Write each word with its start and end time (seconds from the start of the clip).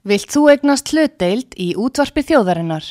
Vilt 0.00 0.32
þú 0.32 0.46
egnast 0.48 0.94
hlutdeild 0.94 1.52
í 1.60 1.74
útvarpi 1.76 2.22
þjóðarinnar? 2.24 2.86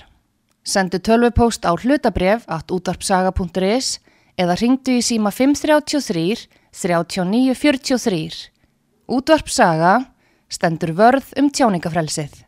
Sendu 0.61 0.99
tölvupóst 1.01 1.65
á 1.65 1.73
hlutabref 1.73 2.43
at 2.45 2.69
útvarpsaga.is 2.69 3.97
eða 4.37 4.57
ringdu 4.61 4.99
í 4.99 5.01
síma 5.01 5.31
533 5.33 6.45
3943. 6.69 8.37
Útvarpsaga 9.09 9.95
stendur 10.53 10.93
vörð 10.93 11.33
um 11.41 11.49
tjáningafrelsið. 11.49 12.45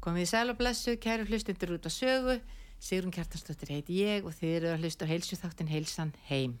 Komið 0.00 0.24
í 0.24 0.30
sæl 0.32 0.48
og 0.48 0.56
blessu, 0.56 0.96
kæru 0.96 1.28
hlustundur 1.28 1.76
út 1.76 1.84
á 1.84 1.92
sögu. 1.92 2.40
Sigrun 2.82 3.12
Kjartansdóttir 3.14 3.72
heiti 3.72 4.00
ég 4.04 4.26
og 4.26 4.34
þið 4.36 4.54
eru 4.58 4.72
að 4.72 4.84
hlusta 4.84 5.08
heilsu 5.08 5.38
þáttin 5.40 5.70
heilsan 5.70 6.12
heim. 6.28 6.56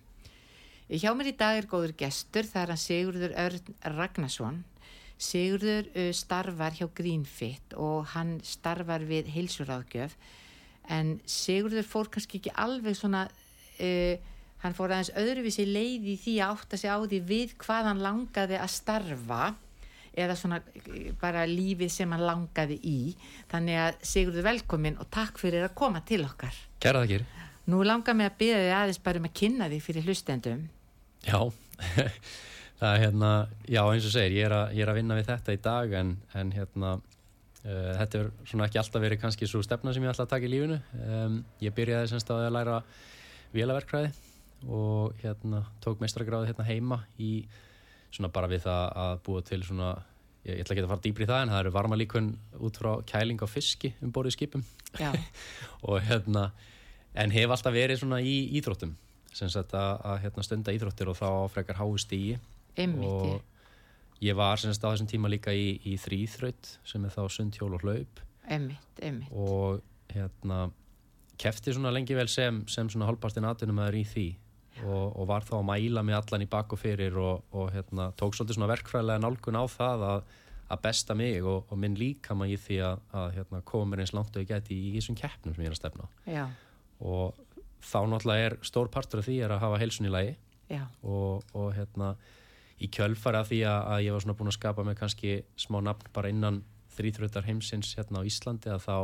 Hjá 0.86 1.10
mér 1.18 1.32
í 1.32 1.36
dag 1.36 1.58
er 1.58 1.66
góður 1.66 1.96
gestur, 1.98 2.46
er 2.54 2.70
hann 2.70 2.78
Sigurður 2.78 3.34
Örn 3.42 3.76
Ragnarsson. 3.96 4.62
Sigurður 5.18 5.88
uh, 5.96 6.12
starfar 6.14 6.76
hjá 6.76 6.86
Greenfit 6.94 7.74
og 7.74 8.06
hann 8.12 8.36
starfar 8.46 9.02
við 9.08 9.32
heilsuráðgjöf. 9.34 10.16
En 10.92 11.16
Sigurður 11.26 11.88
fór 11.88 12.10
kannski 12.14 12.40
ekki 12.40 12.54
alveg 12.54 12.94
svona, 12.98 13.24
uh, 13.82 14.14
hann 14.62 14.76
fór 14.78 14.94
aðeins 14.94 15.14
öðruvísi 15.18 15.66
leiði 15.66 16.14
í 16.14 16.20
því 16.22 16.36
að 16.40 16.54
átta 16.54 16.80
sig 16.80 16.92
á 16.94 16.98
því 17.02 17.22
við 17.32 17.56
hvað 17.64 17.90
hann 17.90 18.04
langaði 18.06 18.60
að 18.60 18.74
starfa 18.76 19.42
eða 20.16 20.36
svona 20.38 20.60
bara 21.20 21.44
lífið 21.48 21.92
sem 21.92 22.12
hann 22.14 22.24
langaði 22.26 22.78
í. 22.82 22.98
Þannig 23.52 23.80
að 23.82 23.98
Sigurður 24.12 24.48
velkomin 24.48 25.00
og 25.02 25.10
takk 25.12 25.40
fyrir 25.40 25.66
að 25.68 25.76
koma 25.78 26.02
til 26.06 26.22
okkar. 26.26 26.56
Kæra 26.82 27.04
það 27.04 27.12
gerir 27.14 27.34
Nú 27.66 27.80
langar 27.82 28.14
mig 28.14 28.28
að 28.30 28.36
byrja 28.38 28.58
þig 28.62 28.72
aðeins 28.76 29.00
bara 29.02 29.18
um 29.18 29.24
að 29.26 29.38
kynna 29.40 29.66
þig 29.72 29.82
fyrir 29.82 30.04
hlustendum. 30.06 30.60
Já, 31.26 31.40
það 32.78 32.92
er 32.92 33.00
hérna 33.02 33.30
já 33.66 33.80
eins 33.82 34.06
og 34.06 34.14
segir, 34.14 34.36
ég 34.36 34.46
er, 34.46 34.54
að, 34.54 34.76
ég 34.76 34.84
er 34.84 34.92
að 34.92 34.98
vinna 35.00 35.16
við 35.18 35.30
þetta 35.32 35.56
í 35.56 35.58
dag 35.64 35.96
en, 36.00 36.12
en 36.38 36.52
hérna 36.54 36.92
uh, 37.00 37.90
þetta 37.98 38.20
er 38.20 38.30
svona 38.46 38.68
ekki 38.68 38.80
alltaf 38.82 39.02
verið 39.02 39.22
kannski 39.24 39.50
svo 39.50 39.64
stefna 39.66 39.96
sem 39.96 40.06
ég 40.06 40.14
ætla 40.14 40.28
að 40.28 40.32
taka 40.36 40.46
í 40.46 40.52
lífinu. 40.52 40.78
Um, 41.08 41.40
ég 41.64 41.74
byrjaði 41.74 42.12
semst 42.12 42.30
að 42.30 42.46
læra 42.54 42.78
vélaverkræði 43.56 44.14
og 44.70 45.18
hérna 45.24 45.64
tók 45.82 45.98
meistragráði 46.02 46.52
hérna 46.52 46.66
heima 46.70 47.02
í 47.18 47.32
svona 48.14 48.30
bara 48.32 48.50
við 48.50 48.62
það 48.66 48.84
að 49.02 49.18
búa 49.26 49.42
til 49.46 49.60
svona, 49.66 49.90
ég, 50.46 50.60
ætla 50.62 50.74
ekki 50.74 50.84
að 50.84 50.92
fara 50.92 51.04
dýbri 51.04 51.26
í 51.26 51.30
það 51.30 51.42
en 51.42 51.52
það 51.52 51.62
eru 51.64 51.74
varma 51.74 51.98
líkun 51.98 52.30
út 52.66 52.78
frá 52.80 52.92
kæling 53.08 53.42
á 53.42 53.46
fiski 53.50 53.92
um 54.04 54.12
borðið 54.14 54.36
skipum. 54.36 54.64
Og 55.88 55.98
hérna 56.06 56.50
en 57.16 57.34
hef 57.34 57.52
alltaf 57.52 57.74
verið 57.74 58.00
svona 58.02 58.20
í 58.22 58.36
íþróttum 58.58 58.94
sem 59.36 59.50
sagt 59.52 59.74
að, 59.76 59.98
að 60.08 60.22
hérna, 60.24 60.44
stunda 60.46 60.72
íþróttir 60.72 61.10
og 61.12 61.18
þá 61.18 61.28
frekar 61.52 61.80
háist 61.80 62.12
í 62.16 62.38
og 63.04 63.42
ég 64.24 64.36
var 64.36 64.60
sem 64.60 64.72
sagt 64.72 64.86
á 64.86 64.92
þessum 64.92 65.10
tíma 65.10 65.28
líka 65.32 65.52
í, 65.52 65.76
í 65.84 65.96
þrýþraut 66.00 66.72
sem 66.88 67.04
er 67.04 67.12
þá 67.12 67.22
sundhjól 67.32 67.74
og 67.76 67.84
hlaup. 67.84 68.22
Einmitt, 68.46 69.00
einmitt. 69.02 69.32
og 69.32 69.82
hérna 70.14 70.70
kefti 71.40 71.74
svona 71.74 71.92
lengi 71.92 72.16
vel 72.16 72.28
sem, 72.32 72.62
sem 72.70 72.88
svona 72.88 73.08
halvpartin 73.10 73.44
aðunum 73.48 73.82
að 73.82 73.90
er 73.90 73.98
í 74.00 74.04
því 74.08 74.26
og, 74.84 75.16
og 75.16 75.28
var 75.30 75.46
þá 75.46 75.54
að 75.60 75.68
mæla 75.70 76.02
mig 76.06 76.16
allan 76.16 76.44
í 76.44 76.50
bakk 76.50 76.74
og 76.76 76.80
fyrir 76.82 77.16
og, 77.20 77.44
og 77.56 77.70
hérna, 77.74 78.10
tók 78.18 78.36
svolítið 78.36 78.58
svona 78.58 78.70
verkfræðilega 78.72 79.22
nálgun 79.24 79.58
á 79.60 79.64
það 79.70 80.06
að, 80.10 80.30
að 80.74 80.82
besta 80.84 81.16
mig 81.18 81.44
og, 81.44 81.64
og 81.70 81.80
minn 81.80 81.98
líka 81.98 82.36
maður 82.36 82.56
í 82.56 82.62
því 82.66 82.78
að, 82.90 83.04
að 83.22 83.28
hérna, 83.38 83.62
koma 83.72 83.90
mér 83.92 84.04
eins 84.04 84.14
langt 84.16 84.36
og 84.36 84.44
ég 84.44 84.50
geti 84.52 84.78
í 84.78 84.94
þessum 84.98 85.18
keppnum 85.18 85.56
sem 85.56 85.64
ég 85.64 85.70
er 85.70 85.76
að 85.76 85.82
stefna 85.82 86.08
Já. 86.28 86.44
og 87.00 87.38
þá 87.86 88.00
náttúrulega 88.10 88.50
er 88.50 88.58
stór 88.66 88.90
partur 88.92 89.22
af 89.22 89.28
því 89.28 89.38
að 89.46 89.58
hafa 89.62 89.80
heilsun 89.82 90.10
í 90.10 90.12
lagi 90.12 90.34
og 91.56 91.68
hérna 91.76 92.16
í 92.82 92.88
kjölfara 92.92 93.44
því 93.46 93.62
að, 93.64 93.78
að 93.92 94.02
ég 94.04 94.16
var 94.16 94.24
svona 94.24 94.38
búin 94.38 94.50
að 94.50 94.58
skapa 94.58 94.84
mig 94.84 94.98
kannski 94.98 95.36
smá 95.60 95.78
nafn 95.84 96.10
bara 96.16 96.32
innan 96.32 96.60
þrýþröðar 96.96 97.46
heimsins 97.46 97.94
hérna 97.96 98.20
á 98.20 98.28
Íslandi 98.28 98.72
að 98.72 98.84
þá 98.84 98.96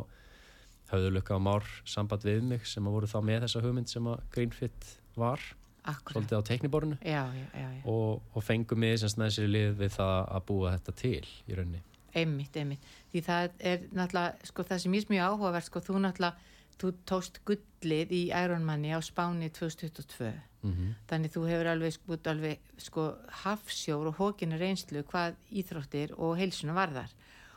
höfðu 0.93 1.13
lukka 1.15 1.39
á 1.39 1.41
már 1.41 1.69
samband 1.89 2.27
við 2.27 2.43
mig 2.45 2.67
sem 2.69 2.85
að 2.85 2.97
voru 2.99 3.09
þá 3.09 3.19
með 3.25 3.47
þessa 3.47 3.63
hugmynd 3.65 3.93
sem 3.93 4.09
að 4.13 4.25
Greenfit 4.35 4.89
var 5.17 5.45
Akkurat. 5.83 6.15
svolítið 6.15 6.39
á 6.39 6.43
tekniborinu 6.47 6.97
já, 7.03 7.27
já, 7.35 7.47
já, 7.59 7.71
og, 7.91 8.23
og 8.31 8.45
fengum 8.47 8.85
við 8.85 9.01
semst 9.03 9.19
með 9.19 9.33
sér 9.35 9.49
lið 9.51 9.73
við 9.81 9.97
það 9.97 10.19
að 10.37 10.45
búa 10.47 10.75
þetta 10.77 10.95
til 11.01 11.25
í 11.27 11.57
rauninni. 11.59 11.81
Einmitt, 12.13 12.57
einmitt, 12.61 12.87
því 13.11 13.23
það 13.27 13.57
er 13.59 13.83
náttúrulega, 13.91 14.47
sko 14.47 14.67
það 14.69 14.83
sem 14.85 14.95
ég 14.95 15.03
er 15.07 15.13
mjög 15.15 15.33
áhugavert 15.33 15.67
sko 15.67 15.83
þú 15.83 16.03
náttúrulega, 16.05 16.49
þú 16.79 16.93
tóst 17.09 17.43
gullið 17.49 18.15
í 18.15 18.23
Ironmanni 18.31 18.95
á 18.95 19.01
Spáni 19.03 19.51
2022 19.51 20.31
mm 20.63 20.71
-hmm. 20.71 20.95
þannig 21.11 21.35
þú 21.35 21.43
hefur 21.51 21.73
alveg 21.73 21.93
sko, 21.93 22.19
alveg, 22.31 22.59
sko 22.79 23.03
hafsjór 23.43 24.07
og 24.07 24.17
hókinu 24.21 24.59
reynslu 24.59 25.03
hvað 25.03 25.35
íþróttir 25.51 26.15
og 26.19 26.37
heilsuna 26.37 26.73
varðar. 26.73 27.11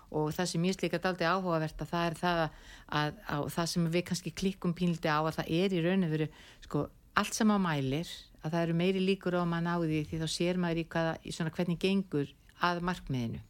Og 0.09 0.34
það 0.34 0.46
sem 0.46 0.66
ég 0.66 0.74
slíka 0.74 0.97
daldi 0.97 1.25
áhugavert 1.25 1.81
að 1.81 1.90
það 1.94 2.06
er 2.07 2.13
það 2.13 2.38
að, 2.44 2.50
að, 2.88 3.13
að 3.28 3.50
það 3.50 3.66
sem 3.66 3.86
við 3.86 4.03
kannski 4.03 4.31
klikkum 4.31 4.74
pínliti 4.74 5.09
á 5.09 5.22
að 5.22 5.36
það 5.38 5.47
er 5.50 5.74
í 5.74 5.81
raun 5.81 6.03
og 6.03 6.09
veru 6.09 6.28
sko 6.62 6.90
allt 7.19 7.37
sem 7.37 7.51
á 7.51 7.57
mælir 7.61 8.11
að 8.45 8.51
það 8.53 8.61
eru 8.61 8.77
meiri 8.77 9.03
líkur 9.03 9.37
á 9.37 9.41
að 9.41 9.49
maður 9.51 9.67
náði 9.69 10.01
því 10.09 10.21
þá 10.21 10.27
sér 10.35 10.61
maður 10.61 10.81
í, 10.81 10.85
hvaða, 10.95 11.15
í 11.23 11.33
svona 11.33 11.53
hvernig 11.55 11.79
gengur 11.81 12.33
að 12.65 12.83
markmiðinu. 12.85 13.41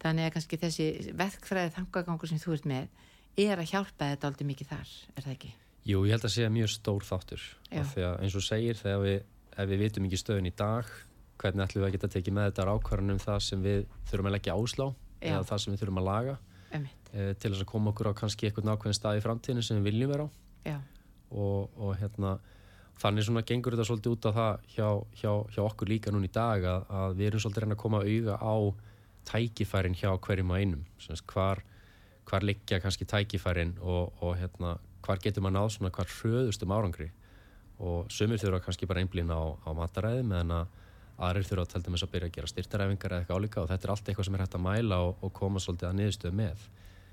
Þannig 0.00 0.28
að 0.28 0.34
kannski 0.36 0.60
þessi 0.60 0.86
verkfræði 1.18 1.74
þangagangur 1.76 2.30
sem 2.30 2.40
þú 2.40 2.54
ert 2.56 2.68
með 2.70 2.94
er 3.40 3.60
að 3.60 3.72
hjálpa 3.72 4.12
þetta 4.12 4.30
aldrei 4.30 4.46
mikið 4.48 4.70
þar, 4.70 4.94
er 5.16 5.26
það 5.26 5.34
ekki? 5.34 5.50
Jú, 5.88 6.00
ég 6.06 6.14
held 6.14 6.26
að 6.28 6.34
segja 6.34 6.52
mjög 6.52 6.72
stór 6.72 7.04
þáttur. 7.08 7.44
Eins 7.72 8.36
og 8.36 8.44
segir, 8.44 8.78
þegar 8.78 9.04
við 9.04 9.18
ef 9.60 9.70
við 9.70 9.82
vitum 9.84 10.06
ekki 10.06 10.20
stöðun 10.20 10.48
í 10.48 10.54
dag 10.56 10.88
hvernig 11.40 11.64
ætlum 11.64 11.82
við 11.82 11.88
að 11.88 11.94
geta 11.96 12.10
tekið 12.14 12.36
með 12.36 12.48
þetta 12.50 12.74
ákvarðan 12.74 13.14
um 13.14 13.20
það 13.20 13.40
sem 13.46 13.64
við 13.64 13.82
þurfum 14.10 14.28
að 14.30 14.34
leggja 14.36 14.56
áslá 14.56 14.86
Já. 14.86 15.32
eða 15.32 15.42
það 15.50 15.62
sem 15.62 15.72
við 15.72 15.82
þurfum 15.82 16.00
að 16.00 16.08
laga 16.08 16.36
e, 16.70 16.80
til 17.40 17.50
þess 17.50 17.64
að 17.64 17.70
koma 17.72 17.92
okkur 17.92 18.10
á 18.12 18.18
kannski 18.20 18.48
eitthvað 18.48 18.68
nákvæmst 18.68 19.00
stað 19.00 19.20
í 19.20 19.24
framtíðinu 19.24 19.64
sem 19.66 19.80
við 19.80 19.88
viljum 19.88 20.12
vera 20.12 20.28
á. 20.28 20.76
Og, 21.30 21.70
og 21.78 21.92
hérna 22.00 22.36
þannig 23.00 23.26
svona 23.26 23.42
gengur 23.48 23.74
þetta 23.74 23.86
svolítið 23.88 24.14
út 24.14 24.28
á 24.28 24.30
það 24.36 24.64
hjá, 24.74 24.88
hjá, 25.20 25.32
hjá 25.54 25.60
okkur 25.64 25.90
líka 25.90 26.12
núna 26.12 26.28
í 26.28 26.32
dag 26.34 26.66
að, 26.68 26.86
að 27.00 27.14
við 27.18 27.30
erum 27.30 27.42
svolítið 27.44 27.64
reyna 27.64 27.76
að 27.76 27.82
koma 27.84 28.02
auða 28.04 28.36
á 28.40 28.54
tækifærin 29.30 29.96
hjá 29.96 30.10
hverjum 30.26 30.52
og 30.52 30.60
einum. 30.60 30.82
Svons, 31.00 31.22
hvar, 31.32 31.62
hvar 32.28 32.46
liggja 32.46 32.80
kannski 32.82 33.08
tækifærin 33.08 33.76
og, 33.80 34.12
og 34.20 34.36
hérna, 34.40 34.74
hvar 35.04 35.22
getur 35.22 35.44
maður 35.44 35.56
náð 35.58 35.72
svona 35.76 35.94
hvar 35.96 36.12
hröðustum 36.18 36.74
árangri? 36.76 37.08
Og 37.80 38.10
sumir 38.12 38.40
þurfa 38.40 38.60
kannski 38.66 38.88
bara 38.88 39.00
einblýna 39.04 39.36
á, 39.36 39.44
á 39.64 39.70
mataræði 39.76 40.26
meðan 40.28 40.56
að 40.58 40.76
aðrir 41.20 41.48
þurfa 41.48 41.64
að 41.66 41.72
telta 41.74 41.92
með 41.92 41.98
þess 41.98 42.08
að 42.08 42.12
byrja 42.14 42.28
að 42.28 42.36
gera 42.36 42.50
styrtaræfingar 42.50 43.14
eða 43.14 43.24
eitthvað 43.24 43.40
álíka. 43.40 43.62
Og 43.62 43.70
þetta 43.70 43.86
er 43.86 43.92
allt 43.94 44.08
eitthvað 44.08 44.28
sem 44.28 44.36
er 44.36 44.44
hægt 44.44 44.56
að 44.56 44.66
mæla 44.66 45.00
og, 45.04 45.24
og 45.24 45.32
koma 45.36 45.60
svolítið 45.60 45.88
að 45.88 45.98
niðurstöðu 45.98 46.38
með. 46.40 46.68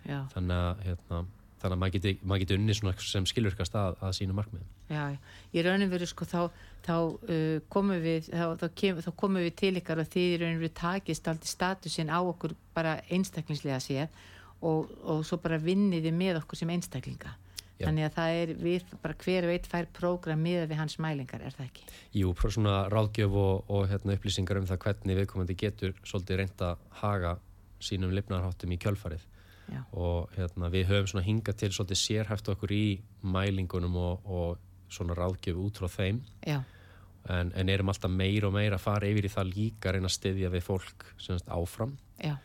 Já. 0.08 0.22
þannig 0.32 0.62
að 0.64 0.84
hérna, 0.88 1.18
þannig 1.62 1.76
að 1.76 1.82
maður 1.82 1.96
geti, 1.98 2.14
mað 2.24 2.42
geti 2.44 2.58
unni 2.58 2.76
sem 2.78 3.28
skilurkast 3.30 3.78
að, 3.78 3.98
að 4.04 4.14
sínu 4.20 4.36
markmiðum 4.38 4.94
Já, 4.94 5.18
ég 5.56 5.66
raunin 5.66 5.92
verið 5.92 6.12
sko 6.12 6.28
þá, 6.30 6.40
þá 6.86 6.96
uh, 6.98 7.58
komum 7.74 8.04
við 8.04 8.30
þá, 8.30 8.46
þá, 8.62 8.68
kem, 8.82 9.02
þá 9.04 9.12
komum 9.24 9.44
við 9.46 9.56
til 9.64 9.74
ykkar 9.82 10.04
og 10.04 10.12
þið 10.14 10.38
raunin 10.44 10.62
verið 10.62 10.78
takist 10.82 11.32
aldrei 11.32 11.52
statusin 11.52 12.14
á 12.14 12.20
okkur 12.20 12.56
bara 12.78 13.00
einstaklingslega 13.10 13.82
séð 13.84 14.24
og, 14.62 14.94
og 15.04 15.26
svo 15.28 15.40
bara 15.42 15.60
vinniði 15.62 16.14
með 16.16 16.42
okkur 16.44 16.62
sem 16.62 16.74
einstaklinga 16.74 17.34
Já. 17.78 17.86
þannig 17.86 18.08
að 18.08 18.16
það 18.16 18.36
er 18.42 18.54
við 18.58 18.94
bara 19.04 19.18
hver 19.22 19.48
veit 19.52 19.68
fær 19.70 19.90
prógram 19.94 20.40
miða 20.42 20.66
við 20.70 20.80
hans 20.82 20.98
mælingar, 21.02 21.44
er 21.46 21.54
það 21.54 21.68
ekki? 21.68 21.84
Jú, 22.18 22.32
svona 22.50 22.78
ráðgjöf 22.90 23.36
og, 23.38 23.68
og 23.70 23.84
hérna, 23.92 24.16
upplýsingar 24.18 24.58
um 24.58 24.70
það 24.70 24.82
hvernig 24.86 25.20
viðkomandi 25.20 25.58
getur 25.62 25.94
svolítið 26.02 26.42
reynda 26.42 26.72
haga 27.04 27.36
sínum 27.78 28.16
lifnarháttum 28.18 28.74
í 28.74 28.80
kjölfarið 28.82 29.28
Já. 29.68 29.82
og 29.92 30.32
hérna, 30.38 30.70
við 30.72 30.88
höfum 30.88 31.12
svona 31.12 31.26
hingað 31.26 31.60
til 31.60 31.72
svolítið 31.76 32.00
sérhæft 32.00 32.50
okkur 32.54 32.72
í 32.72 32.86
mælingunum 33.22 33.96
og, 34.00 34.26
og 34.26 34.92
svona 34.92 35.16
ráðgjöfu 35.18 35.66
út 35.68 35.82
frá 35.82 35.90
þeim 35.92 36.22
en, 36.48 37.52
en 37.52 37.70
erum 37.70 37.92
alltaf 37.92 38.12
meir 38.12 38.48
og 38.48 38.54
meir 38.56 38.76
að 38.76 38.86
fara 38.86 39.10
yfir 39.10 39.28
í 39.28 39.32
það 39.34 39.52
líka 39.52 39.90
að 39.90 39.98
reyna 39.98 40.12
að 40.12 40.16
styðja 40.16 40.52
við 40.54 40.64
fólk 40.64 41.08
semast 41.20 41.52
áfram 41.52 41.98
Já. 42.24 42.38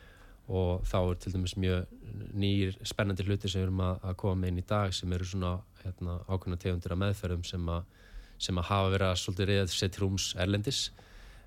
og 0.49 0.83
þá 0.89 0.99
er 1.03 1.21
til 1.23 1.35
dæmis 1.37 1.55
mjög 1.63 1.95
nýjir 2.43 2.79
spennandi 2.89 3.27
hluti 3.29 3.49
sem 3.49 3.63
við 3.63 3.69
erum 3.69 3.85
að, 3.87 4.03
að 4.11 4.19
koma 4.25 4.51
inn 4.51 4.59
í 4.59 4.67
dag 4.69 4.95
sem 4.97 5.15
eru 5.15 5.29
svona 5.29 5.55
hérna, 5.85 6.19
ákveðna 6.27 6.59
tegundir 6.65 6.97
af 6.97 7.03
meðferðum 7.05 7.47
sem 7.47 7.71
að, 7.71 7.87
sem 8.43 8.59
að 8.59 8.69
hafa 8.73 8.93
verið 8.97 9.13
að 9.13 9.23
svolítið 9.23 9.53
reyða 9.53 9.71
sér 9.77 9.95
trúms 9.95 10.29
erlendis 10.43 10.83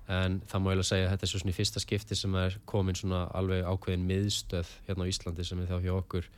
en 0.06 0.40
það 0.46 0.62
má 0.62 0.68
ég 0.70 0.76
alveg 0.76 0.86
segja 0.86 1.06
að 1.06 1.14
þetta 1.14 1.26
er 1.26 1.30
svona 1.32 1.52
í 1.52 1.56
fyrsta 1.56 1.82
skipti 1.82 2.18
sem 2.18 2.34
er 2.38 2.58
komin 2.68 2.98
svona 2.98 3.24
alveg 3.34 3.64
ákveðin 3.66 4.04
miðstöð 4.06 4.68
hérna 4.86 5.06
á 5.06 5.10
Íslandi 5.10 5.46
sem 5.46 5.62
er 5.62 5.70
þá 5.70 5.78
hjá 5.82 5.94
okkur 5.96 6.28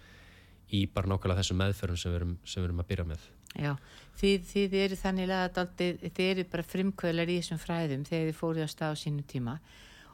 í 0.72 0.84
bara 0.92 1.08
nákvæmlega 1.08 1.42
þessum 1.42 1.60
meðferðum 1.62 2.00
sem 2.00 2.12
við 2.12 2.20
erum, 2.20 2.36
sem 2.44 2.62
við 2.62 2.68
erum 2.68 2.82
að 2.82 2.88
byrja 2.92 3.08
með. 3.08 3.26
Já, 3.58 3.72
þið, 4.20 4.46
þið 4.52 4.76
eru 4.82 4.98
þannig 5.00 5.34
að 5.34 5.60
þið 5.80 6.24
eru 6.26 6.46
bara 6.52 6.66
frimkvölar 6.68 7.32
í 7.32 7.38
þessum 7.40 7.60
fræðum 7.62 8.04
þegar 8.08 8.30
þið 8.30 8.40
fóruð 8.40 8.68
á 8.68 8.70
stað 8.72 8.96
á 8.96 8.96
sínu 9.02 9.24
tíma. 9.28 9.58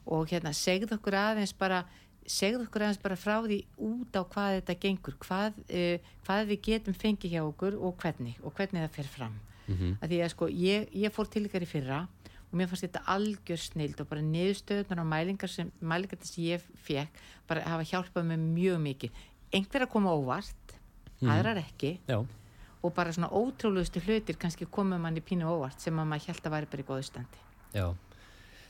Og 0.05 0.29
hérna 0.31 0.53
segð 0.55 0.95
okkur 0.99 1.17
aðeins 1.19 1.55
bara 1.59 1.85
segð 2.27 2.65
okkur 2.65 2.87
aðeins 2.87 3.03
bara 3.03 3.19
frá 3.21 3.37
því 3.45 3.59
út 3.85 4.17
á 4.17 4.23
hvað 4.23 4.59
þetta 4.59 4.79
gengur 4.83 5.17
hvað, 5.21 5.59
uh, 5.69 6.13
hvað 6.27 6.47
við 6.53 6.63
getum 6.69 6.97
fengið 6.97 7.37
hjá 7.37 7.43
okkur 7.45 7.77
og 7.79 7.99
hvernig 8.01 8.39
og 8.43 8.55
hvernig 8.57 8.87
það 8.87 8.97
fer 8.99 9.11
fram. 9.17 9.41
Mm 9.65 9.77
-hmm. 9.77 9.93
að 10.01 10.09
því 10.09 10.19
að 10.21 10.31
sko 10.31 10.49
ég, 10.49 10.89
ég 10.93 11.13
fór 11.13 11.29
til 11.29 11.47
ykkar 11.47 11.65
í 11.65 11.69
fyrra 11.69 12.07
og 12.55 12.61
mér 12.61 12.71
fannst 12.71 12.87
þetta 12.87 13.03
algjör 13.11 13.59
snild 13.59 13.99
og 13.99 14.07
bara 14.07 14.23
niðurstöðunar 14.23 15.01
og 15.03 15.09
mælingar 15.11 15.51
sem, 15.51 15.73
mælingar 15.83 16.21
sem 16.23 16.45
ég 16.47 16.67
fekk 16.87 17.19
bara 17.51 17.65
hafa 17.67 17.87
hjálpað 17.91 18.29
mér 18.29 18.45
mjög 18.45 18.79
mikið 18.85 19.23
einhver 19.55 19.85
að 19.85 19.91
koma 19.91 20.15
óvart, 20.15 20.77
mm. 21.19 21.33
aðrar 21.35 21.59
ekki 21.65 21.97
Já. 22.07 22.21
og 22.23 22.95
bara 22.95 23.15
svona 23.15 23.33
ótrúlustu 23.35 24.03
hlutir 24.07 24.39
kannski 24.39 24.71
komum 24.71 25.03
mann 25.03 25.19
í 25.19 25.25
pínu 25.25 25.51
óvart 25.51 25.83
sem 25.83 25.99
að 25.99 26.11
maður 26.13 26.31
held 26.31 26.47
að 26.47 26.57
væri 26.57 26.71
bara 26.71 26.87
í 26.87 26.89
góðu 26.93 27.09
standi 27.11 27.43
Já, 27.75 27.89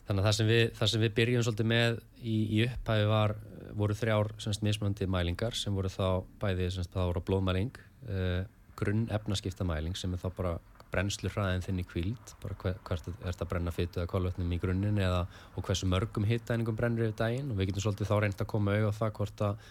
þannig 0.09 0.23
að 0.23 0.29
það 0.31 0.37
sem 0.39 0.53
við, 0.55 0.65
það 0.81 0.93
sem 0.95 1.05
við 1.05 1.17
byrjum 1.21 1.45
svolítið 1.45 1.73
með 1.75 2.01
í, 2.23 2.37
í 2.41 2.65
upphæfi 2.65 3.09
var 3.13 3.37
voru 3.75 3.99
þrjár 4.01 4.33
semst 4.41 4.65
mismunandi 4.65 5.11
mælingar 5.13 5.61
sem 5.61 5.77
voru 5.77 5.93
þá 5.93 6.07
bæði 6.41 6.73
semst 6.73 6.97
þá 6.97 7.03
voru 7.05 7.25
blóðmæling 7.29 7.77
uh, 8.09 8.47
grunn 8.81 9.11
efnaskiptamæling 9.13 9.99
sem 9.99 10.17
er 10.17 10.25
þá 10.25 10.31
bara 10.39 10.55
brennslu 10.95 11.31
hraðin 11.33 11.65
þinn 11.65 11.83
í 11.83 11.87
kvíld 11.91 12.35
bara 12.43 12.57
hver, 12.63 12.77
hvert 12.87 13.09
er 13.11 13.17
þetta 13.25 13.47
að 13.47 13.51
brenna 13.51 13.75
fytu 13.75 14.01
eða 14.01 14.11
kolvetnum 14.15 14.53
í 14.55 14.59
grunninn 14.63 15.01
eða 15.03 15.25
og 15.55 15.67
hversu 15.67 15.89
mörgum 15.91 16.27
hittæningum 16.29 16.79
brennir 16.79 17.09
yfir 17.09 17.19
daginn? 17.19 17.51
Og 17.51 17.59
við 17.59 17.73
getum 17.73 17.87
svolítið 17.89 18.11
þá 18.11 18.15
reynd 18.23 18.45
að 18.45 18.51
koma 18.55 18.77
auðvitað 18.77 19.01
það 19.01 19.15
hvort 19.19 19.45
að 19.49 19.65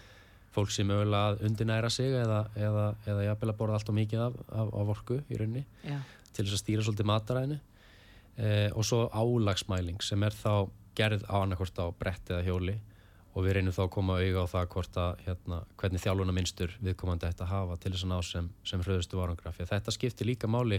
fólk 0.54 0.70
sé 0.70 0.86
mögulega 0.86 1.32
að 1.32 1.44
undinæra 1.48 1.90
sig 1.90 2.14
eða, 2.14 2.40
eða, 2.54 2.86
eða 3.10 3.26
jafnvel 3.28 3.50
að 3.50 3.60
borða 3.60 3.78
allt 3.80 3.90
og 3.90 3.98
mikið 3.98 4.24
af, 4.28 4.40
af, 4.54 4.72
af 4.82 4.92
orku 4.94 5.18
í 5.18 5.38
rauninni 5.40 5.64
Já. 5.82 5.98
til 6.30 6.44
þess 6.44 6.58
að 6.58 6.62
stýra 6.62 6.86
svolítið 6.86 7.10
mataræðinu. 7.10 7.60
Eh, 8.34 8.68
og 8.74 8.86
svo 8.86 9.04
álagsmæling 9.10 10.02
sem 10.02 10.22
er 10.26 10.34
þá 10.34 10.70
gerð 10.98 11.26
á 11.26 11.42
annarkort 11.42 11.78
á 11.82 11.86
brett 11.98 12.30
eða 12.30 12.46
hjóli 12.46 12.76
og 13.34 13.42
við 13.42 13.56
reynum 13.56 13.74
þá 13.74 13.82
að 13.84 13.92
koma 13.96 14.16
auðvitað 14.20 14.46
á 14.46 14.52
það 14.52 14.66
hvort 14.74 14.98
að 15.02 15.22
hérna, 15.26 15.60
hvernig 15.80 16.02
þjálfuna 16.04 16.34
minnstur 16.36 16.74
viðkomandi 16.86 17.28
ætti 17.28 17.42
að 17.42 17.50
hafa 17.50 17.78
til 17.82 17.92
þess 17.94 18.06
að 18.06 18.12
ná 18.12 18.18
sem, 18.28 18.50
sem 18.70 18.84
hröðustu 18.84 19.18
varangrafi. 19.18 19.66
Þetta 19.70 19.94
skiptir 19.94 20.28
líka 20.28 20.50
máli. 20.50 20.78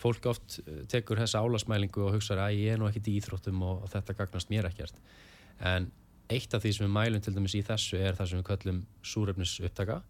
Fólk 0.00 0.26
oft 0.26 0.58
eh, 0.64 0.80
tekur 0.90 1.20
þessa 1.22 1.44
álagsmælingu 1.44 2.02
og 2.02 2.16
hugsaður 2.16 2.48
að 2.48 2.56
ég 2.58 2.74
er 2.74 2.80
nú 2.82 2.88
ekkit 2.88 3.12
í 3.12 3.14
íþróttum 3.20 3.62
og, 3.62 3.84
og 3.86 3.92
þetta 3.92 4.16
gagnast 4.18 4.50
mér 4.50 4.66
ekkert. 4.72 4.98
En 5.62 5.86
eitt 6.34 6.56
af 6.56 6.64
því 6.64 6.74
sem 6.74 6.86
við 6.88 6.94
mælum 6.96 7.22
til 7.22 7.36
dæmis 7.36 7.54
í 7.54 7.62
þessu 7.62 8.00
er 8.00 8.18
það 8.18 8.30
sem 8.30 8.42
við 8.42 8.48
kallum 8.48 8.82
súröfnisupptaka 9.06 10.00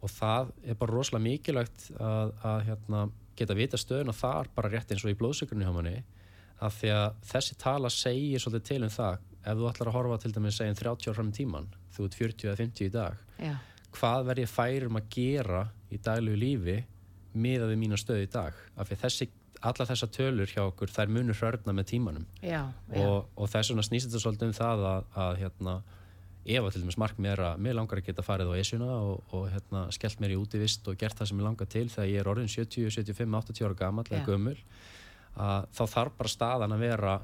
og 0.00 0.12
það 0.12 0.52
er 0.64 0.78
bara 0.80 0.94
rosalega 0.94 1.24
mikilvægt 1.24 1.88
að, 1.98 2.32
að 2.46 2.58
hérna, 2.68 3.06
geta 3.36 3.56
vita 3.56 3.80
stöðun 3.80 4.12
og 4.12 4.16
það 4.16 4.42
er 4.42 4.52
bara 4.56 4.72
rétt 4.72 4.92
eins 4.92 5.04
og 5.04 5.12
í 5.12 5.18
blóðsökurnu 5.18 5.66
hjá 5.66 5.72
manni. 5.74 5.96
Að 6.56 6.76
því 6.78 6.92
að 6.96 7.16
þessi 7.32 7.56
tala 7.60 7.92
segir 7.92 8.40
svolítið 8.40 8.68
til 8.70 8.82
um 8.86 8.92
það 8.92 9.24
ef 9.46 9.56
þú 9.56 9.70
ætlar 9.70 9.90
að 9.90 9.96
horfa 9.96 10.18
til 10.22 10.34
dæmis 10.34 10.58
segjum 10.58 10.78
30 10.82 11.08
ára 11.10 11.16
fram 11.20 11.32
í 11.32 11.36
tíman 11.36 11.70
þú 11.96 12.08
ert 12.08 12.18
40 12.20 12.50
eða 12.50 12.60
50 12.60 12.86
í 12.86 12.92
dag 12.94 13.24
Já. 13.38 13.54
hvað 13.96 14.28
verð 14.30 14.44
ég 14.44 14.52
færum 14.52 15.00
að 15.00 15.10
gera 15.16 15.64
í 15.90 16.00
daglegu 16.02 16.40
lífi 16.42 16.78
miða 17.36 17.68
við 17.70 17.82
mína 17.82 17.98
stöðu 18.00 18.26
í 18.26 18.32
dag 18.32 18.56
af 18.76 18.88
því 18.88 19.00
þessi 19.04 19.28
alla 19.66 19.86
þessa 19.88 20.08
tölur 20.12 20.50
hjá 20.50 20.62
okkur 20.66 20.92
þær 20.92 21.12
munur 21.12 21.38
hörna 21.40 21.74
með 21.76 21.90
tímanum 21.92 22.26
já, 22.40 22.62
já. 22.92 23.04
Og, 23.04 23.28
og 23.36 23.52
þess 23.52 23.72
vegna 23.72 23.84
snýst 23.86 24.10
þetta 24.10 24.22
svolítið 24.22 24.50
um 24.50 24.56
það 24.56 24.84
að, 24.90 25.06
að 25.24 25.38
hérna, 25.40 25.76
ef 26.46 26.66
að 26.66 26.74
til 26.74 26.82
dæmis 26.84 26.98
mark 27.00 27.22
mér 27.22 27.42
að 27.48 27.62
mér 27.64 27.78
langar 27.78 28.00
að 28.02 28.08
geta 28.10 28.24
farið 28.26 28.52
á 28.52 28.54
esjuna 28.60 28.90
og, 28.98 29.32
og 29.36 29.46
hérna, 29.54 29.86
skellt 29.96 30.20
mér 30.22 30.36
í 30.36 30.40
útivist 30.40 30.90
og 30.90 30.98
gert 31.00 31.18
það 31.18 31.32
sem 31.32 31.40
ég 31.40 31.48
langar 31.48 31.70
til 31.72 31.86
þegar 31.92 32.12
ég 32.12 32.22
er 32.22 32.30
orðin 32.32 32.52
70, 32.52 32.92
75, 32.98 33.38
80 33.40 33.66
ára 33.68 33.80
gammal 33.80 34.06
eða 34.10 34.26
gömul 34.28 34.58
að 35.36 35.66
þá 35.76 35.82
þarf 35.94 36.20
bara 36.20 36.32
staðan 36.32 36.76
að 36.76 36.84
vera 36.86 37.16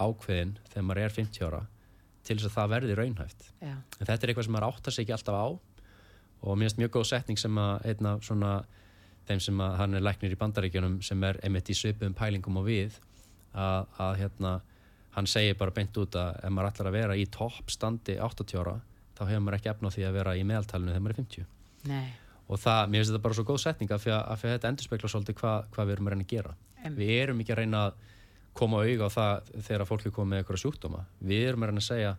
ákveðin 0.00 0.54
þegar 0.70 0.86
maður 0.86 1.02
er 1.02 1.14
50 1.16 1.46
ára 1.46 1.62
til 2.26 2.36
þess 2.36 2.48
að 2.48 2.56
það 2.56 2.72
verði 2.74 2.96
raunhæft 2.98 3.44
já. 3.62 3.74
en 3.76 4.06
þetta 4.06 4.16
er 4.18 4.32
eitthvað 4.32 4.46
sem 4.48 4.56
maður 4.56 4.68
áttar 4.68 4.94
sig 4.96 5.04
ekki 5.06 5.14
alltaf 5.16 5.36
á 5.36 5.46
og 6.46 6.58
mér 6.58 6.68
finnst 6.68 6.80
mjög 6.80 6.92
góð 6.96 7.06
setning 7.10 7.40
sem 7.40 7.60
að 7.62 7.86
einna 7.90 8.14
svona 8.26 8.52
þeim 9.26 9.42
sem 9.42 9.62
að 9.62 9.76
hann 9.80 9.98
er 9.98 10.04
læknir 10.04 10.34
í 10.34 10.40
bandaríkjunum 10.40 10.98
sem 11.06 11.24
er 11.26 11.40
einmitt 11.46 11.70
í 11.70 11.76
svipum 11.78 12.14
pælingum 12.18 12.60
og 12.60 12.68
við 12.68 12.98
að, 13.54 13.86
að 14.02 14.12
hérna 14.20 14.52
hann 15.16 15.30
segir 15.30 15.56
bara 15.58 15.74
beint 15.74 15.96
út 15.96 16.18
að 16.20 16.36
ef 16.42 16.52
maður 16.52 16.70
ætlar 16.72 16.90
að 16.90 16.98
vera 16.98 17.16
í 17.16 17.24
toppstandi 17.32 18.18
80 18.20 18.60
ára 18.60 18.76
þá 19.16 19.24
hefur 19.30 19.42
maður 19.46 19.58
ekki 19.58 19.72
efna 19.72 19.90
á 19.90 19.94
því 19.96 20.06
að 20.06 20.20
vera 20.20 20.36
í 20.36 20.44
meðaltalinu 20.44 20.92
þegar 20.92 21.04
maður 21.06 21.16
er 21.16 21.22
50 21.24 21.50
Nei. 21.86 22.06
og 22.46 22.60
það, 22.60 22.82
mér 22.90 23.00
finnst 23.00 23.14
þetta 23.14 23.24
bara 23.24 23.38
svo 23.38 23.46
góð 23.48 23.62
setning 23.64 23.94
af 23.96 24.04
því 24.04 24.12
að, 24.12 24.22
að 24.34 24.46
þetta 24.46 24.70
endur 24.72 24.88
spekla 24.90 25.10
svolítið 25.14 25.38
hvað 25.40 25.70
hva 25.72 25.86
við 25.86 25.96
erum 25.96 26.10
að 26.10 26.16
reyna 26.16 26.26
að 26.26 26.34
gera 26.34 26.54
Em. 26.86 26.94
við 26.98 27.12
erum 27.22 27.40
ekki 27.42 27.54
að 27.54 27.62
reyna 27.62 27.82
að 27.88 28.04
koma 28.56 28.82
auðga 28.82 29.10
á 29.10 29.16
það 29.16 29.52
þegar 29.68 29.88
fólk 29.90 30.06
er 30.08 30.16
komið 30.16 30.32
með 30.32 30.42
eitthvað 30.42 30.62
sjúkdóma. 30.62 31.04
Við 31.20 31.44
erum 31.50 31.66
að 31.66 31.76
að 31.76 31.86
segja 31.86 32.16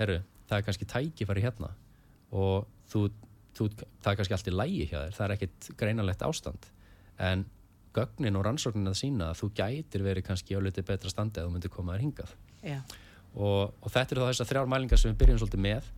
herru, 0.00 0.20
það 0.48 0.56
er 0.58 0.66
kannski 0.68 0.88
tækifæri 0.92 1.44
hérna 1.44 1.72
og 2.30 2.68
þú 2.90 3.08
þú, 3.56 3.68
það 4.00 4.12
er 4.12 4.18
kannski 4.20 4.36
allt 4.36 4.50
í 4.50 4.54
lægi 4.54 4.86
hjá 4.90 4.98
þér, 4.98 5.16
það 5.16 5.26
er 5.26 5.34
ekkit 5.36 5.70
greinalegt 5.80 6.24
ástand. 6.26 6.68
En 7.20 7.44
gögnin 7.96 8.38
og 8.38 8.44
rannsóknin 8.46 8.90
að 8.90 8.98
sína 9.00 9.30
að 9.30 9.40
þú 9.42 9.50
gætir 9.58 10.04
verið 10.06 10.26
kannski 10.28 10.56
á 10.56 10.60
litið 10.62 10.86
betra 10.90 11.12
standi 11.12 11.40
að 11.40 11.48
þú 11.48 11.54
myndir 11.56 11.74
koma 11.74 11.96
þér 11.96 12.04
hingað. 12.06 12.34
Og, 13.34 13.74
og 13.80 13.92
þetta 13.92 14.14
eru 14.14 14.24
þá 14.24 14.30
þessar 14.32 14.50
þrjár 14.50 14.70
mælingar 14.70 15.00
sem 15.00 15.12
við 15.12 15.20
byrjum 15.22 15.40
svolítið 15.42 15.64
með 15.66 15.90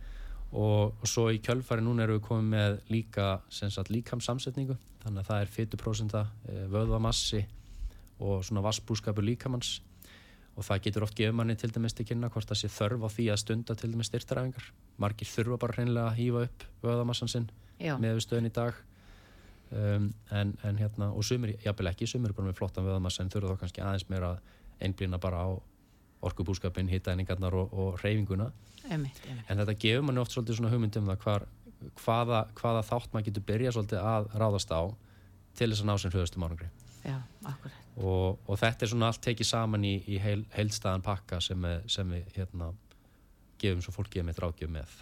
og, 0.53 0.93
og 1.01 1.09
svo 1.09 1.27
í 1.33 1.39
kjölfari 1.41 1.85
núna 1.85 2.05
erum 2.05 2.19
við 2.19 2.27
komið 2.27 2.49
með 2.53 2.75
líka 2.93 3.27
líkamsamsetningu 3.89 4.77
þannig 5.01 5.23
að 5.23 5.29
það 5.31 5.39
er 5.39 5.53
40% 5.55 6.17
eh, 6.19 6.59
vöðvamassi 6.73 7.41
og 8.23 8.45
svona 8.47 8.63
vassbúskapur 8.65 9.25
líkamanns 9.25 9.81
og 10.53 10.65
það 10.67 10.83
getur 10.85 11.05
oft 11.07 11.17
gefið 11.17 11.35
manni 11.37 11.55
til 11.57 11.71
dæmis 11.73 11.95
til 11.97 12.05
kynna 12.07 12.29
hvort 12.33 12.49
það 12.49 12.61
sé 12.61 12.69
þörf 12.71 13.05
á 13.05 13.09
því 13.15 13.27
að 13.33 13.41
stunda 13.41 13.75
til 13.75 13.91
dæmis 13.93 14.09
styrtaræfingar 14.11 14.71
margir 15.01 15.29
þurfa 15.29 15.59
bara 15.63 15.77
hreinlega 15.77 16.09
að 16.11 16.17
hýfa 16.19 16.43
upp 16.47 16.65
vöðamassan 16.85 17.31
sinn 17.33 17.47
með 17.79 18.19
stöðin 18.23 18.47
í 18.47 18.53
dag. 18.53 18.77
Um, 19.73 20.11
en, 20.29 20.51
en 20.61 20.77
hérna 20.77 21.07
og 21.09 21.25
sumir, 21.25 21.55
jábel 21.65 21.89
ekki, 21.89 22.05
sumir 22.05 22.35
bara 22.37 22.45
með 22.45 22.59
flottan 22.59 22.85
vöðamassa 22.85 23.23
en 23.23 23.31
þurfa 23.33 23.55
þá 23.55 23.63
kannski 23.63 23.81
aðeins 23.81 24.05
meira 24.11 24.35
að 24.35 24.83
einblýna 24.85 25.17
bara 25.17 25.39
á 25.41 25.49
orkubúskapin, 26.23 26.91
hittæningarnar 26.91 27.55
og, 27.57 27.73
og 27.73 28.03
reyfinguna 28.03 28.51
einmitt, 28.89 29.19
einmitt. 29.27 29.49
en 29.49 29.59
þetta 29.61 29.75
gefur 29.79 30.05
manni 30.07 30.21
oft 30.21 30.35
svolítið 30.35 30.59
svona 30.59 30.71
hugmyndum 30.73 31.09
það 31.09 31.19
hvar, 31.25 31.45
hvaða, 32.03 32.41
hvaða 32.59 32.83
þátt 32.87 33.15
maður 33.15 33.27
getur 33.29 33.45
byrjað 33.49 33.77
svolítið 33.77 34.07
að 34.11 34.29
ráðast 34.43 34.75
á 34.75 34.81
til 35.57 35.69
þess 35.71 35.83
að 35.83 35.89
ná 35.89 35.95
sem 35.97 36.13
hljóðastum 36.13 36.45
árangri 36.47 36.69
Já, 37.03 37.17
og, 37.43 38.39
og 38.47 38.57
þetta 38.59 38.85
er 38.85 38.91
svona 38.93 39.09
allt 39.11 39.21
tekið 39.25 39.49
saman 39.49 39.85
í, 39.87 39.93
í 40.09 40.19
heil, 40.21 40.41
heilstæðan 40.55 41.05
pakka 41.05 41.41
sem, 41.43 41.59
við, 41.61 41.83
sem 41.91 42.15
við 42.15 42.37
hérna, 42.37 42.71
gefum 43.61 43.83
svo 43.85 43.93
fólkið 43.95 44.27
með 44.27 44.41
ráðgjöf 44.43 44.73
með. 44.73 44.97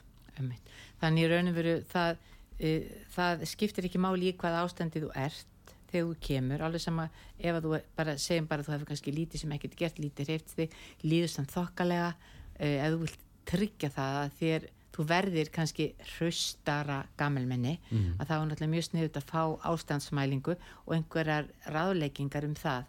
Þannig 1.01 1.23
í 1.23 1.29
raunum 1.31 1.55
veru 1.55 1.77
það, 1.91 2.19
uh, 2.57 2.91
það 3.15 3.47
skiptir 3.51 3.87
ekki 3.89 4.01
máli 4.01 4.31
í 4.31 4.35
hvað 4.37 4.59
ástandi 4.63 5.03
þú 5.03 5.13
ert 5.17 5.47
þegar 5.91 6.07
þú 6.07 6.19
kemur, 6.23 6.61
alveg 6.63 6.83
sama 6.83 7.07
ef 7.37 7.57
að 7.57 7.65
þú 7.65 7.79
bara 7.97 8.13
segjum 8.21 8.47
bara 8.47 8.63
að 8.63 8.69
þú 8.69 8.75
hefur 8.75 8.89
kannski 8.91 9.15
lítið 9.15 9.43
sem 9.43 9.55
ekkert 9.57 9.79
gert 9.79 9.99
lítið 9.99 10.29
hreift 10.29 10.53
þig, 10.55 10.77
líður 11.03 11.33
samt 11.33 11.51
þokkalega 11.51 12.13
uh, 12.13 12.77
ef 12.77 12.93
þú 12.93 13.01
vilt 13.03 13.25
tryggja 13.51 13.89
það 13.91 14.19
að 14.21 14.37
þér, 14.39 14.67
þú 14.95 15.05
verðir 15.07 15.49
kannski 15.55 15.93
hraustara 16.17 17.05
gammelmenni 17.17 17.77
Mhm. 17.91 18.17
að 18.19 18.27
það 18.27 18.41
er 18.41 18.47
náttúrulega 18.49 18.73
mjög 18.75 18.87
sniðut 18.89 19.17
að 19.21 19.29
fá 19.31 19.43
ástandsmælingu 19.71 20.55
og 20.87 20.93
einhverjar 20.95 21.47
ráðleikingar 21.67 22.43
um 22.45 22.53
það 22.55 22.83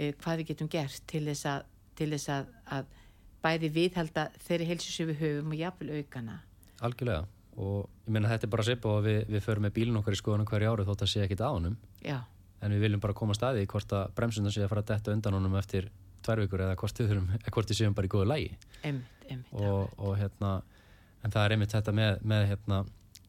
uh, 0.00 0.12
hvað 0.22 0.36
við 0.40 0.46
getum 0.52 0.68
gert 0.68 1.00
til 1.06 1.24
þess 1.28 1.46
að, 1.46 1.62
til 1.96 2.10
þess 2.10 2.28
að, 2.28 2.46
að 2.66 2.84
bæði 3.44 3.68
viðhalda 3.74 4.28
þeirri 4.46 4.66
heilsusöfu 4.72 5.06
við 5.12 5.20
höfum 5.20 5.52
og 5.52 5.58
jafnvel 5.60 5.90
aukana. 6.00 6.38
Algjörlega. 6.80 7.26
Og 7.56 7.88
ég 8.06 8.10
meina 8.16 8.28
þetta 8.32 8.46
er 8.48 8.50
bara 8.50 8.64
sip 8.66 8.84
og 8.90 9.04
við, 9.04 9.26
við 9.30 9.42
förum 9.44 9.62
með 9.68 9.74
bílun 9.76 9.98
okkar 10.00 10.16
í 10.16 10.18
skoðunum 10.18 10.46
hverju 10.48 10.70
ári 10.72 10.86
þótt 10.88 11.02
að 11.04 11.10
sé 11.12 11.20
ekkit 11.22 11.44
á 11.44 11.50
honum. 11.54 11.76
Já, 12.02 12.16
en 12.64 12.72
við 12.72 12.80
viljum 12.88 13.00
bara 13.04 13.14
koma 13.14 13.34
staði 13.36 13.66
hvort 13.70 13.92
að 13.94 14.14
bremsundar 14.16 14.50
sé 14.56 14.64
að 14.64 14.72
fara 14.72 14.82
að 14.82 14.88
detta 14.90 15.12
undan 15.12 15.36
honum 15.38 15.54
eftir 15.60 15.90
tvær 16.24 16.40
vikur 16.40 16.64
eða 16.64 16.74
hvort 16.80 16.98
við 17.70 17.76
séum 17.78 17.94
bara 17.94 18.06
í 18.08 18.10
góðu 18.10 18.26
lægi 18.26 18.50
einmitt, 18.82 19.04
einmitt 19.28 19.52
og, 19.52 19.92
og 20.00 20.16
hérna 20.18 20.62
en 21.24 21.32
það 21.34 21.46
er 21.46 21.56
einmitt 21.56 21.74
þetta 21.74 21.94
með, 21.96 22.18
með 22.32 22.46
hérna, 22.52 22.80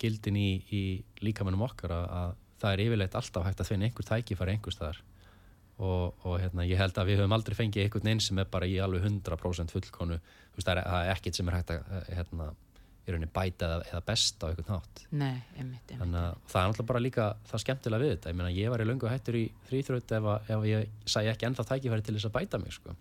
gildin 0.02 0.38
í, 0.40 0.50
í 0.76 0.84
líkamennum 1.24 1.64
okkar 1.66 1.94
að, 1.96 2.06
að 2.20 2.34
það 2.62 2.74
er 2.74 2.84
yfirleitt 2.86 3.20
alltaf 3.20 3.46
hægt 3.48 3.62
að 3.64 3.70
finna 3.72 3.88
einhver 3.88 4.08
tækifæri 4.10 4.56
einhver 4.56 4.76
staðar. 4.76 5.02
Og, 5.76 6.14
og 6.24 6.38
hérna, 6.40 6.64
ég 6.64 6.80
held 6.80 6.96
að 6.96 7.10
við 7.10 7.20
höfum 7.20 7.36
aldrei 7.36 7.56
fengið 7.58 7.84
einhvern 7.84 8.12
einn 8.14 8.22
sem 8.24 8.38
er 8.40 8.48
bara 8.52 8.68
í 8.68 8.78
alveg 8.80 9.04
100% 9.10 9.74
fullkonu 9.76 10.20
þú 10.20 10.62
veist, 10.62 10.68
það 10.68 10.78
er, 10.78 10.86
er 10.88 11.10
ekkert 11.12 11.40
sem 11.40 11.50
er 11.52 11.58
hægt 11.58 11.74
að 11.76 12.14
hérna, 12.16 12.48
í 13.06 13.14
rauninni 13.14 13.30
bæta 13.36 13.68
eða, 13.68 13.80
eða 13.92 14.02
besta 14.08 14.48
á 14.48 14.50
einhvern 14.50 14.72
hátt. 14.72 15.04
Nei, 15.12 15.36
einmitt, 15.60 15.84
einmitt, 15.84 16.00
þannig 16.00 16.20
að 16.22 16.38
það 16.52 16.62
er 16.62 16.70
náttúrulega 16.72 16.90
bara 16.92 17.04
líka 17.04 17.28
það 17.52 17.64
skemmtilega 17.66 18.06
við 18.06 18.14
þetta, 18.16 18.32
ég 18.32 18.40
meina 18.40 18.54
ég 18.56 18.74
var 18.74 18.82
í 18.82 18.88
löngu 18.88 19.12
hættur 19.12 19.38
í 19.38 19.44
þrýþröð 19.70 20.16
ef, 20.18 20.30
ef 20.56 20.68
ég 20.72 21.10
sæ 21.12 21.22
ekki 21.30 21.50
ennþá 21.50 21.68
tækifæri 21.70 22.06
til 22.08 22.16
þess 22.16 22.30
að 22.30 22.36
bæta 22.40 22.62
mig 22.64 22.76
sko. 22.76 22.96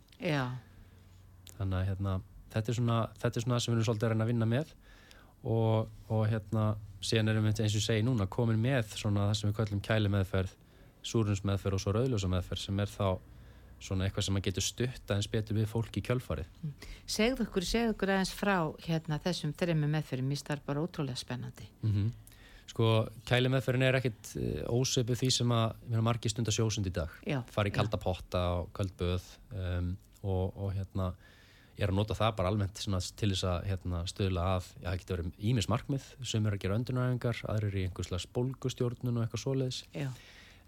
Þannig 1.55 1.79
að 1.79 1.89
hérna, 1.89 2.17
þetta, 2.53 2.67
er 2.67 2.79
svona, 2.81 2.99
þetta 3.23 3.41
er 3.41 3.47
svona 3.47 3.61
sem 3.63 3.73
við 3.73 3.79
erum 3.79 3.89
svolítið 3.89 4.09
að 4.09 4.15
reyna 4.15 4.27
að 4.27 4.33
vinna 4.35 4.51
með 4.51 4.75
og, 5.45 5.93
og 6.09 6.27
hérna 6.31 6.73
síðan 7.05 7.35
erum 7.35 7.47
við 7.49 7.63
eins 7.65 7.77
og 7.77 7.85
segi 7.85 8.05
núna 8.05 8.27
komin 8.31 8.61
með 8.61 8.97
svona 8.97 9.29
það 9.29 9.39
sem 9.39 9.51
við 9.51 9.57
kallum 9.61 9.85
kæli 9.85 10.13
meðferð 10.13 10.57
súrunsmeðferð 11.05 11.77
og 11.77 11.83
svo 11.85 11.95
rauðljósa 11.95 12.31
meðferð 12.33 12.65
sem 12.65 12.81
er 12.81 12.93
þá 12.93 13.09
svona 13.85 14.07
eitthvað 14.07 14.25
sem 14.25 14.37
maður 14.37 14.47
getur 14.49 14.65
stutt 14.65 15.11
aðeins 15.11 15.29
betur 15.29 15.59
við 15.59 15.67
fólki 15.69 16.01
í 16.01 16.05
kjölfarið. 16.07 16.53
Segðu 17.05 17.45
okkur, 17.45 17.67
segðu 17.69 17.93
okkur 17.93 18.13
aðeins 18.15 18.33
frá 18.33 18.57
hérna 18.87 19.19
þessum 19.21 19.53
þrejum 19.61 19.85
meðferðum, 19.93 20.31
mér 20.31 20.41
starf 20.41 20.65
bara 20.65 20.85
ótrúlega 20.85 21.21
spennandi. 21.21 21.69
Mm 21.85 22.13
Sko, 22.65 23.05
kælimeðferðin 23.29 23.85
er 23.85 23.99
ekkit 23.99 24.31
ósöpu 24.73 25.15
því 25.19 25.29
sem 25.37 25.51
að 25.53 25.75
við 25.85 25.99
erum 25.99 26.07
margir 26.09 26.33
stundar 26.33 26.55
sjósund 26.57 26.89
í 26.89 26.93
dag. 26.97 27.13
Já, 27.29 27.43
Fari 27.53 27.71
í 27.71 27.75
já. 27.75 27.77
kalda 27.77 28.01
potta 28.01 28.41
og 28.63 28.71
köldböð 28.77 29.27
um, 29.53 29.91
og, 30.25 30.57
og 30.57 30.73
hérna, 30.73 31.11
ég 31.75 31.85
er 31.87 31.91
að 31.91 31.99
nota 31.99 32.17
það 32.19 32.37
bara 32.39 32.51
almennt 32.53 32.81
svona, 32.81 33.01
til 33.19 33.31
þess 33.33 33.47
að 33.51 33.67
hérna, 33.71 34.03
stöðla 34.11 34.45
að, 34.57 34.69
já, 34.79 34.87
það 34.87 35.01
getur 35.01 35.21
verið 35.23 35.49
ímis 35.51 35.69
markmið, 35.73 36.07
sem 36.31 36.47
er 36.47 36.57
að 36.57 36.63
gera 36.63 36.79
öndunaræfingar, 36.79 37.41
aðrir 37.51 37.79
í 37.81 37.87
einhverslega 37.89 38.25
spólgustjórnun 38.25 39.19
og 39.19 39.25
eitthvað 39.25 39.43
svoleiðis. 39.43 39.81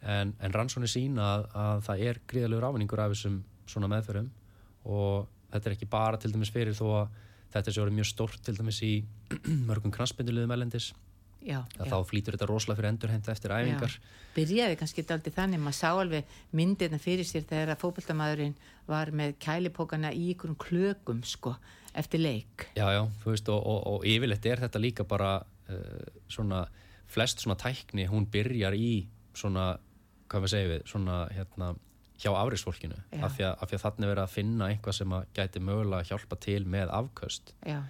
En, 0.06 0.34
en 0.42 0.54
rannsóni 0.54 0.90
sína 0.90 1.28
að, 1.36 1.46
að 1.62 1.84
það 1.86 2.02
er 2.10 2.20
gríðalegur 2.30 2.66
ávinningur 2.68 3.02
af 3.04 3.14
þessum 3.14 3.38
svona 3.70 3.90
meðferðum 3.90 4.28
og 4.86 5.30
þetta 5.52 5.70
er 5.70 5.76
ekki 5.76 5.88
bara 5.90 6.20
til 6.20 6.32
dæmis 6.34 6.52
fyrir 6.54 6.76
þó 6.76 6.86
að 7.00 7.16
þetta 7.54 7.72
sé 7.72 7.82
orðið 7.82 7.98
mjög 8.00 8.10
stórt 8.10 8.42
til 8.44 8.56
dæmis 8.58 8.82
í 8.84 8.92
mörgum 9.68 9.94
kransbyndulegum 9.94 10.54
elendis 10.56 10.90
já, 11.40 11.58
já. 11.76 11.82
þá 11.84 11.96
flýtur 12.08 12.36
þetta 12.36 12.48
rosalega 12.50 12.80
fyrir 12.80 12.90
endurhemta 12.92 13.34
eftir 13.34 13.54
æfingar 13.54 13.96
Já. 13.96 14.14
Byrjaði 14.36 14.76
kannski 14.76 15.04
aldrei 15.08 15.32
þannig, 15.32 15.62
maður 15.64 15.78
sá 15.78 15.90
alveg 15.96 16.34
myndirna 16.56 16.98
fyrir 17.00 17.24
sér 17.24 17.46
þegar 17.48 17.72
að 17.72 17.82
fótboltamaðurinn 17.84 18.56
var 18.86 19.12
með 19.16 19.36
kælipókana 19.40 20.12
í 20.12 20.26
ykkurum 20.34 20.58
klökum 20.60 21.22
sko, 21.24 21.54
eftir 21.96 22.20
leik. 22.20 22.66
Já, 22.76 22.84
já, 22.92 23.02
þú 23.22 23.32
veist 23.32 23.48
og, 23.48 23.62
og, 23.64 23.80
og 23.94 24.04
yfirleitt 24.06 24.46
er 24.50 24.60
þetta 24.66 24.82
líka 24.82 25.08
bara 25.08 25.38
uh, 25.40 26.20
svona, 26.28 26.66
flest 27.08 27.40
svona 27.40 27.56
tækni 27.60 28.04
hún 28.12 28.28
byrjar 28.28 28.76
í 28.76 29.06
svona 29.36 29.74
hvað 30.28 30.44
við 30.44 30.52
segjum 30.52 30.72
við, 30.74 30.86
svona 30.90 31.18
hérna 31.32 31.72
hjá 32.16 32.30
afriksfólkinu, 32.32 32.96
af 33.20 33.36
því 33.36 33.44
að, 33.44 33.62
að 33.62 33.82
þannig 33.82 34.10
verið 34.10 34.22
að 34.22 34.32
finna 34.32 34.68
eitthvað 34.72 34.98
sem 34.98 35.12
að 35.12 35.26
gæti 35.36 35.60
mögulega 35.62 36.00
að 36.00 36.10
hjálpa 36.12 36.38
til 36.40 36.62
með 36.72 36.92
afköst 36.96 37.52
Já, 37.68 37.80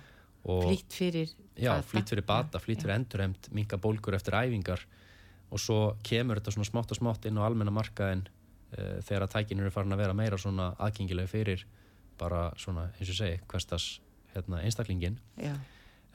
flýtt 0.47 0.95
fyrir 0.95 1.33
já, 1.57 1.73
bata. 1.73 1.87
flýtt 1.91 2.13
fyrir 2.13 2.27
bata, 2.27 2.63
flýtt 2.63 2.85
fyrir 2.85 2.97
endurheimt 2.97 3.51
minka 3.57 3.79
bólgur 3.81 4.17
eftir 4.19 4.39
æfingar. 4.39 4.85
Og 5.51 5.63
svo 5.63 5.79
kemur 6.07 6.41
þetta 6.41 6.55
svona 6.55 6.69
smátt 6.69 6.93
og 6.95 7.01
smátt 7.01 7.27
inn 7.29 7.39
á 7.39 7.47
almenna 7.47 7.75
markaðin 7.75 8.27
uh, 8.27 8.99
þegar 9.07 9.27
að 9.27 9.35
tækin 9.37 9.63
eru 9.63 9.73
farin 9.75 9.95
að 9.95 10.03
vera 10.05 10.17
meira 10.19 10.39
svona 10.41 10.73
aðgengilega 10.79 11.31
fyrir 11.31 11.67
bara 12.19 12.49
svona, 12.59 12.89
eins 12.97 13.13
og 13.13 13.19
segi, 13.19 13.41
hverstas 13.51 13.89
hérna, 14.35 14.63
einstaklingin 14.65 15.19
Já, 15.37 15.53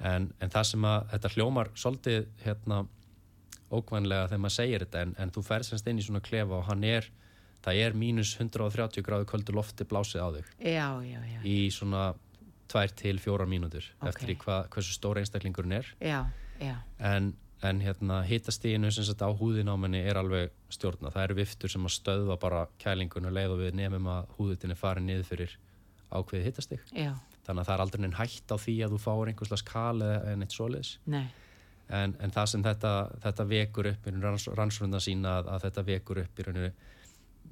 en, 0.01 0.31
en 0.41 0.53
það 0.53 0.67
sem 0.71 0.87
að 0.89 1.07
þetta 1.13 1.31
hljómar 1.35 1.71
svolítið 1.77 2.27
hérna 2.45 2.81
ókvæmlega 3.71 4.27
þegar 4.31 4.43
maður 4.43 4.57
segir 4.57 4.85
þetta 4.85 5.03
en, 5.05 5.13
en 5.21 5.33
þú 5.33 5.43
ferð 5.47 5.69
semst 5.69 5.87
inn 5.87 6.01
í 6.01 6.05
svona 6.05 6.23
klefa 6.25 6.57
og 6.57 6.65
hann 6.67 6.83
er 6.87 7.07
það 7.61 7.83
er 7.85 7.95
mínus 7.97 8.33
130 8.39 9.05
gráðu 9.05 9.27
köldu 9.29 9.55
lofti 9.55 9.85
blásið 9.87 10.25
á 10.25 10.27
þig. 10.35 10.51
Já, 10.57 10.87
já, 11.05 11.19
já, 11.29 11.39
í 11.45 11.57
svona 11.73 12.11
2 12.71 12.83
til 13.01 13.19
4 13.19 13.47
mínútur 13.51 13.87
Ok. 14.01 14.09
eftir 14.13 14.35
hva, 14.45 14.61
hversu 14.71 14.95
stóra 14.95 15.21
einstaklingurinn 15.23 15.77
er. 15.79 15.89
Já, 16.01 16.19
já, 16.61 16.75
en, 16.99 17.33
en 17.63 17.81
hérna 17.83 18.21
hitastíðinu 18.25 18.91
sem 18.91 19.05
sagt 19.05 19.21
á 19.21 19.29
húðin 19.29 19.69
á 19.69 19.75
manni 19.77 20.01
er 20.01 20.17
alveg 20.17 20.53
stjórna 20.73 21.11
það 21.13 21.27
eru 21.27 21.39
viftur 21.41 21.69
sem 21.73 21.85
að 21.85 21.97
stöðva 21.97 22.39
bara 22.41 22.63
kælingun 22.81 23.27
og 23.29 23.35
leið 23.37 23.55
og 23.55 23.61
við 23.61 23.75
nefnum 23.77 24.07
að 24.09 24.31
húðutin 24.37 24.73
er 24.73 24.79
farin 24.79 25.05
niður 25.09 25.27
fyrir 25.29 25.57
ákveðið 26.11 26.47
hitastík 26.49 26.87
já, 26.95 27.13
þannig 27.45 27.61
að 27.61 27.67
það 27.67 27.75
er 27.75 27.83
aldrei 27.85 28.01
neinn 28.01 28.17
hætt 28.17 28.51
á 28.51 28.57
því 28.59 28.75
að 28.85 28.95
þú 28.95 29.01
fáir 29.05 29.31
einhverslega 29.31 29.63
skali 29.63 30.09
en 30.31 30.45
eitt 30.45 30.97
nei, 31.05 31.25
en, 31.91 32.15
en 32.19 32.33
það 32.33 32.49
sem 32.53 32.63
þetta, 32.65 32.93
þetta 33.25 33.45
vekur 33.51 33.91
upp 33.91 34.07
í 34.07 34.15
ranns, 34.15 34.47
rannsóknuna 34.47 35.03
sína 35.03 35.37
að, 35.39 35.51
að 35.55 35.65
þetta 35.67 35.85
vekur 35.91 36.23
upp 36.23 36.39
í 36.39 36.47
rauninu 36.47 36.71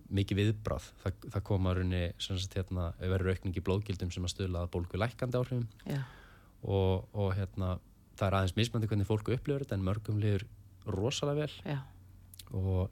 mikið 0.10 0.41
viðbráð 0.41 0.88
það, 1.03 1.19
það 1.36 1.46
koma 1.50 1.74
sagt 2.17 2.55
hérna 2.58 2.88
verður 3.00 3.36
aukning 3.36 3.58
í 3.58 3.65
blóðgildum 3.65 4.13
sem 4.13 4.25
að 4.25 4.34
stuðla 4.34 4.63
að 4.65 4.72
bólgu 4.74 5.01
lækandi 5.01 5.38
áhrifum 5.38 5.67
já, 5.86 6.01
og, 6.63 7.05
og 7.13 7.36
hérna 7.38 7.75
það 8.17 8.27
er 8.27 8.38
aðeins 8.39 8.55
mismandi 8.58 8.89
hvernig 8.89 9.10
fólku 9.10 9.36
upplifur 9.36 9.65
þetta 9.65 9.77
en 9.77 9.86
mörgum 9.86 10.22
liður 10.22 10.48
rosalega 10.89 11.46
vel 11.46 11.75
já, 11.75 11.79
og 12.51 12.89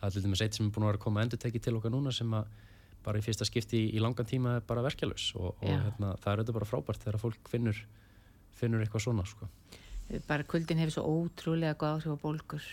það 0.00 0.08
er 0.08 0.16
til 0.16 0.24
dæmis 0.26 0.44
eitt 0.44 0.58
sem 0.58 0.66
er 0.66 0.74
búin 0.74 0.84
að 0.84 0.92
vera 0.92 1.00
að 1.00 1.06
koma 1.06 1.24
endurteki 1.24 1.62
til 1.64 1.76
okkar 1.78 1.94
núna 1.94 2.12
sem 2.14 2.36
að 2.36 2.52
bara 3.04 3.20
í 3.20 3.24
fyrsta 3.24 3.46
skipti 3.48 3.78
í, 3.78 3.88
í 3.96 4.02
langan 4.02 4.28
tíma 4.28 4.58
er 4.58 4.66
bara 4.68 4.84
verkjalus 4.84 5.30
og, 5.38 5.54
og 5.54 5.68
Já. 5.68 5.78
hérna, 5.86 6.12
það 6.20 6.32
er 6.32 6.42
auðvitað 6.42 6.58
bara 6.58 6.68
frábært 6.68 7.04
þegar 7.04 7.20
fólk 7.22 7.50
finnur, 7.52 7.80
finnur 8.60 8.84
eitthvað 8.84 9.06
svona 9.06 9.24
sko. 9.28 9.48
bara 10.28 10.44
kuldin 10.44 10.82
hefur 10.82 10.98
svo 10.98 11.04
ótrúlega 11.08 11.78
góð 11.80 11.96
áhrif 11.96 12.12
á 12.12 12.18
bólgur. 12.20 12.66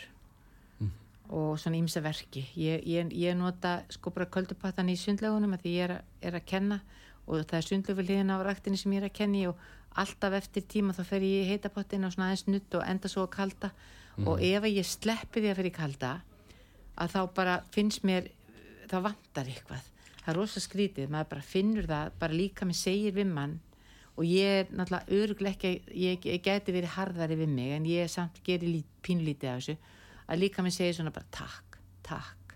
Og 1.29 1.57
svona 1.59 1.79
ímsa 1.79 2.01
verki. 2.03 2.45
Ég, 2.55 2.85
ég, 2.87 3.11
ég 3.11 3.35
nota 3.37 3.81
sko 3.91 4.13
bara 4.15 4.29
köldupattan 4.31 4.91
í 4.91 4.95
sundlegunum 4.99 5.55
að 5.57 5.65
því 5.65 5.73
ég 5.75 5.89
er, 5.89 5.95
er 6.29 6.37
að 6.39 6.47
kenna 6.47 6.79
og 7.27 7.43
það 7.43 7.57
er 7.59 7.67
sundlegu 7.67 7.99
við 7.99 8.11
hliðina 8.11 8.39
á 8.39 8.47
raktinni 8.47 8.79
sem 8.79 8.95
ég 8.95 9.03
er 9.03 9.09
að 9.09 9.17
kenni 9.17 9.43
og 9.49 9.59
alltaf 9.97 10.37
eftir 10.37 10.65
tíma 10.69 10.95
þá 10.95 11.03
fer 11.09 11.25
ég 11.25 11.43
í 11.43 11.51
heitapottin 11.51 12.07
og 12.07 12.13
svona 12.15 12.31
aðeins 12.31 12.47
nutt 12.47 12.79
og 12.79 12.87
enda 12.87 13.11
svo 13.11 13.27
að 13.27 13.35
kalda. 13.35 13.71
Og 14.25 14.41
ef 14.41 14.65
ég 14.65 14.87
sleppi 14.87 15.43
því 15.43 15.51
að 15.51 15.59
fer 15.59 15.69
í 15.69 15.75
kalda 15.75 16.15
að 16.97 17.13
þá 17.13 17.21
bara 17.37 17.59
finnst 17.75 18.07
mér 18.07 18.31
þá 18.89 18.97
vantar 19.11 19.51
eitthvað. 19.51 19.93
Það 20.23 20.33
er 20.33 20.39
rosa 20.39 20.61
skrítið, 20.63 21.11
maður 21.11 21.31
bara 21.35 21.45
finnur 21.45 21.87
það 21.87 22.15
bara 22.19 22.35
líka 22.35 22.65
með 22.67 22.79
segir 22.81 23.13
við 23.15 23.29
mann 23.31 23.59
og 24.17 24.25
ég 24.25 24.63
er 24.63 24.71
náttúrulega 24.73 25.19
öruglega 25.19 25.53
ekki 25.53 25.93
ég, 25.93 26.25
ég 26.25 26.41
geti 26.43 26.73
verið 26.73 26.95
harðari 26.95 27.37
við 27.37 27.53
mig 27.53 27.75
en 27.75 27.85
ég 27.85 28.09
samt 28.09 28.41
gerir 28.45 28.71
lít, 28.79 28.89
pínlítið 29.05 29.51
af 29.51 29.61
þessu 29.61 29.77
að 30.27 30.41
líka 30.43 30.63
með 30.65 30.77
segir 30.77 30.99
svona 30.99 31.15
bara 31.15 31.29
takk 31.31 31.67
takk, 32.07 32.55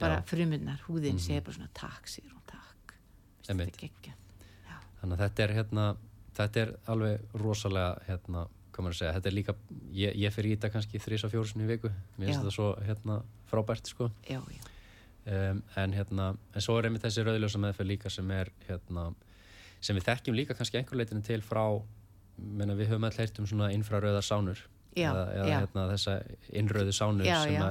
bara 0.00 0.20
Já. 0.20 0.24
frumunnar 0.30 0.82
húðin 0.86 1.20
segir 1.22 1.44
bara 1.44 1.56
svona 1.56 1.72
takk, 1.74 2.08
segir 2.10 2.32
hún 2.32 2.42
takk. 2.46 2.96
Er 3.50 3.58
þannig 5.00 5.16
að 5.16 5.22
þetta 5.24 5.44
er 5.44 5.54
hérna 5.56 5.86
þetta 6.36 6.60
er 6.62 6.74
alveg 6.92 7.38
rosalega 7.42 7.96
hérna, 8.06 8.44
hvað 8.72 8.84
maður 8.86 8.94
að 8.94 9.00
segja, 9.00 9.14
þetta 9.16 9.30
er 9.30 9.36
líka 9.36 9.54
ég, 9.98 10.20
ég 10.22 10.34
fyrir 10.34 10.52
í 10.52 10.56
þetta 10.56 10.70
kannski 10.76 11.00
þrís 11.02 11.24
og 11.26 11.32
fjórusin 11.32 11.64
í 11.64 11.68
viku. 11.68 11.90
Mér 12.16 12.30
finnst 12.30 12.44
þetta 12.44 12.54
svo 12.54 12.68
hérna, 12.86 13.18
frábært 13.50 13.90
sko. 13.90 14.08
já, 14.28 14.38
já, 14.38 14.62
um, 15.26 15.64
en 15.82 15.96
hérna 15.98 16.28
en 16.54 16.64
svo 16.64 16.78
er 16.78 16.88
einmitt 16.88 17.04
þessi 17.04 17.26
rauðljósa 17.26 17.60
meðferð 17.62 17.90
líka 17.90 18.12
sem 18.12 18.30
er 18.30 18.52
hérna, 18.68 19.10
sem 19.80 19.98
við 19.98 20.08
þekkjum 20.08 20.38
líka 20.38 20.56
kannski 20.56 20.80
einhver 20.80 21.02
leitinu 21.02 21.26
til 21.26 21.42
frá 21.44 21.66
menna, 22.38 22.78
við 22.78 22.94
höfum 22.94 23.04
alltaf 23.04 23.26
heyrt 23.26 23.42
um 23.42 23.50
svona 23.50 23.72
infrarauðar 23.74 24.24
sánur 24.24 24.62
Já, 24.96 25.08
eða, 25.10 25.24
eða 25.38 25.48
já. 25.48 25.58
hérna, 25.62 25.86
þessa 25.92 26.14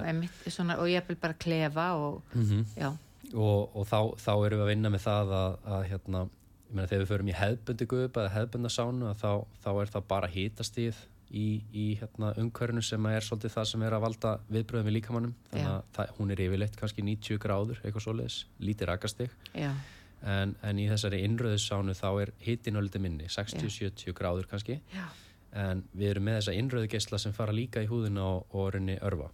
einmitt, 0.10 0.40
svona, 0.50 0.78
og 0.82 0.88
ég 0.90 1.08
vil 1.08 1.16
bara 1.22 1.34
klefa 1.34 1.88
og 1.96 2.22
Mhm. 2.34 2.66
já, 2.78 2.90
og, 3.36 3.76
og 3.76 3.86
þá, 3.88 4.00
þá 4.18 4.32
erum 4.46 4.60
við 4.60 4.66
að 4.66 4.72
vinna 4.74 4.90
með 4.90 5.06
það 5.06 5.34
að, 5.38 5.58
að 5.76 5.86
hérna, 5.92 6.24
meina 6.72 6.88
þegar 6.88 7.04
við 7.06 7.12
förum 7.14 7.30
í 7.32 7.38
hefbundi 7.38 7.86
guðup 7.92 8.18
eða 8.18 8.34
hefbunda 8.36 8.70
sánu 8.72 9.14
þá, 9.22 9.46
þá 9.64 9.70
er 9.82 9.90
það 9.94 10.08
bara 10.08 10.28
hitastíð 10.28 10.96
í, 11.32 11.46
í 11.72 11.86
hérna, 12.02 12.34
umhverfinu 12.42 12.82
sem 12.84 13.06
er 13.06 13.22
svolítið 13.24 13.54
það 13.56 13.66
sem 13.70 13.84
er 13.88 13.94
að 13.96 14.02
valda 14.04 14.32
viðbröðum 14.52 14.88
við 14.90 14.96
líkamannum 14.98 15.34
þannig 15.52 15.68
að 15.72 15.82
það, 15.96 16.10
hún 16.18 16.32
er 16.32 16.42
yfirleitt 16.48 16.76
kannski 16.80 17.04
90 17.08 17.38
gráður 17.44 17.80
eitthvað 17.86 18.04
svoleiðis, 18.08 18.38
lítið 18.60 18.90
rakastig 18.92 19.30
en, 19.56 20.56
en 20.62 20.80
í 20.80 20.88
þessari 20.92 21.22
innröðu 21.26 21.60
sánu 21.60 21.96
þá 21.98 22.08
er 22.22 22.32
hitin 22.46 22.76
ölliti 22.82 23.00
minni, 23.02 23.26
60-70 23.32 24.14
gráður 24.14 24.48
kannski. 24.52 24.80
Já, 24.94 25.06
en 25.52 25.84
við 25.92 26.14
erum 26.14 26.28
með 26.28 26.38
þessa 26.40 26.56
innröðu 26.56 26.90
geisla 26.92 27.20
sem 27.20 27.34
fara 27.36 27.56
líka 27.56 27.84
í 27.84 27.88
húðina 27.90 28.24
og, 28.24 28.54
og 28.56 28.70
rinni 28.76 28.98
örfa 29.04 29.28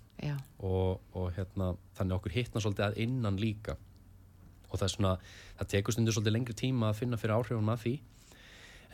og, 0.65 1.01
og 1.13 1.27
hérna, 1.35 1.73
þannig 1.97 2.17
okkur 2.17 2.33
hittna 2.33 2.61
svolítið 2.63 2.85
að 2.87 3.01
innan 3.05 3.37
líka. 3.37 3.77
Og 4.67 4.79
það 4.79 4.85
er 4.87 4.93
svona, 4.95 5.11
það 5.59 5.69
tekur 5.73 5.95
stundur 5.95 6.15
svolítið 6.15 6.35
lengri 6.35 6.55
tíma 6.57 6.89
að 6.89 7.01
finna 7.03 7.19
fyrir 7.21 7.37
áhrifum 7.37 7.69
að 7.71 7.83
því. 7.83 7.93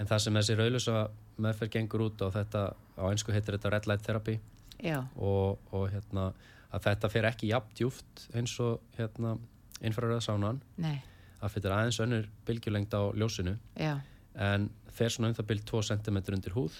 En 0.01 0.09
það 0.09 0.23
sem 0.25 0.39
þessi 0.39 0.57
rauðlösa 0.59 0.97
meðferð 1.43 1.73
gengur 1.77 2.05
út 2.07 2.25
á 2.25 2.27
þetta, 2.35 2.65
á 2.99 3.03
einsku 3.07 3.33
heitir 3.33 3.57
þetta 3.57 3.71
red 3.73 3.89
light 3.89 4.05
therapy. 4.05 4.37
Og, 5.15 5.63
og 5.71 5.87
hérna, 5.93 6.29
að 6.73 6.87
þetta 6.89 7.11
fer 7.13 7.29
ekki 7.29 7.51
jafn 7.53 7.75
djúft 7.77 8.27
eins 8.35 8.53
og 8.61 8.83
hérna 8.97 9.37
infraröða 9.83 10.23
sánan, 10.27 10.61
nei, 10.81 10.97
það 11.39 11.55
fyrir 11.55 11.75
aðeins 11.75 11.99
önnur 12.03 12.27
bylgjulengd 12.47 12.95
á 12.95 13.01
ljósinu. 13.15 13.55
Já, 13.79 13.95
en 14.33 14.69
fer 14.93 15.13
svona 15.13 15.31
um 15.31 15.37
það 15.37 15.49
byrj 15.51 15.63
2 15.69 15.81
cm 15.91 16.19
undir 16.33 16.55
húð 16.57 16.79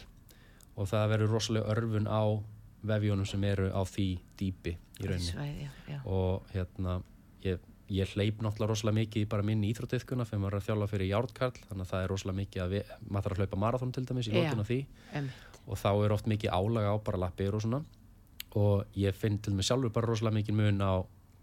og 0.75 0.89
það 0.89 1.10
verður 1.13 1.36
rosalega 1.36 1.75
örfun 1.75 2.10
á 2.10 2.24
vefjónum 2.84 3.27
sem 3.30 3.44
eru 3.48 3.70
á 3.72 3.82
því 3.88 4.08
dýpi 4.39 4.74
í 4.74 5.08
rauninni. 5.08 5.30
svæði, 5.30 5.68
já, 5.68 5.72
já, 5.94 6.00
og 6.10 6.50
hérna 6.51 6.98
ég, 7.46 7.62
ég 7.94 8.13
hleyp 8.15 8.44
náttúrulega 8.44 8.74
rosalega 8.74 9.00
mikið 9.00 9.25
í 9.25 9.30
bara 9.32 9.46
minn 9.48 9.63
íþrótiðkuna 9.70 10.27
fyrir 10.27 10.44
maður 10.44 10.58
er 10.58 10.62
að 10.62 10.68
þjála 10.68 10.89
fyrir 10.92 11.12
járnkarl 11.12 11.63
þannig 11.70 11.86
að 11.86 11.92
það 11.94 12.03
er 12.03 12.13
rosalega 12.13 12.39
mikið 12.42 12.63
að 12.65 12.75
við, 12.75 12.94
maður 13.08 13.27
þarf 13.27 13.38
að 13.38 13.44
hlaupa 13.44 13.62
marathon 13.63 13.96
til 13.96 14.06
dæmis 14.10 14.30
í 14.30 14.34
Já. 14.34 14.39
lókun 14.39 14.63
á 14.63 14.65
því. 14.68 14.80
einmitt, 15.13 15.60
og 15.63 15.80
þá 15.80 15.89
er 15.94 16.15
oft 16.18 16.27
mikið 16.27 16.56
álaga 16.58 16.92
á 16.92 16.98
bara 17.00 17.22
lappir 17.24 17.56
og 17.56 17.63
svona. 17.63 17.84
Og 18.60 18.98
ég 19.00 19.15
finn 19.15 19.39
til 19.42 19.53
mig 19.56 19.65
sjálfur 19.65 19.94
bara 19.94 20.10
rosalega 20.12 20.36
mikið 20.42 20.58
mun 20.60 20.84
á 20.84 20.94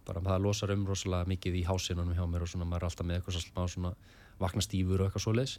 bara 0.06 0.20
það 0.20 0.44
losar 0.44 0.72
um 0.74 0.84
rosalega 0.86 1.28
mikið 1.30 1.56
í 1.60 1.64
hásinunum 1.66 2.14
hjá 2.14 2.26
mér 2.28 2.44
og 2.44 2.50
svona 2.50 2.68
maður 2.68 2.84
er 2.84 2.90
alltaf 2.90 3.06
með 3.08 3.18
eitthvað 3.20 3.72
svona 3.74 3.94
vakna 4.40 4.64
stífur 4.64 5.00
og 5.02 5.08
eitthvað 5.08 5.24
svoleiðis. 5.24 5.56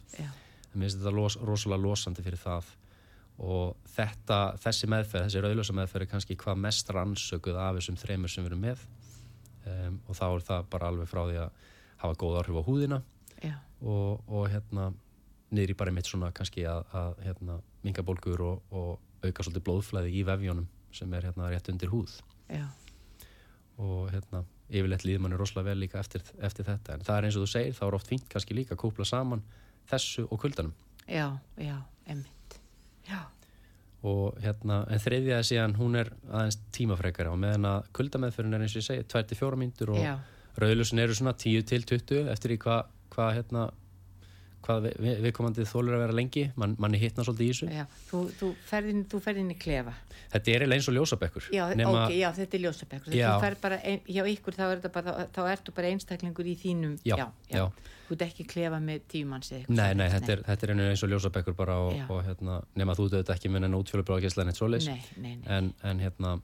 Mér 0.72 0.86
finnst 0.86 1.00
þetta 1.00 1.12
los, 1.16 1.36
rosalega 1.42 1.82
losandi 1.82 2.24
fyrir 2.24 2.40
það 2.40 2.70
og 3.42 3.76
þetta, 3.90 4.38
þessi 4.62 4.88
meðferð, 4.90 5.26
þessi 5.26 5.42
rauðlösa 5.42 5.74
meðferð 5.76 6.06
er 6.06 6.10
kannski 6.12 6.36
hvað 6.38 6.60
mest 6.62 6.90
rannsökuð 6.94 7.58
af 7.58 7.78
þessum 7.78 7.98
þremur 7.98 8.30
sem 8.30 8.44
við 8.44 8.52
erum 8.52 8.66
með. 8.68 8.84
Um, 9.62 9.96
og 10.06 10.18
þá 10.18 10.26
er 10.28 10.44
það 10.46 10.68
bara 10.70 10.90
alveg 10.90 11.10
frá 11.10 11.22
því 11.24 11.40
að 11.42 11.64
hafa 12.02 12.18
góð 12.22 12.38
áhrif 12.40 12.58
á 12.58 12.68
húðina. 12.68 13.00
Og, 13.82 14.20
og 14.30 14.44
hérna 14.46 14.92
niður 15.50 15.72
í 15.74 15.78
bara 15.80 15.92
mitt 15.94 16.06
svona 16.06 16.28
kannski 16.34 16.62
að, 16.70 16.84
að 16.94 17.16
hérna, 17.26 17.56
minga 17.82 18.04
bólgur 18.06 18.44
og, 18.46 18.60
og 18.70 19.26
auka 19.26 19.42
svolítið 19.42 19.64
blóðflæði 19.66 20.12
í 20.14 20.22
vefjónum 20.26 20.68
sem 20.94 21.10
er 21.18 21.26
hérna 21.26 21.50
rétt 21.50 21.70
undir 21.72 21.90
húð. 21.90 22.14
Já, 22.46 22.68
og 23.82 24.12
hérna 24.12 24.44
yfirleitt 24.70 25.02
líður 25.06 25.24
manni 25.24 25.40
rosalega 25.40 25.72
vel 25.72 25.82
líka 25.82 25.98
eftir, 25.98 26.22
eftir 26.44 26.68
þetta. 26.68 26.94
En 26.94 27.02
það 27.08 27.18
er 27.18 27.26
eins 27.26 27.38
og 27.40 27.44
þú 27.46 27.50
segir, 27.56 27.74
þá 27.76 27.82
er 27.88 27.96
oft 27.98 28.12
fínt 28.12 28.28
kannski 28.30 28.56
líka 28.56 28.76
að 28.76 28.82
kúpla 28.84 29.08
saman 29.08 29.42
þessu 29.90 30.28
og 30.28 30.38
kuldanum. 30.44 30.76
Já, 31.10 31.26
já, 31.58 31.76
emmitt 32.06 32.41
já, 33.08 33.20
og 34.02 34.38
hérna, 34.42 34.82
en 34.90 35.02
þriðja 35.02 35.38
er 35.38 35.46
síðan 35.46 35.76
hún 35.78 35.98
er 36.00 36.12
aðeins 36.30 36.58
tímafrekara 36.74 37.30
og 37.32 37.38
meðan 37.42 37.68
að 37.70 37.90
kuldameðferðin 37.98 38.58
er 38.58 38.64
eins 38.66 38.74
og 38.74 38.82
ég 38.82 38.88
segi 38.88 39.06
2-4 39.12 39.60
mínútur 39.60 39.94
og 39.94 40.02
já, 40.02 40.16
rauðlusin 40.58 41.02
eru 41.02 41.16
svona 41.16 41.36
10-20 41.38 42.32
eftir 42.32 42.56
í 42.56 42.58
hvað 42.62 42.90
hva, 43.12 43.28
hérna 43.36 43.68
hvað 44.66 44.86
við, 44.86 44.96
við, 45.04 45.20
viðkomandi 45.26 45.66
þólur 45.68 45.96
að 45.96 46.02
vera 46.04 46.16
lengi 46.16 46.44
Man, 46.60 46.74
manni 46.82 47.00
hittna 47.02 47.24
svolítið 47.26 47.44
í 47.44 47.50
þessu. 47.52 47.68
Já 47.72 47.84
þú, 48.10 48.20
þú 48.40 48.50
ferðin, 48.68 49.02
þú 49.10 49.20
ferðin 49.24 49.54
í 49.54 49.56
klefa. 49.60 49.94
Þetta 50.32 50.54
er 50.54 50.64
eins 50.76 50.88
og 50.90 50.96
ljósabekkur 50.96 51.48
já, 51.52 51.62
nema, 51.78 52.04
ok, 52.06 52.14
já, 52.18 52.28
þetta 52.38 52.58
er 52.58 52.64
ljósabekkur. 52.66 53.16
Já. 53.18 53.28
ein, 53.92 54.00
hjá 54.08 54.22
ykkur 54.32 54.58
þá, 54.58 54.64
er 54.70 54.84
bara, 54.94 55.16
þá 55.34 55.42
ertu 55.52 55.74
bara 55.76 55.92
einstaklingur 55.92 56.48
í 56.48 56.56
þínum 56.62 56.96
Já, 57.06 57.16
já, 57.18 57.26
já. 57.52 57.66
þú 58.08 58.16
ert 58.16 58.24
ekki 58.28 58.48
klefa 58.54 58.80
með 58.82 59.04
eitthvað 59.58 59.76
nei, 59.78 59.90
nei, 59.98 60.08
þetta 60.14 60.34
er, 60.36 60.46
þetta 60.48 60.68
er 60.68 60.74
eins 60.88 61.04
og 61.04 61.12
ljósabekkur 61.12 61.58
bara 61.58 61.78
og, 61.84 61.92
Já. 61.98 62.06
og 62.12 62.24
hérna, 62.26 62.58
nema 62.78 62.96
þú 62.98 63.10
döðt 63.16 63.34
ekki 63.36 63.52
með 63.52 63.66
enn 63.66 63.78
svoleiðis. 64.58 64.88
Nei, 64.92 65.00
nei, 65.16 65.36
nei, 65.42 65.56
en, 65.58 65.72
en 65.88 66.02
hérna 66.02 66.36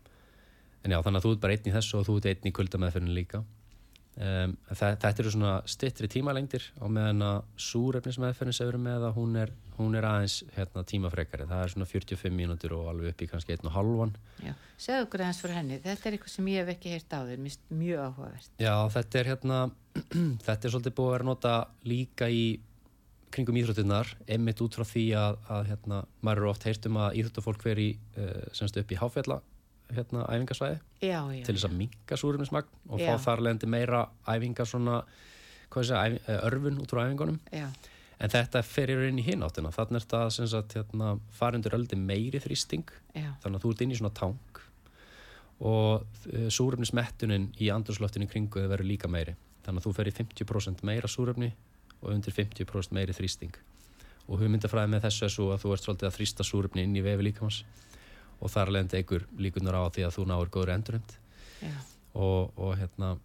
en 0.85 0.95
já, 0.95 1.01
þannig 1.03 1.21
að 1.21 1.27
þú 1.27 1.33
ert 1.35 1.43
bara 1.43 1.57
einn 1.57 1.69
í 1.69 1.75
þessu 1.75 1.99
og 1.99 2.07
þú 2.09 2.19
ert 2.21 2.29
einn 2.33 2.51
í 2.51 2.55
kuldameðferðinu 2.59 3.17
líka 3.17 3.43
um, 4.19 4.55
þetta 4.69 5.11
eru 5.15 5.33
svona 5.33 5.55
stittri 5.69 6.11
tímalengdir 6.11 6.67
og 6.83 6.93
meðan 6.95 7.25
að 7.27 7.39
súrefnismeðferðin 7.69 8.57
sem 8.57 8.67
við 8.67 8.73
erum 8.75 8.87
með 8.89 9.07
að 9.09 9.17
hún 9.19 9.41
er, 9.43 9.53
hún 9.79 9.99
er 9.99 10.07
aðeins 10.09 10.39
hérna, 10.57 10.85
tímafrekari, 10.93 11.49
það 11.51 11.65
er 11.65 11.75
svona 11.75 11.91
45 11.91 12.39
mínútur 12.39 12.77
og 12.79 12.93
alveg 12.93 13.15
upp 13.15 13.25
í 13.25 13.31
kannski 13.33 13.57
einn 13.57 13.71
og 13.71 13.77
halvan 13.77 14.15
já. 14.45 14.55
Segðu 14.79 15.09
okkur 15.09 15.25
aðeins 15.25 15.43
fyrir 15.43 15.59
henni, 15.59 15.81
þetta 15.85 16.09
er 16.09 16.17
eitthvað 16.17 16.35
sem 16.37 16.53
ég 16.53 16.63
hef 16.63 16.73
ekki 16.77 16.95
heyrt 16.95 17.19
á 17.19 17.21
þér, 17.29 17.43
mist 17.43 17.69
mjög 17.75 18.07
áhugavert. 18.07 18.51
Já, 18.63 18.75
þetta 18.95 19.21
er 19.21 19.31
hérna 19.33 19.61
þetta 20.47 20.59
er 20.59 20.75
svolítið 20.75 20.97
búið 20.99 21.11
að 21.11 21.15
vera 21.17 21.29
nota 21.33 21.55
líka 21.89 22.31
í 22.31 22.47
kringum 23.35 23.59
íþróttinnar 23.61 24.15
einmitt 24.31 24.61
út 24.65 24.77
frá 24.79 24.87
því 24.89 25.05
að, 25.19 25.39
að 25.53 25.71
hérna, 25.73 26.01
maður 26.25 26.43
eru 26.43 26.51
oft 26.53 26.65
heyrt 26.65 26.87
um 26.89 26.99
að 27.03 27.19
íþróttafólk 27.21 27.65
veri 27.67 27.89
uh, 28.17 28.47
semst 28.57 28.79
upp 28.81 28.95
í 28.95 28.99
háfjalla 28.99 29.41
hérna, 29.95 30.25
æfingasvæði 30.28 30.78
já, 31.00 31.21
já, 31.33 31.42
til 31.47 31.54
þess 31.54 31.68
að 31.68 31.76
minka 31.78 32.18
súrefnismagn 32.21 32.80
og 32.92 33.00
Já. 33.00 33.11
fá 33.11 33.25
þar 33.28 33.45
leðandi 33.47 33.71
meira 33.71 34.02
æfingar 34.28 34.68
svona, 34.68 35.02
segja, 35.73 36.02
eh, 36.18 36.40
örfun 36.49 36.80
út 36.83 36.92
frá 36.92 37.04
æfingunum. 37.07 37.38
Já, 37.52 37.68
en 38.18 38.33
þetta 38.35 38.62
ferir 38.66 39.04
í 39.09 39.25
hináttina 39.25 39.73
þannig 39.73 40.00
er 40.00 40.07
þetta 40.07 40.23
sem 40.35 40.50
sagt 40.50 40.76
hérna, 40.76 41.18
farindur 41.30 41.78
öldi 41.78 41.97
meiri 41.97 42.40
þrýsting. 42.42 42.90
Já, 43.14 43.33
þannig 43.42 43.61
að 43.61 43.64
þú 43.64 43.73
ert 43.75 43.85
inn 43.87 43.95
í 43.95 44.00
svona 44.00 44.14
tank 44.14 44.62
og 45.59 46.04
uh, 46.04 46.49
súrefnismettunin 46.54 47.49
í 47.59 47.71
andrúsloftinu 47.75 48.28
kringu 48.30 48.62
þau 48.62 48.68
verður 48.71 48.92
líka 48.92 49.11
meiri. 49.11 49.35
Þannig 49.64 49.83
að 49.83 49.88
þú 49.88 49.95
fer 49.97 50.11
í 50.11 50.14
50% 50.14 50.85
meira 50.87 51.09
súrefni 51.11 51.50
og 52.02 52.12
undir 52.12 52.33
50% 52.33 52.95
meiri 52.95 53.16
þrýsting. 53.16 53.57
Og 54.28 54.38
hugmyndafræði 54.38 54.92
með 54.92 55.09
þessu 55.09 55.25
er 55.26 55.33
svo 55.35 55.49
að 55.54 55.64
þú 55.64 55.73
ert 55.75 55.87
svolítið 55.87 56.09
að 56.09 56.16
þrýsta 56.18 56.47
súrefni 56.47 56.85
inn 56.85 56.97
í 56.97 57.02
vefi 57.02 57.26
líkamans 57.26 57.62
og 58.38 58.52
þar 58.52 58.75
leðandi 58.75 59.00
einhver 59.00 59.26
líkunar 59.38 59.78
á 59.78 59.83
því 59.90 60.07
að 60.07 60.14
þú 60.16 60.26
náir 60.30 60.52
góður 60.54 60.75
já, 61.59 61.75
og, 62.14 62.52
og 62.57 62.76
hérna 62.78 63.16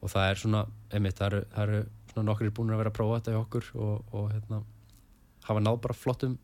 og 0.00 0.10
það 0.10 0.28
er 0.30 0.40
svona, 0.40 0.60
einmitt, 0.90 1.18
það 1.18 1.26
eru, 1.26 1.40
það 1.54 1.64
eru 1.68 1.80
svona 2.10 2.26
nokkrir 2.30 2.52
búin 2.56 2.72
að 2.74 2.80
vera 2.82 2.92
að 2.92 2.98
prófa 2.98 3.18
þetta 3.18 3.34
í 3.34 3.40
okkur 3.40 3.72
og, 3.76 4.14
og 4.16 4.30
hérna 4.32 4.60
hafa 5.46 5.64
náð 5.64 5.80
bara 5.86 5.96
flottum 5.96 6.38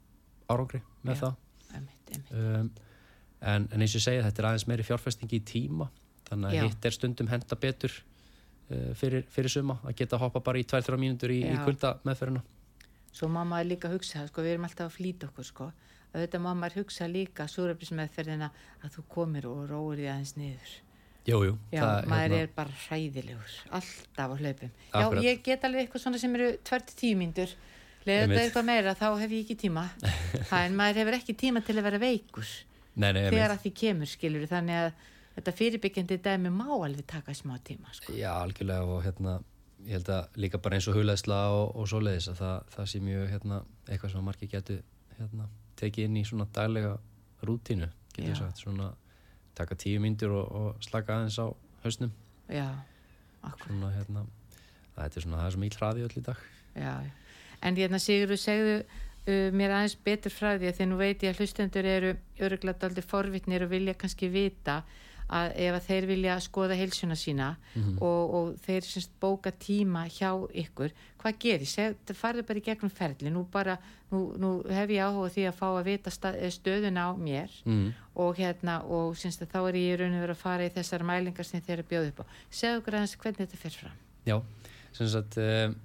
árangri 0.50 0.82
með 1.06 1.14
Já. 1.14 1.20
það. 1.22 1.38
emmitt, 1.78 2.10
emmitt 2.16 2.34
um, 2.40 2.68
en, 3.40 3.68
en 3.72 3.86
eins 3.86 3.96
og 3.98 4.04
segja 4.04 4.26
þetta 4.26 4.42
er 4.42 4.50
aðeins 4.50 4.66
meiri 4.70 4.86
fjárfestingi 4.86 5.40
í 5.40 5.46
tíma 5.46 5.88
þannig 6.28 6.50
að 6.50 6.58
Já. 6.58 6.66
hitt 6.66 6.88
er 6.88 6.96
stundum 6.96 7.32
henda 7.32 7.58
betur 7.62 7.96
uh, 7.96 8.92
fyrir, 8.98 9.26
fyrir 9.32 9.52
suma 9.52 9.80
að 9.84 9.96
geta 10.02 10.20
hoppa 10.20 10.42
bara 10.44 10.62
í 10.62 10.66
2-3 10.68 11.00
mínútur 11.00 11.34
í, 11.34 11.42
í 11.46 11.56
kulda 11.64 11.96
meðferðina 12.06 12.44
Svo 13.16 13.30
mamma 13.32 13.62
er 13.62 13.70
líka 13.70 13.88
að 13.88 13.94
hugsa, 13.96 14.26
sko, 14.28 14.42
við 14.44 14.54
erum 14.54 14.66
alltaf 14.66 14.90
að 14.90 14.96
flýta 14.98 15.30
okkur, 15.30 15.46
sko, 15.48 15.66
að 16.16 16.24
þetta 16.24 16.40
mamma 16.42 16.66
er 16.66 16.74
að 16.74 16.82
hugsa 16.82 17.08
líka 17.10 17.46
súrefnismeðferðina 17.52 18.50
að 18.80 18.96
þú 18.96 19.06
komir 19.12 19.48
og 19.50 19.64
róir 19.70 20.00
því 20.00 20.10
aðeins 20.12 20.34
niður. 20.40 20.74
Jú, 21.26 21.40
jú, 21.42 21.54
Já, 21.74 21.80
það, 21.82 22.08
maður 22.12 22.36
er 22.36 22.52
bara 22.54 22.76
hræðilegur, 22.84 23.56
alltaf 23.74 24.30
á 24.30 24.36
hlaupum. 24.38 24.70
Akkurat. 24.92 25.24
Já, 25.24 25.26
ég 25.26 25.42
get 25.46 25.66
alveg 25.66 25.82
eitthvað 25.82 26.04
svona 26.04 26.20
sem 26.22 26.36
eru 26.38 26.52
20 26.70 27.18
mínútur, 27.18 27.56
leða 28.06 28.20
Einmitt. 28.22 28.36
þetta 28.36 28.44
eitthvað 28.44 28.68
meira, 28.68 28.94
þá 28.94 29.08
hef 29.24 29.34
ég 29.34 29.42
ekki 29.42 29.56
tíma. 29.64 29.84
Það 30.52 30.68
en 30.68 30.78
maður 30.78 31.00
hefur 31.02 31.18
ekki 31.18 31.36
tíma 31.42 31.64
til 31.66 31.76
að 31.76 31.88
vera 31.88 32.00
veikur 32.04 32.54
Nei, 32.96 33.10
nei, 33.12 33.26
þegar 33.26 33.56
að 33.56 33.64
því 33.66 33.74
kemur, 33.82 34.08
skilur, 34.08 34.46
þannig 34.48 34.78
að 34.84 35.02
þetta 35.36 35.54
fyrirbyggjandi 35.58 36.20
dæmi 36.24 36.54
má 36.54 36.70
alveg 36.70 37.04
taka 37.10 37.34
smá 37.36 37.58
tíma, 37.66 37.90
sko. 37.92 38.14
Já, 38.16 38.30
algjörlega 38.38 38.86
og 38.86 39.02
hérna 39.04 39.34
ég 39.84 39.98
held 39.98 40.10
að 40.14 40.40
líka 40.40 40.60
bara 40.62 40.78
eins 40.78 40.86
og 40.90 40.96
hugleðsla 40.96 41.40
og, 41.54 41.74
og 41.76 41.90
svoleiðis 41.90 42.30
að 42.32 42.40
það, 42.40 42.72
það 42.74 42.88
sé 42.92 43.00
mjög 43.04 43.26
hérna, 43.34 43.60
eitthvað 43.86 44.14
sem 44.14 44.26
margir 44.26 44.50
getur 44.54 44.80
hérna, 45.18 45.48
tekið 45.80 46.08
inn 46.08 46.20
í 46.20 46.24
svona 46.26 46.46
daglega 46.54 46.96
rútínu, 47.46 47.88
getur 48.14 48.30
ég 48.30 48.38
sagt 48.38 48.62
svona 48.62 48.90
taka 49.56 49.76
tíu 49.78 50.00
myndir 50.02 50.32
og, 50.32 50.46
og 50.52 50.84
slaka 50.84 51.16
aðeins 51.16 51.38
á 51.40 51.46
hausnum. 51.84 52.12
Já, 52.52 52.68
akkur. 53.42 53.72
svona 53.72 53.92
hérna 53.94 54.26
þetta 54.96 55.20
er 55.20 55.26
svona 55.26 55.42
það 55.42 55.50
svo 55.54 55.62
mikil 55.64 55.80
hraði 55.80 56.06
öll 56.06 56.20
í 56.20 56.24
dag. 56.28 56.44
Já, 56.76 56.94
en 57.62 57.80
hérna 57.80 58.00
Sigurður 58.02 58.40
segðu 58.40 58.76
uh, 58.82 59.48
mér 59.56 59.74
aðeins 59.78 59.96
betur 60.06 60.34
frá 60.34 60.54
því 60.56 60.70
að 60.70 60.78
því 60.78 60.88
nú 60.90 61.00
veit 61.00 61.24
ég 61.24 61.34
að 61.34 61.42
hlustendur 61.42 61.90
eru 61.90 62.14
öruglega 62.40 62.88
aldrei 62.88 63.04
forvitnir 63.04 63.66
og 63.66 63.72
vilja 63.72 63.96
kannski 63.98 64.30
vita 64.32 64.82
að 65.28 65.52
ef 65.56 65.74
að 65.74 65.86
þeir 65.88 66.06
vilja 66.06 66.36
skoða 66.40 66.76
heilsuna 66.78 67.16
sína 67.18 67.56
Mhm. 67.74 67.98
og, 68.00 68.34
og 68.34 68.54
þeir 68.66 68.82
semst 68.86 69.10
bóka 69.20 69.50
tíma 69.52 70.06
hjá 70.06 70.30
ykkur, 70.54 70.90
hvað 71.22 71.38
gerir? 71.42 71.66
Seg, 71.66 71.96
farðu 72.14 72.44
bara 72.46 72.58
í 72.58 72.62
gegnum 72.62 72.90
ferli, 72.90 73.30
nú 73.30 73.44
bara 73.50 73.78
nú, 74.12 74.36
nú 74.38 74.50
hef 74.70 74.88
ég 74.90 75.02
áhuga 75.02 75.30
því 75.34 75.46
að 75.48 75.56
fá 75.58 75.66
að 75.72 75.84
vita 75.84 76.10
stað, 76.10 76.38
stöðuna 76.54 77.08
á 77.10 77.12
mér 77.18 77.50
mm. 77.64 77.88
og 78.14 78.36
hérna 78.38 78.82
og 78.84 79.16
semst 79.18 79.42
þá 79.42 79.58
er 79.68 79.74
ég 79.74 79.94
í 79.94 79.96
raun 79.98 80.14
og 80.14 80.22
verið 80.22 80.36
að 80.36 80.44
fara 80.44 80.66
í 80.68 80.70
þessar 80.70 81.02
mælingar 81.02 81.44
sem 81.44 81.60
þeir 81.60 81.78
eru 81.80 81.88
bjóða 81.90 82.08
upp 82.12 82.20
á. 82.22 82.24
Segðu 82.50 82.78
okkur 82.80 82.94
aðeins 82.94 83.16
hvernig 83.16 83.42
þetta 83.42 83.56
fer 83.64 83.70
fram. 83.80 83.98
Já, 84.26 84.36
sem 84.92 85.08
sagt 85.08 85.36
um, 85.42 85.76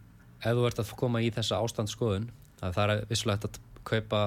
ef 0.42 0.54
þú 0.58 0.68
ert 0.70 0.80
að 0.86 0.96
koma 1.02 1.22
í 1.22 1.32
þessa 1.34 1.60
ástandsskoðun 1.66 2.30
að 2.62 2.74
það 2.78 2.94
er 2.94 3.06
vissulega 3.10 3.40
hægt 3.42 3.50
að 3.50 3.60
kaupa 3.84 4.22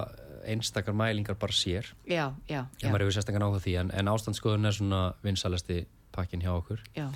einstakar 0.50 0.96
mælingar 0.96 1.38
bara 1.40 1.52
sér. 1.52 1.88
Já, 2.08 2.32
já, 2.48 2.64
já, 2.80 2.88
maður 2.88 3.06
hefur 3.06 3.16
sérstakar 3.18 3.44
áhuga 3.46 3.60
á 3.60 3.64
því 3.64 3.74
en, 3.82 3.92
en 3.94 4.12
ástandsskoðun 4.12 4.68
er 4.68 4.76
svona 4.76 5.02
vinsalasti 5.24 5.84
pakkin 6.14 6.44
hjá 6.44 6.52
okkur. 6.54 6.82
Já, 6.96 7.08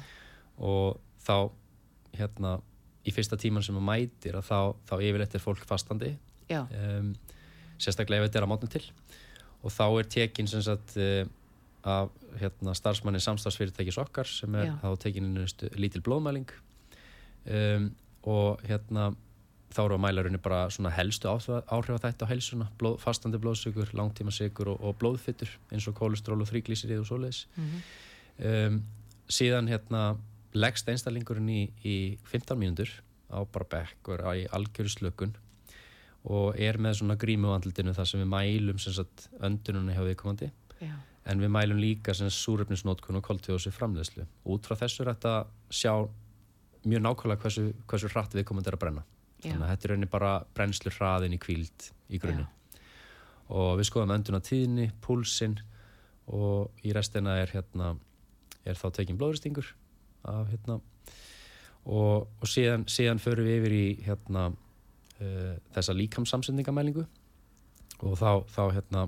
og 0.59 0.99
þá 1.25 1.51
hérna 2.19 2.59
í 3.07 3.15
fyrsta 3.15 3.39
tíman 3.41 3.65
sem 3.65 3.77
maður 3.77 3.89
mætir 3.89 4.39
að 4.39 4.49
þá, 4.49 4.61
þá 4.89 4.95
yfirleitt 4.99 5.37
er 5.37 5.45
fólk 5.45 5.65
fastandi. 5.69 6.15
Um, 6.49 7.13
sérstaklega 7.79 8.25
ef 8.25 8.31
þetta 8.31 8.41
er 8.41 8.47
að 8.47 8.53
mótna 8.53 8.71
til. 8.73 8.85
Og 9.63 9.75
þá 9.75 9.85
er 9.89 10.11
tekin 10.13 10.51
sem 10.51 10.65
sagt 10.65 10.97
uh, 11.01 11.23
af 11.89 12.11
hérna, 12.41 12.75
starfsmanni 12.77 13.21
samstagsfyrirtækis 13.23 14.01
okkar 14.03 14.29
sem 14.29 14.55
er 14.59 14.75
þá 14.83 14.89
tekin 15.01 15.31
lítil 15.79 16.03
blóðmæling. 16.05 16.51
Um, 17.49 17.93
og 18.29 18.65
hérna 18.67 19.13
þá 19.75 19.81
eru 19.85 19.97
að 19.99 20.03
mæla 20.05 20.25
rauninni 20.25 20.41
bara 20.43 20.61
svona 20.73 20.93
helstu 20.97 21.29
áhrif 21.29 21.97
á 21.99 22.05
þetta 22.07 22.29
á 22.29 22.31
helsuna, 22.31 22.69
blóð, 22.81 22.99
fastandi 23.03 23.41
blóðsugur, 23.43 23.93
langtímasigur 23.97 24.73
og, 24.75 24.81
og 24.81 24.97
blóðfittur 25.01 25.51
eins 25.73 25.89
og 25.91 25.97
kólestról 25.99 26.41
og 26.41 26.49
þríglísirið 26.51 27.03
og 27.03 27.11
svoleiðis. 27.11 27.43
Mhm, 27.57 27.83
um, 28.49 28.79
síðan 29.29 29.69
hérna 29.69 30.05
leggst 30.57 30.89
einstælingurinn 30.89 31.51
í, 31.53 31.61
í 31.85 31.97
15 32.31 32.57
mínútur 32.59 32.95
á 33.29 33.45
bara 33.45 33.69
bekk 33.69 34.09
og 34.09 34.17
er 34.17 34.41
í 34.41 34.47
algjöru 34.57 34.93
slökun 34.93 35.35
og 36.29 36.57
er 36.61 36.81
með 36.81 37.03
svona 37.03 37.19
grímu 37.21 37.53
á 37.53 37.57
andlutinu 37.57 37.93
þar 37.97 38.09
sem 38.09 38.23
við 38.25 38.33
mælum 38.33 38.81
sem 38.81 38.97
sagt 38.97 39.29
öndununa 39.45 39.95
hjá 39.95 40.03
viðkomandi. 40.07 40.49
Já, 40.81 40.97
en 41.29 41.43
við 41.43 41.53
mælum 41.53 41.81
líka 41.81 42.15
sem 42.17 42.31
súrefnisnótkun 42.33 43.21
og 43.21 43.27
koltíðósi 43.27 43.73
framleiðslu. 43.75 44.25
Út 44.49 44.67
frá 44.69 44.79
þessu 44.81 45.05
er 45.05 45.13
þetta 45.13 45.35
sjá 45.69 45.93
mjög 46.89 47.05
nákvæmlega 47.05 47.45
hversu, 47.45 47.65
hversu 47.91 48.11
hratt 48.15 48.37
viðkomandi 48.37 48.71
er 48.71 48.79
að 48.79 48.85
brenna. 48.85 49.05
Þannig 49.43 49.65
að 49.65 49.73
þetta 49.73 49.87
er 49.87 49.93
rauninni 49.93 50.11
bara 50.13 50.33
brennslu 50.55 50.93
hraðin 50.95 51.37
í 51.37 51.41
kvíld 51.43 51.91
í 52.09 52.21
grunni 52.23 52.47
og 53.49 53.79
við 53.79 53.89
skoðum 53.89 54.13
önduna 54.19 54.41
tíðni, 54.45 54.91
púlsinn 55.01 55.57
og 56.29 56.85
í 56.85 56.93
restina 56.93 57.39
er 57.41 57.53
hérna 57.55 57.95
er 58.69 58.77
þá 58.77 58.89
tekin 58.99 59.19
blóðristingur 59.21 59.71
af 60.29 60.49
hérna. 60.51 60.79
Og, 61.89 62.27
og 62.29 62.51
síðan, 62.51 62.85
síðan 62.91 63.23
förum 63.23 63.47
við 63.49 63.63
yfir 63.63 63.75
í 63.77 63.87
hérna 64.05 64.49
uh, 64.51 65.55
þessa 65.73 65.95
líkamsamsendingamælingu 65.97 67.07
og 68.05 68.19
þá, 68.21 68.45
þá 68.53 68.63
hérna 68.77 69.07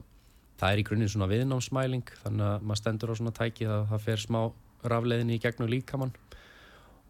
það 0.60 0.72
er 0.72 0.80
í 0.80 0.86
grunninn 0.88 1.12
svona 1.12 1.28
viðnámsmæling 1.30 2.14
þannig 2.22 2.46
að 2.46 2.64
maður 2.64 2.80
stendur 2.80 3.12
á 3.12 3.18
svona 3.20 3.36
tæki 3.36 3.68
að 3.68 3.84
það 3.92 4.06
fer 4.06 4.24
smá 4.24 4.40
rafleiðinni 4.80 5.36
í 5.36 5.42
gegnum 5.42 5.68
líkamann. 5.68 6.14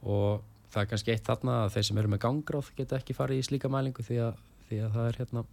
Og 0.03 0.43
það 0.71 0.83
er 0.83 0.91
kannski 0.93 1.15
eitt 1.15 1.27
þarna 1.27 1.57
að 1.65 1.73
þeir 1.77 1.89
sem 1.89 2.03
eru 2.03 2.13
með 2.13 2.23
gangráð 2.25 2.71
geta 2.79 3.01
ekki 3.01 3.17
farið 3.17 3.43
í 3.43 3.47
slíka 3.49 3.71
mælingu 3.73 4.05
því 4.07 4.21
að, 4.27 4.39
því 4.69 4.79
að 4.85 4.95
það 4.97 5.09
er 5.11 5.19
hérna 5.21 5.45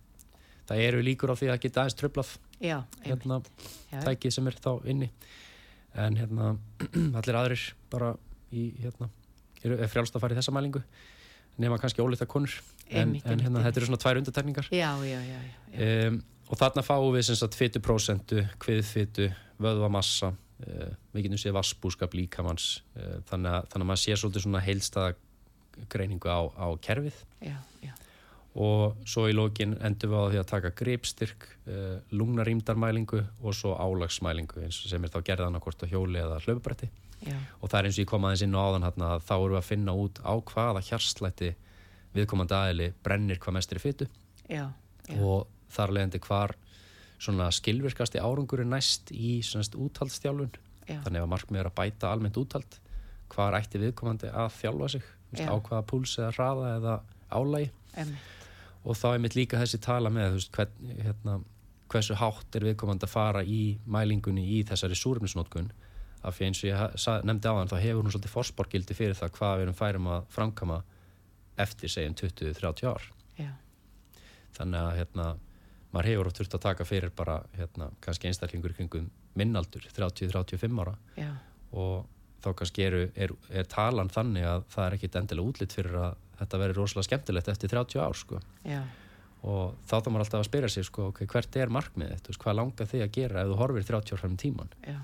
það 0.67 0.83
eru 0.83 1.03
líkur 1.05 1.33
á 1.33 1.35
því 1.39 1.51
að 1.51 1.59
geta 1.63 1.83
aðeins 1.83 1.97
tröflað 1.97 2.31
já, 2.63 2.77
hérna, 3.05 3.41
tækið 3.91 4.35
sem 4.35 4.49
er 4.49 4.57
þá 4.61 4.71
inni. 4.93 5.09
En 5.97 6.17
hérna 6.19 6.53
allir 7.19 7.39
aðrir 7.39 7.67
bara 7.91 8.13
í 8.53 8.69
hérna 8.81 9.09
eru 9.63 9.77
er 9.81 9.91
frjálst 9.91 10.17
að 10.17 10.23
fara 10.23 10.35
í 10.35 10.39
þessa 10.39 10.53
mælingu 10.55 10.81
nema 11.57 11.79
kannski 11.81 12.03
ólita 12.03 12.27
konur. 12.29 12.53
En, 12.87 13.15
en 13.25 13.41
hérna 13.41 13.63
þetta 13.65 13.81
eru 13.81 13.89
svona 13.89 14.01
tvær 14.03 14.19
undartekningar 14.21 14.67
já, 14.71 14.89
já, 15.03 15.19
já, 15.25 15.39
já, 15.43 15.87
um, 16.07 16.19
og 16.47 16.59
þarna 16.59 16.83
fáum 16.85 17.09
við 17.15 17.25
sem 17.27 17.39
sagt 17.39 17.57
fytuprósentu, 17.59 18.43
kviðfytu 18.63 19.31
vöðvamassa 19.59 20.31
við 21.13 21.27
getum 21.27 21.41
séð 21.41 21.57
vassbúskap 21.59 22.17
líkamanns 22.17 22.81
uh, 22.97 23.19
þannig, 23.29 23.53
að, 23.53 23.69
þannig 23.71 23.83
að 23.83 23.89
maður 23.91 24.03
sé 24.03 24.17
svolítið 24.17 24.45
svona 24.47 24.65
heilstaða 24.65 25.15
greiningu 25.93 26.29
á, 26.33 26.41
á 26.57 26.67
kerfið 26.81 27.19
já, 27.45 27.57
já. 27.85 27.91
og 28.57 28.97
svo 29.05 29.27
í 29.29 29.35
lókin 29.37 29.75
endur 29.85 30.13
við 30.13 30.17
á 30.17 30.29
því 30.31 30.39
að 30.41 30.49
taka 30.53 30.73
gripstyrk, 30.79 31.49
uh, 31.69 31.99
lungnarýmdarmælingu 32.09 33.21
og 33.43 33.57
svo 33.57 33.75
álagsmælingu 33.77 34.63
eins 34.65 34.81
og 34.81 34.89
sem 34.89 35.05
er 35.05 35.13
þá 35.13 35.19
gerðan 35.29 35.61
hvort 35.61 35.85
á 35.85 35.91
hjóli 35.91 36.23
eða 36.23 36.41
hlaupabrætti 36.47 36.89
og 37.27 37.69
það 37.69 37.79
er 37.79 37.87
eins 37.87 37.97
og 37.97 38.03
ég 38.03 38.09
kom 38.09 38.25
aðeins 38.27 38.43
inn 38.45 38.57
á 38.57 38.61
áðan 38.61 38.85
hérna, 38.85 39.07
þá 39.25 39.33
erum 39.37 39.53
við 39.55 39.59
að 39.59 39.69
finna 39.71 39.95
út 39.97 40.19
á 40.21 40.33
hvaða 40.37 40.83
hjarslætti 40.85 41.53
viðkomandi 42.17 42.57
aðili 42.57 42.89
brennir 43.05 43.39
hvað 43.41 43.57
mest 43.57 43.73
í 43.73 43.81
fytu 43.81 44.07
já, 44.49 44.67
já. 45.09 45.17
og 45.17 45.47
þar 45.73 45.93
leðandi 45.97 46.21
hvar 46.23 46.53
svona 47.17 47.49
skilvirkasti 47.53 48.21
árangur 48.21 48.61
er 48.61 48.69
næst 48.69 49.11
í 49.11 49.39
úthaldstjálfun 49.41 50.53
Já. 50.87 51.01
þannig 51.03 51.23
að 51.23 51.31
markmið 51.33 51.61
er 51.61 51.69
að 51.71 51.77
bæta 51.79 52.11
almennt 52.13 52.37
úthald 52.39 52.79
hvar 53.33 53.57
ætti 53.57 53.81
viðkomandi 53.81 54.31
að 54.31 54.51
þjálfa 54.61 54.89
sig 54.95 55.07
Vist, 55.27 55.43
Já. 55.43 55.51
á 55.51 55.55
hvaða 55.59 55.83
púls 55.89 56.13
eða 56.21 56.31
hraða 56.37 56.67
eða 56.77 56.93
álægi 57.35 57.71
Einmitt. 57.97 58.27
og 58.87 58.95
þá 58.95 59.07
er 59.09 59.23
mitt 59.25 59.35
líka 59.35 59.59
þessi 59.59 59.79
tala 59.83 60.11
með 60.13 60.37
veist, 60.37 60.51
hvern, 60.55 60.93
hérna, 61.03 61.33
hversu 61.91 62.15
hátt 62.15 62.55
er 62.55 62.67
viðkomandi 62.69 63.07
að 63.07 63.11
fara 63.11 63.43
í 63.43 63.77
mælingunni 63.85 64.45
í 64.55 64.61
þessari 64.67 64.95
súrumnisnótkun 64.95 65.73
af 66.23 66.37
því 66.37 66.47
eins 66.47 66.61
og 66.63 66.69
ég 66.69 67.25
nefndi 67.27 67.51
á 67.51 67.57
þann 67.57 67.71
þá 67.73 67.77
hefur 67.83 68.05
hún 68.05 68.13
svolítið 68.13 68.35
forsporgildi 68.37 68.95
fyrir 68.97 69.17
það 69.19 69.33
hvað 69.35 69.57
við 69.57 69.65
erum 69.65 69.77
færum 69.81 70.09
að 70.13 70.31
framkama 70.33 70.79
eftir 71.59 71.91
segjum 71.91 72.15
20-30 72.21 72.87
ár 72.87 73.09
já, 73.37 73.51
þannig 74.57 74.79
að 74.81 74.97
hérna, 75.01 75.27
maður 75.93 76.11
hefur 76.11 76.29
oft 76.29 76.41
þurft 76.41 76.57
að 76.57 76.65
taka 76.67 76.85
fyrir 76.87 77.13
bara 77.15 77.39
hérna, 77.55 77.89
kannski 78.03 78.29
einstaklingur 78.29 78.75
kringum 78.77 79.09
minnaldur 79.37 79.87
30-35 79.95 80.81
ára. 80.83 80.95
Já, 81.17 81.31
og 81.71 82.05
þá 82.43 82.53
kannski 82.61 82.85
eru, 82.85 83.01
er, 83.15 83.33
er 83.49 83.67
talan 83.69 84.11
þannig 84.13 84.45
að 84.47 84.63
það 84.73 84.85
er 84.85 84.95
ekkit 84.97 85.19
endilega 85.21 85.51
útlitt 85.51 85.75
fyrir 85.75 85.99
að 85.99 86.15
þetta 86.37 86.61
veri 86.61 86.77
rosalega 86.77 87.07
skemmtilegt 87.09 87.51
eftir 87.53 87.73
30 87.73 88.03
ár 88.03 88.17
sko. 88.17 88.41
og 89.47 89.77
þá 89.87 89.95
þá 90.01 90.09
maður 90.09 90.23
alltaf 90.25 90.41
að 90.41 90.49
spyrja 90.49 90.69
sig 90.73 90.87
sko, 90.87 91.09
okay, 91.11 91.29
hvert 91.29 91.57
er 91.59 91.71
markmiðið, 91.73 92.21
þú 92.23 92.31
veist, 92.31 92.41
hvað 92.43 92.57
langar 92.57 92.89
þig 92.89 93.03
að 93.05 93.13
gera 93.17 93.43
ef 93.43 93.51
þú 93.51 93.57
horfir 93.61 93.87
30 93.89 94.13
ár 94.13 94.21
fram 94.21 94.35
í 94.35 94.41
tíman 94.41 94.71
já, 94.81 94.97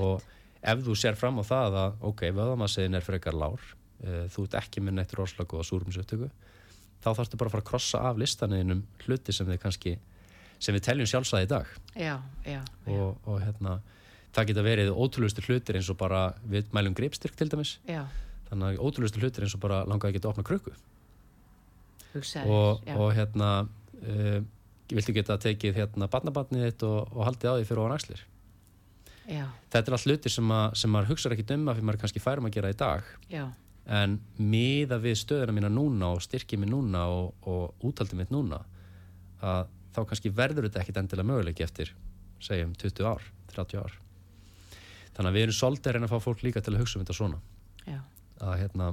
og 0.00 0.24
ef 0.72 0.82
þú 0.86 0.96
sér 0.98 1.18
fram 1.20 1.40
á 1.40 1.44
það 1.46 1.78
að 1.82 2.06
ok, 2.10 2.24
vöðamassiðin 2.38 2.98
er 2.98 3.06
frekar 3.06 3.36
lár 3.36 3.60
uh, 3.60 4.24
þú 4.32 4.46
ert 4.46 4.58
ekki 4.62 4.82
með 4.84 4.98
neitt 4.98 5.14
rosalega 5.16 5.52
góða 5.52 5.68
súrumsöftöku 5.70 6.30
þá 7.04 7.10
þarfstu 7.10 7.40
bara 7.40 7.52
að 7.52 7.56
fara 7.56 7.64
að 7.66 7.70
krossa 7.70 8.02
af 8.08 8.20
listaninum 8.20 8.82
hluti 9.04 9.36
sem 9.36 9.48
við 9.48 9.60
kannski 9.62 9.96
sem 10.62 10.76
við 10.76 10.84
teljum 10.88 11.08
sjálfsæði 11.10 11.46
í 11.46 11.50
dag. 11.50 11.70
Já, 11.94 12.14
já, 12.46 12.60
og, 12.92 13.16
og 13.28 13.40
hérna 13.42 13.78
það 14.36 14.50
geta 14.50 14.64
verið 14.66 14.92
ótrúlustur 14.92 15.48
hlutir 15.48 15.78
eins 15.78 15.90
og 15.92 15.98
bara 16.00 16.28
við 16.44 16.68
mælum 16.76 16.96
greipstyrk 16.96 17.36
til 17.38 17.48
dæmis. 17.52 17.76
Já, 17.88 18.04
þannig 18.50 18.76
að 18.76 18.84
ótrúlustur 18.84 19.24
hlutir 19.24 19.46
eins 19.46 19.56
og 19.56 19.64
bara 19.64 19.82
langaði 19.88 20.14
að 20.14 20.18
geta 20.18 20.30
opna 20.32 20.46
krukku. 20.46 20.74
Hugsaðir. 22.14 22.48
og, 22.48 22.86
og 22.96 23.10
hérna 23.16 23.50
uh, 23.66 24.38
viltu 24.88 25.12
geta 25.16 25.36
tekið 25.40 25.76
hérna 25.82 26.08
barnabarnið 26.08 26.70
þitt 26.70 26.86
og, 26.88 27.12
og 27.12 27.28
haldið 27.28 27.52
á 27.52 27.54
því 27.58 27.68
fyrir 27.68 27.82
ofan 27.84 27.96
axlir? 27.96 28.24
Já, 29.26 29.44
þetta 29.74 29.90
er 29.90 29.96
allt 29.96 30.06
hlutir 30.06 30.32
sem, 30.32 30.50
að, 30.54 30.66
sem 30.80 30.92
maður 30.94 31.12
hugsar 31.12 31.34
ekki 31.34 31.46
um 31.56 31.68
að 31.68 31.78
fyrir 31.78 31.88
maður 31.88 32.02
kannski 32.04 32.22
færum 32.22 32.46
að 32.46 32.56
gera 32.56 32.70
í 32.70 32.78
dag. 32.78 33.08
Já, 33.32 33.46
en 33.86 34.18
miða 34.38 34.98
við 35.02 35.18
stöðuna 35.20 35.54
mína 35.54 35.70
núna 35.70 36.12
og 36.16 36.22
styrkið 36.24 36.62
mér 36.62 36.72
núna 36.72 37.04
og, 37.12 37.34
og 37.46 37.86
útaldið 37.86 38.22
mitt 38.22 38.32
núna 38.34 38.62
að 39.42 39.68
þá 39.96 40.00
kannski 40.10 40.32
verður 40.36 40.68
þetta 40.68 40.82
ekkit 40.82 41.00
endilega 41.02 41.30
möguleiki 41.30 41.64
eftir 41.64 41.92
segjum 42.44 42.76
20 42.76 43.08
ár, 43.08 43.26
30 43.54 43.80
ár. 43.80 43.98
Þannig 45.16 45.30
að 45.30 45.36
við 45.38 45.46
erum 45.46 45.56
svolítið 45.56 45.90
að 45.90 45.96
reyna 45.96 46.08
að 46.10 46.14
fá 46.14 46.26
fólk 46.26 46.44
líka 46.44 46.62
til 46.62 46.74
að 46.74 46.82
hugsa 46.84 46.98
um 46.98 47.04
þetta 47.04 47.16
svona. 47.16 47.42
Já, 47.86 47.98
að, 48.44 48.54
hérna, 48.60 48.90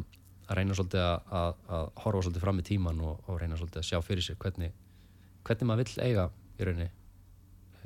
að 0.47 0.59
reyna 0.59 0.77
svolítið 0.79 1.03
að, 1.03 1.31
að, 1.43 1.61
að 1.77 1.87
horfa 2.05 2.25
svolítið 2.25 2.45
fram 2.45 2.61
í 2.61 2.67
tíman 2.69 3.03
og, 3.03 3.23
og 3.27 3.41
reyna 3.41 3.59
svolítið 3.59 3.83
að 3.83 3.89
sjá 3.89 3.99
fyrir 4.07 4.25
sér 4.25 4.39
hvernig, 4.39 4.75
hvernig 5.43 5.69
maður 5.69 5.83
vill 5.83 6.07
eiga 6.07 6.29
í 6.55 6.67
rauninni 6.69 6.91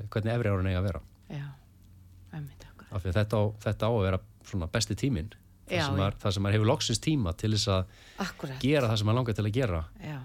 hvernig 0.06 0.34
efri 0.34 0.52
árun 0.52 0.70
eiga 0.70 0.80
að 0.80 0.88
vera. 0.88 1.02
Já, 1.32 1.46
af 2.88 3.02
því 3.02 3.10
að 3.10 3.18
þetta 3.18 3.40
á, 3.40 3.44
þetta 3.64 3.90
á 3.90 3.92
að 3.92 4.02
vera 4.06 4.20
svona 4.46 4.70
besti 4.72 4.96
tíminn. 4.98 5.30
Já, 5.68 5.84
það 5.84 6.32
sem, 6.32 6.42
maður, 6.42 6.56
hefur 6.56 6.70
loksins 6.70 7.00
tíma 7.04 7.34
til 7.36 7.50
þess 7.52 7.68
að 7.68 8.60
gera 8.62 8.88
það 8.88 9.00
sem 9.00 9.08
maður 9.08 9.18
langar 9.18 9.36
til 9.36 9.44
að 9.44 9.56
gera. 9.58 9.80
Já. 10.00 10.18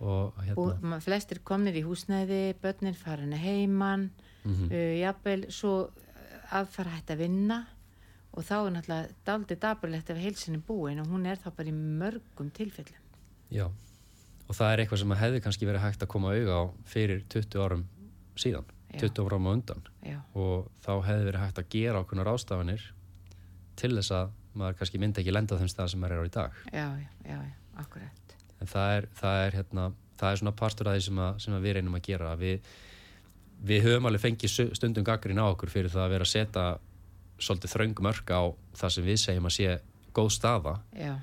Og 0.00 0.34
hérna, 0.44 1.00
flestir 1.00 1.38
komnir 1.44 1.74
í 1.78 1.84
húsnæði, 1.86 2.54
börnin 2.62 2.94
farin 2.94 3.32
heiman, 3.32 4.10
Mhm. 4.44 4.64
uh, 4.70 4.98
jafnvel 5.00 5.46
svo 5.50 5.90
aðfara 6.52 6.90
hægt 6.98 7.10
að 7.14 7.18
vinna 7.24 7.66
og 8.34 8.42
þá 8.44 8.52
er 8.66 8.70
náttúrulega 8.74 9.14
daldið 9.24 9.58
daburlegt 9.62 10.10
ef 10.10 10.18
heilsinni 10.18 10.58
búin 10.60 11.00
og 11.00 11.06
hún 11.06 11.26
er 11.26 11.36
þá 11.36 11.50
bara 11.56 11.68
í 11.68 11.72
mörgum 11.72 12.50
tilfellum. 12.52 13.00
já 13.50 13.64
og 14.48 14.54
það 14.54 14.72
er 14.72 14.78
eitthvað 14.84 14.98
sem 14.98 15.10
hefði 15.10 15.40
kannski 15.40 15.66
verið 15.66 15.80
hægt 15.80 16.02
að 16.02 16.08
koma 16.08 16.28
auga 16.34 16.52
á 16.60 16.62
fyrir 16.84 17.22
20 17.28 17.58
árum 17.64 17.84
síðan 18.36 18.64
Já. 18.92 19.00
20 19.08 19.24
árum 19.24 19.46
á 19.48 19.50
undan 19.56 19.82
Já, 20.04 20.18
og 20.34 20.68
þá 20.84 20.90
hefði 21.06 21.24
verið 21.32 21.40
hægt 21.40 21.58
að 21.58 21.68
gera 21.70 22.00
okkurna 22.04 22.24
rástafanir 22.28 22.82
til 23.76 23.90
þess 23.96 24.10
að 24.12 24.30
maður 24.54 24.76
kannski 24.78 24.98
myndi 25.00 25.22
ekki 25.24 25.32
lenda 25.32 25.56
á 25.56 25.58
þeim 25.58 25.72
stað 25.72 25.88
sem 25.90 26.00
maður 26.00 26.12
er 26.12 26.20
á 26.20 26.26
í 26.28 26.34
dag 26.36 26.52
já, 26.72 26.86
já, 27.00 27.08
já, 27.24 27.38
já 27.40 27.80
akkurat. 27.80 28.23
En 28.64 28.70
það 28.70 28.96
er, 28.96 29.06
það 29.20 29.42
er, 29.42 29.58
hérna, 29.60 29.86
það 30.20 30.30
er 30.30 30.40
svona 30.40 30.56
partur 30.56 30.90
af 30.90 30.96
því 30.96 31.04
sem, 31.08 31.22
að, 31.26 31.38
sem 31.44 31.56
að 31.56 31.68
við 31.68 31.76
reynum 31.78 31.98
að 31.98 32.06
gera 32.08 32.32
við, 32.40 32.72
við 33.64 33.86
höfum 33.88 34.08
alveg 34.08 34.24
fengið 34.24 34.54
stundum 34.78 35.06
gaggrin 35.06 35.42
á 35.42 35.46
okkur 35.50 35.72
fyrir 35.72 35.92
það 35.92 36.06
að 36.06 36.16
vera 36.16 36.28
að 36.28 36.32
setja 36.32 36.66
svolítið 37.44 37.74
þröng 37.74 38.02
mörg 38.06 38.32
á 38.32 38.42
það 38.78 38.94
sem 38.96 39.06
við 39.08 39.20
segjum 39.24 39.48
að 39.50 39.56
sé 39.56 39.76
góð 40.14 40.30
staða. 40.30 40.74
Já, 40.94 41.14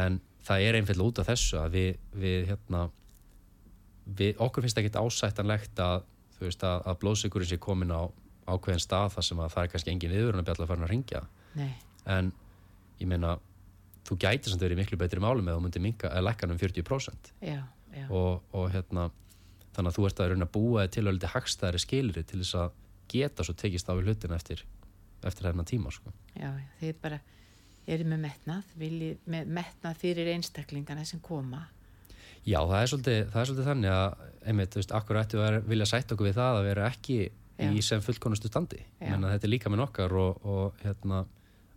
en 0.00 0.20
það 0.46 0.64
er 0.66 0.78
einfallega 0.78 1.10
út 1.10 1.20
af 1.20 1.28
þessu 1.28 1.58
að 1.60 1.76
við, 1.76 1.90
við 2.22 2.48
hérna 2.52 2.84
við, 4.06 4.38
okkur 4.38 4.64
finnst 4.64 4.80
ekkit 4.80 4.98
ásættanlegt 5.00 5.82
að 5.82 6.06
þú 6.38 6.46
veist 6.46 6.64
að, 6.64 6.86
að 6.88 6.98
blóðsíkurinn 7.02 7.50
sé 7.50 7.58
komin 7.60 7.92
á 7.92 8.08
ákveðin 8.50 8.82
stað 8.82 9.14
þar 9.16 9.26
sem 9.26 9.42
að 9.42 9.52
það 9.54 9.62
er 9.62 9.72
kannski 9.74 9.92
engin 9.92 10.14
viðurinn 10.14 10.42
að 10.42 10.48
bjalla 10.48 10.66
að 10.66 10.72
fara 10.72 10.86
að 10.86 10.92
ringja 10.94 11.22
nei, 11.58 11.72
en 12.08 12.30
ég 13.00 13.10
meina 13.10 13.36
þú 14.08 14.18
gæti 14.24 14.52
samt 14.52 14.64
verið 14.64 14.80
miklu 14.82 14.98
betri 15.00 15.22
málum 15.22 15.48
eða 15.48 15.58
þú 15.58 15.64
myndir 15.66 15.84
minka, 15.84 16.10
eða 16.10 16.26
lækka 16.28 16.46
hann 16.46 16.54
um 16.56 16.60
40% 16.60 17.32
já, 17.44 17.60
já, 17.94 18.06
og, 18.08 18.44
og 18.56 18.70
hérna 18.74 19.08
þannig 19.74 19.90
að 19.90 19.98
þú 19.98 20.06
ert 20.08 20.22
að 20.22 20.30
raun 20.32 20.46
að 20.46 20.54
búa 20.56 20.86
til 20.90 21.06
að 21.06 21.16
liti 21.16 21.32
hagstæðari 21.34 21.82
skilri 21.82 22.24
til 22.26 22.40
þess 22.42 22.56
að 22.62 22.78
geta 23.10 23.46
svo 23.46 23.56
tekist 23.58 23.90
á 23.90 23.94
við 23.98 24.10
hlutina 24.10 24.38
eftir, 24.38 24.64
eftir 25.26 25.50
þennan 25.50 25.68
tíma 25.68 25.92
sko. 25.94 26.14
já, 26.34 26.50
þið 26.80 26.96
bara 27.02 27.20
eru 27.90 28.06
með 28.06 28.24
metnað, 28.24 28.72
viljið 28.78 29.30
með 29.30 29.52
metnað 29.58 30.00
fyrir 30.00 30.30
einstaklingana 30.34 31.04
sem 31.08 31.20
koma. 31.24 31.64
Já, 32.46 32.60
það 32.60 32.76
er 32.80 32.90
svolítið, 32.92 33.20
það 33.32 33.40
er 33.40 33.48
svolítið 33.48 33.68
þannig 33.68 33.94
að 33.94 34.20
einmitt, 34.50 34.70
þú 34.72 34.80
veist, 34.80 34.92
akkur 34.96 35.18
ættu 35.20 35.40
að 35.44 35.56
vilja 35.68 35.88
sætt 35.90 36.14
okkur 36.14 36.28
við 36.28 36.38
það 36.38 36.58
að 36.58 36.68
vera 36.70 36.86
ekki 36.88 37.16
í 37.20 37.66
Já. 37.76 37.82
sem 37.84 38.04
fullkonustu 38.04 38.48
standi 38.48 38.80
Já. 38.80 39.10
menna 39.10 39.34
þetta 39.34 39.48
er 39.48 39.52
líka 39.52 39.72
með 39.72 39.84
okkar 39.84 40.14
og, 40.16 40.46
og 40.48 40.80
hérna, 40.84 41.24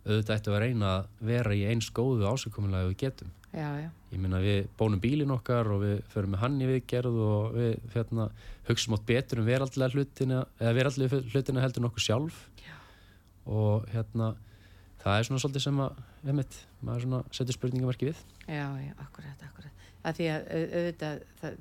auðvitað 0.04 0.36
ættu 0.38 0.52
að 0.54 0.60
reyna 0.64 0.90
að 0.98 1.06
vera 1.30 1.54
í 1.56 1.62
eins 1.70 1.88
góðu 1.96 2.26
ásökumulega 2.28 2.90
við 2.90 2.96
getum. 3.04 3.30
Já, 3.54 3.68
já, 3.78 3.88
ég 4.10 4.18
meina 4.18 4.40
við 4.42 4.64
bónum 4.78 4.98
bílinn 5.00 5.30
okkar 5.30 5.68
og 5.70 5.84
við 5.84 6.00
förum 6.10 6.32
með 6.34 6.40
hann 6.42 6.56
í 6.60 6.66
viðgerð 6.72 7.18
og 7.22 7.52
við 7.54 7.74
hérna, 7.94 8.24
hugsaum 8.66 8.96
átt 8.96 9.04
betur 9.06 9.40
um 9.40 9.46
veraldlega 9.46 9.94
hlutina 9.94 10.40
eða 10.58 10.72
veraldlega 10.80 11.20
hlutina 11.30 11.62
heldur 11.62 11.84
nokkuð 11.86 12.02
sjálf. 12.08 12.40
Já. 12.64 12.74
og 13.46 13.86
hérna 13.92 14.32
það 15.04 15.18
er 15.20 15.26
svona 15.28 15.40
svolítið 15.44 15.64
sem 15.66 15.80
að 15.84 16.02
einmitt, 16.24 16.58
maður 16.80 17.02
svona 17.04 17.22
setur 17.36 17.56
spurningamarki 17.58 18.08
við. 18.10 18.20
Já, 18.48 18.66
já, 18.80 18.92
akkurat, 19.04 19.42
akkurat. 19.48 19.86
Að 20.04 20.18
því 20.18 20.28
að 20.32 20.46
au- 20.56 20.68
auðvitað, 20.78 21.22
það, 21.40 21.58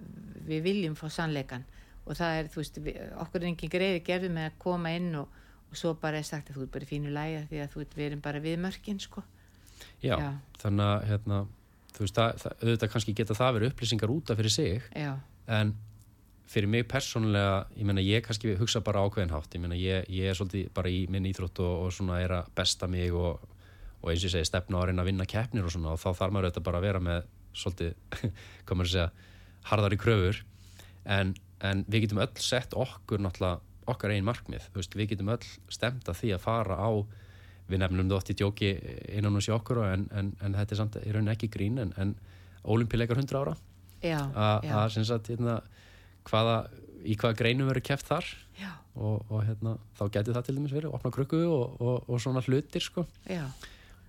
við 0.50 0.62
viljum 0.68 0.96
fá 1.00 1.06
sannleikan 1.12 1.66
og 2.08 2.18
það 2.20 2.38
er, 2.40 2.50
þú 2.54 2.62
veist, 2.64 2.80
við, 2.84 2.98
okkur 3.24 3.42
er 3.44 3.48
engin 3.52 3.72
greiði 3.72 4.02
gerði 4.08 4.30
með 4.34 4.50
að 4.50 4.58
koma 4.64 4.92
inn 4.98 5.12
og, 5.22 5.28
og 5.74 5.80
svo 5.80 5.96
bara 5.98 6.22
er 6.22 6.28
sagt 6.28 6.52
að 6.52 6.60
þú 6.60 6.68
ert 6.68 6.74
bara 6.76 6.86
í 6.86 6.90
fínu 6.92 7.14
lægi 7.14 7.40
því 7.50 7.62
að 7.64 7.72
þú 7.74 7.84
ert, 7.84 7.96
við 7.98 8.10
erum 8.10 8.22
bara 8.24 8.42
við 8.44 8.60
mörkin, 8.62 9.00
sko. 9.02 9.24
Já, 10.04 10.14
Já. 10.20 10.30
þannig 10.62 10.90
að 10.90 11.08
hérna, 11.10 11.40
þú 11.96 12.04
veist, 12.04 12.20
það, 12.20 12.44
það, 12.44 12.54
auðvitað 12.62 12.92
kannski 12.94 13.16
geta 13.18 13.38
það 13.40 13.58
verið 13.58 13.74
upplýsingar 13.74 14.14
útaf 14.14 14.40
fyrir 14.40 14.54
sig 14.54 14.88
Já, 14.94 15.12
en 15.58 15.74
fyrir 16.54 16.70
mig 16.70 16.86
persónulega, 16.92 17.56
ég 17.80 17.88
meina 17.88 18.04
ég 18.04 18.24
kannski 18.26 18.54
hugsa 18.60 18.84
bara 18.86 19.04
ákveðin 19.08 19.34
hátt, 19.34 19.56
ég 19.56 19.64
meina 19.64 19.80
ég, 19.80 20.08
ég 20.12 20.30
er 20.30 20.38
svolítið 20.38 20.70
bara 20.76 20.92
í 20.92 21.04
minn 21.12 21.28
íþrótt 21.30 21.64
og, 21.64 21.88
og 21.88 21.96
svona 21.96 22.20
er 22.22 22.36
að 22.38 22.52
besta 22.58 22.90
mig 22.92 23.16
og, 23.16 23.42
og 24.04 24.12
eins 24.12 24.22
og 24.22 24.30
ég 24.30 24.36
segi 24.36 24.52
stefna 24.52 24.78
á 24.78 24.82
að 24.84 24.90
reyna 24.92 25.06
að 25.06 25.10
vinna 25.10 25.30
keppnir 25.30 25.68
og 25.68 25.74
svona 25.74 25.96
og 25.96 26.02
þá 26.04 26.10
þarf 26.12 26.36
maður 26.36 26.50
auðvitað 26.50 26.68
bara 26.68 26.82
að 26.82 26.88
vera 26.88 27.04
með 27.04 27.30
svolítið, 27.58 27.96
maður 28.70 28.86
að 28.86 28.94
segja 28.94 29.10
harðari 29.72 30.00
kröfur 30.04 30.42
en, 31.18 31.36
en 31.64 31.86
við 31.88 32.06
getum 32.06 32.24
öll 32.24 32.44
sett 32.44 32.76
okkur 32.76 33.24
náttúrulega 33.24 33.73
okkar 33.90 34.14
einn 34.14 34.28
markmið, 34.28 34.70
þú 34.72 34.82
veist, 34.82 34.98
við 34.98 35.14
getum 35.14 35.32
öll 35.34 35.52
stemt 35.72 36.10
að 36.10 36.20
því 36.22 36.34
að 36.36 36.44
fara 36.46 36.78
á 36.80 36.92
við 37.70 37.80
nefnum 37.80 38.06
þetta 38.06 38.18
oft 38.20 38.32
í 38.32 38.38
djóki 38.40 38.72
innan 39.18 39.40
og 39.40 39.44
sé 39.46 39.54
okkur 39.56 39.84
en, 39.88 40.08
en, 40.12 40.32
en 40.44 40.56
þetta 40.60 40.76
er 40.76 40.80
samt 40.82 40.98
í 41.00 41.12
rauninni 41.12 41.34
ekki 41.34 41.52
grín 41.52 41.80
en, 41.82 41.94
en 41.98 42.16
ólimpileikar 42.64 43.20
100 43.20 43.40
ára. 43.40 43.56
Að 44.04 44.90
sem 44.98 45.06
sagt 45.08 45.30
hérna, 45.32 45.62
hvaða, 46.28 46.58
í 47.08 47.16
hvaða 47.20 47.40
greinum 47.40 47.70
verður 47.72 47.88
kæft 47.92 48.10
þar? 48.12 48.28
Og, 48.94 49.24
og 49.32 49.40
hérna, 49.48 49.78
þá 49.98 50.04
getur 50.14 50.36
það 50.36 50.48
til 50.48 50.58
dæmis 50.60 50.76
verið 50.76 50.94
opna 50.94 51.10
krukku 51.14 51.40
og, 51.48 51.80
og, 51.82 52.10
og 52.12 52.20
svona 52.22 52.44
hlutir 52.46 52.84
sko. 52.84 53.08
Já. 53.26 53.48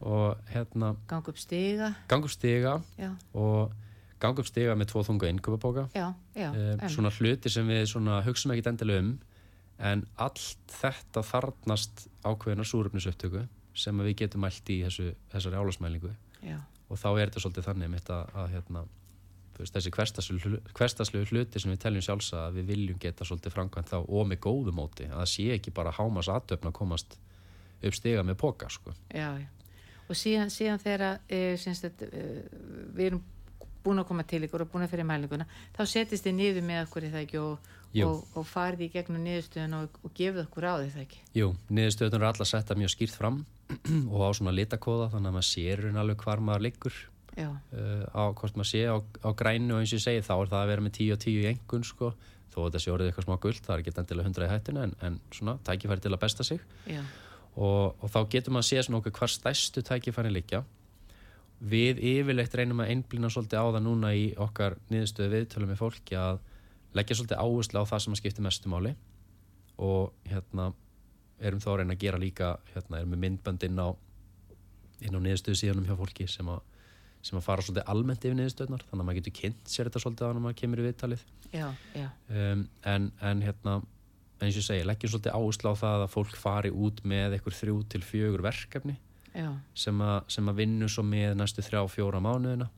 og 0.05 0.37
hérna 0.51 0.97
gang 1.09 1.29
upp 1.29 1.39
stiga. 1.39 1.95
gang 2.09 2.25
upp 2.25 2.31
stiga 2.31 2.81
og 3.33 3.73
gang 4.21 4.39
upp 4.39 4.47
stiga 4.47 4.75
með 4.77 4.91
tvo 4.93 5.05
þunga 5.07 5.31
innköpabóka 5.33 5.87
eh, 5.95 6.89
svona 6.93 7.13
hlutir 7.15 7.53
sem 7.53 7.69
við 7.69 7.87
hugsaum 8.27 8.53
ekkit 8.53 8.73
endilega 8.73 9.05
um 9.05 9.15
en 9.79 10.05
allt 10.23 10.77
þetta 10.81 11.23
þarnast 11.27 12.07
ákveðina 12.25 12.67
súröfnisöptöku 12.69 13.47
sem 13.75 14.05
við 14.07 14.17
getum 14.23 14.45
mælt 14.45 14.71
í 14.71 14.83
þessu, 14.85 15.11
þessari 15.33 15.59
álasmælingu 15.59 16.13
og 16.91 17.01
þá 17.01 17.09
er 17.15 17.31
þetta 17.31 17.43
svolítið 17.43 17.67
þannig 17.69 17.97
að, 18.13 18.37
að 18.39 18.53
hérna, 18.53 18.85
veist, 19.59 19.75
þessi 19.75 19.93
hverstaslu 20.77 21.25
hluti 21.31 21.63
sem 21.63 21.73
við 21.73 21.83
teljum 21.83 22.07
sjálfsa 22.07 22.47
að 22.47 22.61
við 22.61 22.71
viljum 22.73 23.01
geta 23.03 23.27
svolítið 23.27 23.57
framkvæmt 23.57 23.91
þá 23.91 23.99
og 24.03 24.29
með 24.31 24.43
góðu 24.47 24.75
móti. 24.77 25.09
Að 25.09 25.23
það 25.23 25.31
sé 25.33 25.49
ekki 25.57 25.75
bara 25.75 25.95
hámas 25.97 26.31
aðtöfn 26.31 26.71
að 26.71 26.77
komast 26.79 27.19
upp 27.85 27.97
stiga 27.97 28.25
með 28.27 28.39
póka 28.45 28.71
sko. 28.73 28.95
Já, 29.11 29.33
já. 29.41 29.49
Og 30.05 30.19
síðan, 30.21 30.51
síðan 30.53 30.83
þegar 30.83 31.19
e, 31.33 31.41
við 32.93 33.07
erum 33.07 33.23
búin 33.85 34.01
að 34.03 34.09
koma 34.09 34.25
til 34.29 34.43
ykkur 34.47 34.65
og 34.65 34.71
búin 34.73 34.87
að 34.87 34.95
fyrir 34.95 35.09
mælinguna 35.09 35.47
þá 35.77 35.83
setist 35.91 36.27
þið 36.27 36.37
niður 36.39 36.69
með 36.69 36.83
okkur 36.87 37.07
í 37.07 37.11
það 37.13 37.25
ekki 37.25 37.41
og, 37.41 37.71
og, 38.05 38.21
og 38.35 38.47
farið 38.49 38.87
í 38.87 38.91
gegnum 38.95 39.25
niðurstöðun 39.25 39.79
og, 39.79 39.99
og 40.03 40.15
gefið 40.19 40.45
okkur 40.47 40.69
á 40.69 40.75
því 40.81 40.93
það 40.95 41.03
ekki? 41.05 41.25
Jú, 41.39 41.49
niðurstöðun 41.79 42.21
er 42.21 42.29
alltaf 42.31 42.51
setta 42.51 42.79
mjög 42.79 42.95
skýrt 42.95 43.17
fram 43.19 43.43
og 44.13 44.21
á 44.25 44.31
svona 44.37 44.55
litakóða 44.55 45.11
þannig 45.15 45.33
að 45.33 45.37
maður 45.39 45.51
sér 45.51 45.85
alveg 45.93 46.25
hvar 46.25 46.45
maður 46.45 46.67
liggur. 46.69 47.03
Uh, 47.35 48.07
á 48.15 48.31
hvort 48.31 48.55
maður 48.55 48.71
sé 48.71 48.85
á, 48.87 48.97
á 49.03 49.31
grænu 49.35 49.75
og 49.75 49.83
eins 49.83 49.91
og 49.91 49.99
ég 49.99 50.05
segi 50.05 50.23
þá 50.23 50.35
er 50.37 50.53
það 50.53 50.61
að 50.61 50.71
vera 50.71 50.85
með 50.87 50.97
10 51.01 51.15
og 51.17 51.23
10 51.25 51.41
í 51.41 51.49
engun 51.51 51.87
sko, 51.89 52.13
þó 52.55 52.59
að 52.63 52.77
þessi 52.77 52.93
orðið 52.95 53.11
eitthvað 53.11 53.27
smá 53.27 53.39
guld 53.43 53.65
það 53.65 53.75
er 53.75 53.83
ekki 53.83 53.95
endilega 54.05 54.31
100 54.31 54.47
í 54.47 54.53
hættinu 54.53 54.85
en, 54.85 54.95
en 55.03 55.17
svona 55.35 55.57
tækifæri 55.67 56.05
til 56.05 56.13
að 56.15 56.23
besta 56.23 56.47
sig. 56.47 56.63
Og 57.55 58.07
þá 58.07 58.21
getur 58.31 58.55
maður 58.55 58.69
að 58.69 58.71
sé 58.71 58.87
svona 58.87 59.01
okkur 59.01 59.17
hvar 59.19 59.33
stæstu 59.35 59.83
tækifæri 59.87 60.31
liggja 60.31 60.63
við 61.61 62.01
yfirleitt 62.03 62.55
reynum 62.59 62.83
að 62.83 62.93
einblýna 62.95 63.31
svolítið 63.33 63.63
á 63.63 63.67
það 63.67 63.85
núna 63.87 64.13
í 64.17 64.25
okkar 64.41 64.77
niðurstöðu 64.91 65.33
viðtölu 65.35 65.69
með 65.71 65.81
fólki 65.81 66.19
að 66.19 66.41
leggja 66.95 67.19
svolítið 67.19 67.43
áherslu 67.43 67.83
á 67.83 67.91
það 67.91 68.03
sem 68.05 68.17
að 68.17 68.21
skipta 68.21 68.45
mestumáli 68.45 68.95
og 69.85 70.13
hérna 70.29 70.73
erum 71.45 71.63
þá 71.63 71.71
að 71.73 71.79
reyna 71.81 71.97
að 71.97 72.05
gera 72.05 72.21
líka 72.21 72.51
hérna 72.75 73.01
erum 73.01 73.15
við 73.15 73.25
myndbönd 73.25 73.67
inn 73.67 73.81
á 73.81 73.89
inn 75.05 75.19
á 75.19 75.21
niðurstöðu 75.21 75.61
síðanum 75.61 75.89
hjá 75.89 75.97
fólki 75.99 76.27
sem 76.31 76.49
að, 76.51 76.61
sem 77.25 77.39
að 77.39 77.47
fara 77.49 77.65
svolítið 77.65 77.91
almennt 77.95 78.27
yfir 78.27 78.39
niðurstöðunar 78.39 78.85
þannig 78.87 79.03
að 79.03 79.09
maður 79.09 79.19
getur 79.21 79.37
kynnt 79.41 79.73
sér 79.73 79.91
þetta 79.91 80.05
svolítið 80.05 80.29
að 80.29 80.45
maður 80.45 80.61
kemur 80.61 80.83
í 80.83 80.87
viðtalið 80.87 81.25
já, 81.51 81.67
já. 81.97 82.07
Um, 82.31 82.69
en, 82.93 83.11
en 83.21 83.43
hérna 83.45 83.81
eins 84.43 84.55
og 84.55 84.63
ég 84.63 84.69
segi, 84.69 84.87
leggjum 84.87 85.15
svolítið 85.15 85.37
áherslu 85.39 85.75
á 85.75 85.83
það 85.83 86.05
að 86.05 86.15
fólk 86.15 86.39
fari 86.39 86.71
út 86.71 87.03
með 87.07 87.37
einhver 87.37 87.59
þrjú 87.59 87.81
til 87.91 88.03
fjögur 88.05 88.45
verkefni 88.45 88.97
sem, 89.75 90.01
a, 90.01 90.21
sem 90.31 90.49
að 90.51 90.61
vinna 90.63 90.89
svo 90.91 91.05
með 91.07 91.35
næstu 91.39 91.65
þrjá 91.65 91.83
fjóra 91.91 92.21
mánuðina. 92.23 92.69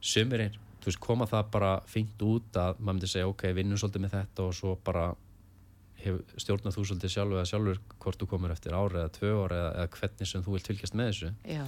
Sumir 0.00 0.44
einn, 0.46 0.58
þú 0.82 0.90
veist, 0.90 1.00
koma 1.02 1.26
það 1.30 1.50
bara 1.54 1.72
fengt 1.90 2.22
út 2.22 2.58
að 2.58 2.78
maður 2.78 2.98
myndi 2.98 3.10
segja 3.10 3.30
ok, 3.30 3.48
vinnum 3.56 3.80
svolítið 3.80 4.04
með 4.04 4.16
þetta 4.16 4.46
og 4.46 4.56
svo 4.58 4.74
bara 4.84 5.08
stjórna 6.38 6.72
þú 6.74 6.84
svolítið 6.86 7.12
sjálf 7.12 7.36
eða 7.36 7.46
sjálfur 7.50 7.80
hvort 7.98 8.20
þú 8.20 8.28
komur 8.30 8.54
eftir 8.54 8.74
ári 8.78 9.00
eða 9.00 9.14
tvö 9.16 9.30
ári 9.44 9.56
eða, 9.58 9.70
eða 9.74 9.92
hvernig 9.96 10.30
sem 10.30 10.44
þú 10.44 10.54
vilt 10.54 10.70
fylgjast 10.70 10.98
með 10.98 11.08
þessu. 11.10 11.30
Já. 11.48 11.64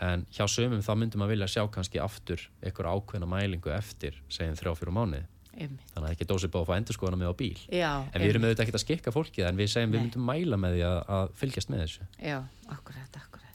en 0.00 0.24
hjá 0.34 0.46
sumum 0.50 0.82
þá 0.82 0.92
myndum 0.98 1.22
maður 1.22 1.36
vilja 1.36 1.50
sjá 1.54 1.62
kannski 1.70 2.00
aftur 2.02 2.42
einhver 2.64 2.88
ákveðna 2.90 3.28
mælingu 3.30 3.70
eftir 3.74 4.18
segjum 4.32 4.58
þrjá 4.58 4.74
fjóra 4.80 4.96
mánuði 4.96 5.22
Einmitt. 5.50 5.86
þannig 5.90 5.96
að 5.96 6.02
það 6.04 6.08
er 6.10 6.16
ekki 6.16 6.28
dósið 6.30 6.52
bá 6.54 6.58
að 6.60 6.68
fá 6.68 6.74
endur 6.76 6.96
skoðana 6.96 7.20
með 7.20 7.32
á 7.32 7.34
bíl. 7.40 7.58
Já, 7.68 7.92
en 8.06 8.22
við 8.22 8.32
erum 8.32 8.46
auðvitað 8.46 8.64
ekki 8.66 8.76
að 8.76 8.84
skikka 8.84 9.14
fólkið 9.14 9.48
en 9.48 9.60
við 9.60 9.72
segjum 9.72 9.90
Nei. 9.90 9.96
við 9.96 10.04
myndum 10.04 10.26
mæla 10.30 10.60
með 10.60 10.76
því 10.76 10.84
að, 10.90 10.98
að 11.16 11.32
fylgjast 11.40 11.72
með 11.72 11.82
þessu. 11.84 12.08
Já, 12.22 12.36
akkurat, 12.70 13.18
akkurat 13.18 13.50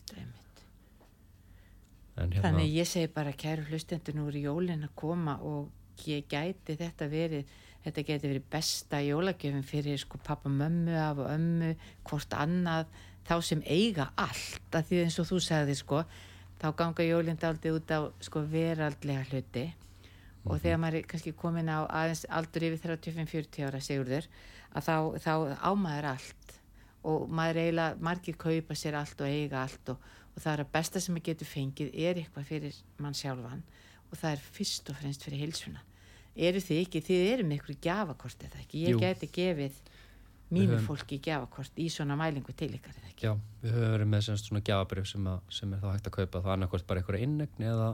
hérna, 2.15 2.43
Þannig 2.45 2.71
ég 2.71 2.87
segi 2.87 3.11
bara 3.11 3.33
kæru 3.35 3.65
hlustendur 3.69 4.15
nú 4.15 4.29
er 4.31 4.39
jólinn 4.39 4.87
að 4.87 4.93
koma 4.99 5.37
og 5.43 6.05
ég 6.07 6.27
gæti 6.31 6.77
þetta 6.79 7.07
verið 7.11 7.49
þetta 7.85 8.03
geti 8.07 8.29
verið 8.31 8.45
besta 8.49 9.01
jólagjöfum 9.05 9.65
fyrir 9.67 9.99
sko 10.01 10.19
pappa 10.25 10.49
mömmu 10.49 10.95
af 10.97 11.19
og 11.21 11.27
ömmu 11.29 11.73
hvort 12.07 12.33
annað 12.33 12.87
þá 13.27 13.35
sem 13.45 13.61
eiga 13.65 14.09
allt. 14.17 14.71
Að 14.71 14.87
því 14.89 15.01
eins 15.03 15.19
og 15.21 15.29
þú 15.29 15.41
sagði 15.43 15.75
sko 15.77 16.03
þá 16.61 16.67
ganga 16.79 17.05
jólinn 17.05 17.41
daldi 17.41 17.73
út 17.75 17.91
á 17.93 17.99
sko 18.23 18.45
veraldlega 18.49 19.27
hluti 19.29 19.67
og 20.45 20.51
mm 20.51 20.57
-hmm. 20.57 20.61
þegar 20.63 20.77
maður 20.77 20.95
er 20.95 21.07
kannski 21.11 21.31
komin 21.31 21.69
á 21.69 21.79
aðeins 21.89 22.25
aldur 22.29 22.63
yfir 22.63 22.79
35-40 22.97 23.65
ára 23.67 23.79
segurður 23.81 24.27
að 24.75 24.83
þá, 24.87 24.95
þá 25.25 25.33
ámaður 25.61 26.05
allt 26.05 26.59
og 27.03 27.29
maður 27.29 27.61
eiginlega, 27.61 27.97
margir 27.99 28.37
kaupa 28.37 28.75
sér 28.75 28.95
allt 28.95 29.21
og 29.21 29.27
eiga 29.27 29.63
allt 29.63 29.89
og, 29.89 29.97
og 30.35 30.41
það 30.41 30.53
er 30.53 30.63
að 30.63 30.71
besta 30.71 30.99
sem 30.99 31.13
maður 31.15 31.25
getur 31.25 31.47
fengið 31.47 31.89
er 31.93 32.15
eitthvað 32.21 32.45
fyrir 32.45 32.75
mann 32.97 33.13
sjálfan 33.13 33.63
og 34.11 34.17
það 34.17 34.31
er 34.31 34.47
fyrst 34.57 34.89
og 34.89 34.95
fremst 34.95 35.23
fyrir 35.23 35.43
hilsuna 35.45 35.81
eru 36.35 36.59
þið 36.59 36.81
ekki, 36.83 37.01
þið 37.01 37.27
eru 37.33 37.45
með 37.47 37.61
ykkur 37.61 37.77
gafakort 37.81 38.43
eða 38.43 38.59
ekki, 38.59 38.83
ég 38.85 38.95
Jú. 38.95 38.99
geti 38.99 39.29
gefið 39.31 39.77
mínu 40.55 40.77
fólki 40.83 41.19
gafakort 41.23 41.79
í 41.81 41.87
svona 41.89 42.17
mælingu 42.19 42.53
til 42.57 42.73
ykkar 42.75 42.93
eða 42.99 43.09
ekki 43.09 43.27
Já, 43.29 43.33
við 43.63 43.75
höfum 43.75 43.93
verið 43.95 44.11
með 44.11 44.27
svona 44.43 44.61
gafabrif 44.61 45.07
sem, 45.09 45.29
sem 45.49 45.73
er 45.73 45.81
þá 45.81 45.87
hægt 45.93 46.09
að 46.09 46.17
kaupa 46.19 46.41
það 46.41 46.55
annarkort 46.55 46.87
bara 46.87 47.01
einhverja 47.01 47.29
innegni 47.29 47.69
eða, 47.71 47.89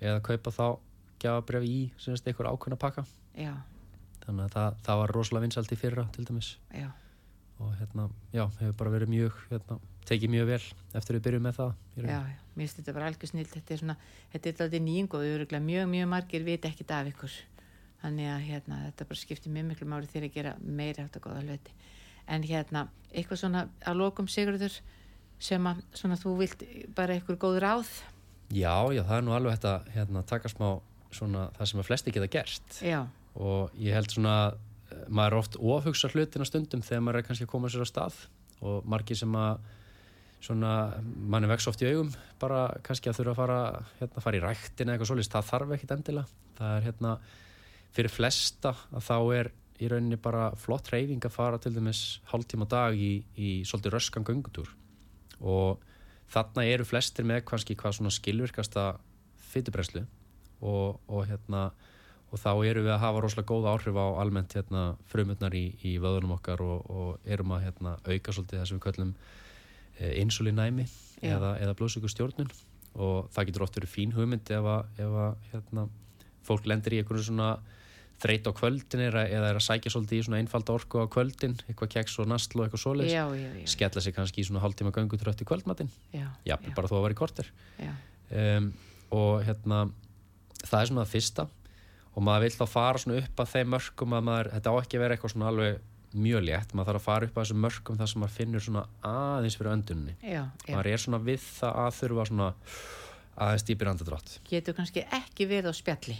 eða 0.00 0.20
kaupa 0.28 0.54
þá 0.54 0.66
gjafabref 1.22 1.68
í 1.68 1.76
semst 2.02 2.26
einhver 2.26 2.50
ákveðna 2.50 2.80
pakka. 2.80 3.06
Já. 3.38 3.54
þannig 4.24 4.44
að 4.44 4.56
það, 4.56 4.82
það 4.86 5.00
var 5.02 5.14
rosalega 5.16 5.46
vinsalt 5.46 5.72
í 5.72 5.78
fyrra 5.78 6.04
til 6.14 6.26
dæmis. 6.28 6.56
Já. 6.74 6.90
og 7.62 7.74
hérna, 7.78 8.08
já, 8.34 8.44
hefur 8.58 8.76
bara 8.78 8.90
verið 8.90 9.10
mjög 9.12 9.40
hérna, 9.50 9.78
tekið 10.08 10.32
mjög 10.34 10.46
vel 10.48 10.62
eftir 10.98 11.16
við 11.16 11.24
byrjum 11.28 11.44
með 11.46 11.58
það 11.60 11.72
Já, 11.92 12.06
já, 12.08 12.38
mér 12.56 12.64
finnst 12.64 12.78
þetta 12.80 12.94
bara 12.96 13.08
alveg 13.10 13.30
snilt 13.30 13.52
þetta 13.52 13.74
er 13.74 13.80
svona, 13.82 13.96
þetta 14.32 14.48
er 14.48 14.62
alltaf 14.64 14.84
nýjung 14.86 15.16
og 15.18 15.26
mjög, 15.68 15.90
mjög 15.92 16.08
margir 16.10 16.46
veit 16.46 16.66
ekki 16.66 16.86
það 16.88 17.02
af 17.02 17.10
ykkur. 17.12 17.36
Þannig 18.02 18.30
að 18.32 18.46
hérna, 18.48 18.78
þetta 18.88 19.06
bara 19.12 19.20
skiptir 19.20 19.52
mjög 19.54 19.66
miklu 19.68 19.86
máli 19.92 20.08
þegar 20.10 20.26
að 20.26 20.36
gera 20.36 20.54
meira 20.58 21.04
átt 21.04 21.18
að 21.20 21.24
goða 21.28 21.42
hluti. 21.44 21.74
En 22.26 22.46
hérna, 22.46 22.86
eitthvað 23.12 23.42
svona 23.44 23.66
að 23.86 24.00
lokum 24.00 24.30
Sigurður 24.30 24.78
sem 25.42 25.68
að 25.70 25.82
svona 25.98 26.18
þú 26.18 26.32
vilt 26.40 26.64
bara 26.96 27.14
eitthvað 27.14 27.38
góð 27.44 27.58
ráð? 27.62 27.92
Já, 28.52 28.74
já, 28.90 29.02
það 29.06 29.16
er 29.16 29.26
nú 29.26 29.36
alveg 29.36 29.54
þetta 29.58 29.94
hérna, 29.94 30.24
taka 30.26 30.50
smá 30.50 30.66
svona 31.14 31.48
það 31.56 31.70
sem 31.70 31.82
að 31.82 31.88
flesti 31.88 32.14
geta 32.14 32.30
gert. 32.32 32.78
Já. 32.84 33.00
og 33.32 33.72
ég 33.80 33.96
held 33.96 34.12
svona 34.12 34.36
maður 35.08 35.32
er 35.32 35.38
oft 35.38 35.56
ofhugsa 35.56 36.10
hlutina 36.12 36.46
stundum 36.48 36.82
þegar 36.84 37.04
maður 37.04 37.20
er 37.20 37.28
kannski 37.28 37.46
að 37.46 37.52
koma 37.52 37.70
sér 37.72 37.86
á 37.86 37.88
stað. 37.88 38.18
Og 38.62 38.84
margi 38.86 39.16
sem 39.18 39.32
að 39.34 39.62
svona 40.42 40.72
mann 41.02 41.46
er 41.46 41.52
vex 41.52 41.68
oft 41.70 41.82
í 41.82 41.88
augum 41.90 42.10
bara 42.42 42.66
kannski 42.82 43.10
að 43.10 43.20
þurfa 43.20 43.32
að 43.32 43.40
fara 43.40 43.58
hérna, 44.00 44.22
fara 44.24 44.38
í 44.38 44.42
rættin 44.42 44.88
eða 44.88 44.96
eitthvað 44.96 45.10
svolítið, 45.12 45.32
það 45.34 45.48
þarf 45.50 45.74
ekkit 45.76 45.94
endilega. 45.96 46.40
Það 46.58 46.76
er 46.76 46.86
hérna 46.88 47.12
fyrir 47.92 48.12
flesta 48.12 48.74
að 48.90 49.06
þá 49.08 49.16
er 49.38 49.52
í 49.82 49.90
rauninni 49.90 50.18
bara 50.22 50.50
flott 50.58 50.90
reyfing 50.92 51.22
að 51.26 51.34
fara 51.34 51.60
til 51.62 51.72
dæmis 51.74 52.02
hálf 52.30 52.46
tíma 52.50 52.68
dag 52.70 52.98
í, 52.98 53.12
í 53.34 53.62
svolítið 53.66 53.96
röskan 53.96 54.26
göngutúr. 54.26 54.70
Og 55.42 55.82
þarna 56.32 56.66
eru 56.70 56.86
flestir 56.86 57.26
með 57.28 57.44
kannski 57.50 57.76
hvað 57.78 57.98
svona 57.98 58.14
skilvirkasta 58.14 58.86
fytubreslu 59.52 60.04
og, 60.62 61.00
og, 61.08 61.24
hérna, 61.28 61.68
og 62.30 62.40
þá 62.40 62.50
erum 62.70 62.86
við 62.86 62.94
að 62.94 63.02
hafa 63.04 63.22
rosalega 63.24 63.50
góð 63.52 63.68
áhrif 63.72 63.98
á 63.98 64.06
almennt 64.22 64.56
hérna, 64.56 64.84
frumutnar 65.10 65.56
í, 65.58 65.64
í 65.84 65.96
vöðunum 66.02 66.36
okkar 66.38 66.62
og, 66.64 66.90
og 66.90 67.28
erum 67.28 67.54
að 67.56 67.66
hérna, 67.68 67.96
auka 68.06 68.34
svolítið 68.34 68.62
það 68.62 68.68
sem 68.70 68.78
við 68.78 68.86
kallum 68.86 69.14
eh, 69.98 70.14
insulinæmi 70.22 70.86
eða, 71.22 71.56
eða 71.62 71.76
blóðsökustjórnun 71.78 72.52
og 73.02 73.28
það 73.32 73.48
getur 73.48 73.66
oft 73.66 73.76
verið 73.78 73.92
fín 73.92 74.16
hugmynd 74.16 74.50
ef 74.52 74.66
að, 74.68 74.90
ef 75.00 75.20
að 75.26 75.46
hérna, 75.52 75.86
fólk 76.46 76.66
lendir 76.68 76.96
í 76.96 77.02
einhvern 77.02 77.24
svona 77.24 77.52
þreyt 78.22 78.46
á 78.46 78.52
kvöldin 78.54 79.02
eða 79.08 79.24
er 79.32 79.56
að 79.56 79.64
sækja 79.64 79.90
svolítið 79.90 80.20
í 80.20 80.24
svona 80.26 80.38
einfalda 80.42 80.76
orku 80.76 81.02
á 81.02 81.06
kvöldin 81.10 81.56
eitthvað 81.66 81.90
keks 81.96 82.18
og 82.22 82.28
nastl 82.30 82.60
og 82.60 82.66
eitthvað 82.68 82.82
svoleiðis. 82.84 83.14
Skella 83.72 84.02
sig 84.04 84.14
kannski 84.14 84.42
í 84.42 84.46
svona 84.46 84.62
hálftíma 84.62 84.92
gangutrött 84.94 85.42
í 85.42 85.48
kvöldmattin 85.48 85.90
jafnveg 86.46 86.76
bara 86.76 86.90
þó 86.90 86.96
að 87.00 87.04
vera 87.08 87.16
í 87.16 87.18
korter. 87.18 87.50
Um, 88.30 88.68
og 89.12 89.42
hérna 89.48 89.80
það 90.66 90.78
er 90.80 90.90
svona 90.90 91.04
það 91.04 91.14
fyrsta. 91.16 91.48
Og 92.12 92.26
maður 92.26 92.44
vil 92.44 92.56
þá 92.58 92.66
fara 92.68 93.00
svona 93.00 93.22
upp 93.22 93.40
að 93.40 93.52
þeim 93.54 93.72
mörgum 93.72 94.16
að 94.18 94.26
maður, 94.28 94.52
þetta 94.56 94.72
á 94.72 94.74
ekki 94.82 94.98
að 94.98 95.04
vera 95.04 95.16
eitthvað 95.16 95.34
svona 95.34 95.50
alveg 95.52 95.80
mjög 96.12 96.42
létt, 96.44 96.74
maður 96.76 96.90
þarf 96.90 97.00
að 97.00 97.06
fara 97.06 97.28
upp 97.28 97.38
að 97.38 97.46
þessum 97.46 97.62
mörgum 97.64 97.98
þar 97.98 98.10
sem 98.10 98.22
maður 98.22 98.34
finnur 98.36 98.64
svona 98.66 98.82
aðeins 99.08 99.56
fyrir 99.56 99.72
öndunni. 99.72 100.16
Já, 100.20 100.42
já. 100.42 100.74
maður 100.74 100.90
er 100.92 101.02
svona 101.04 101.20
við 101.24 101.46
það 101.46 101.78
að 101.82 101.98
þurfa 101.98 102.26
svona 102.28 102.48
aðeins 103.42 103.66
dýpir 103.68 103.88
andadrátt 103.88 104.32
Getur 104.48 104.76
kannski 104.76 105.06
ekki 105.08 105.48
verið 105.48 105.72
á 105.72 105.74
spjalli. 105.76 106.18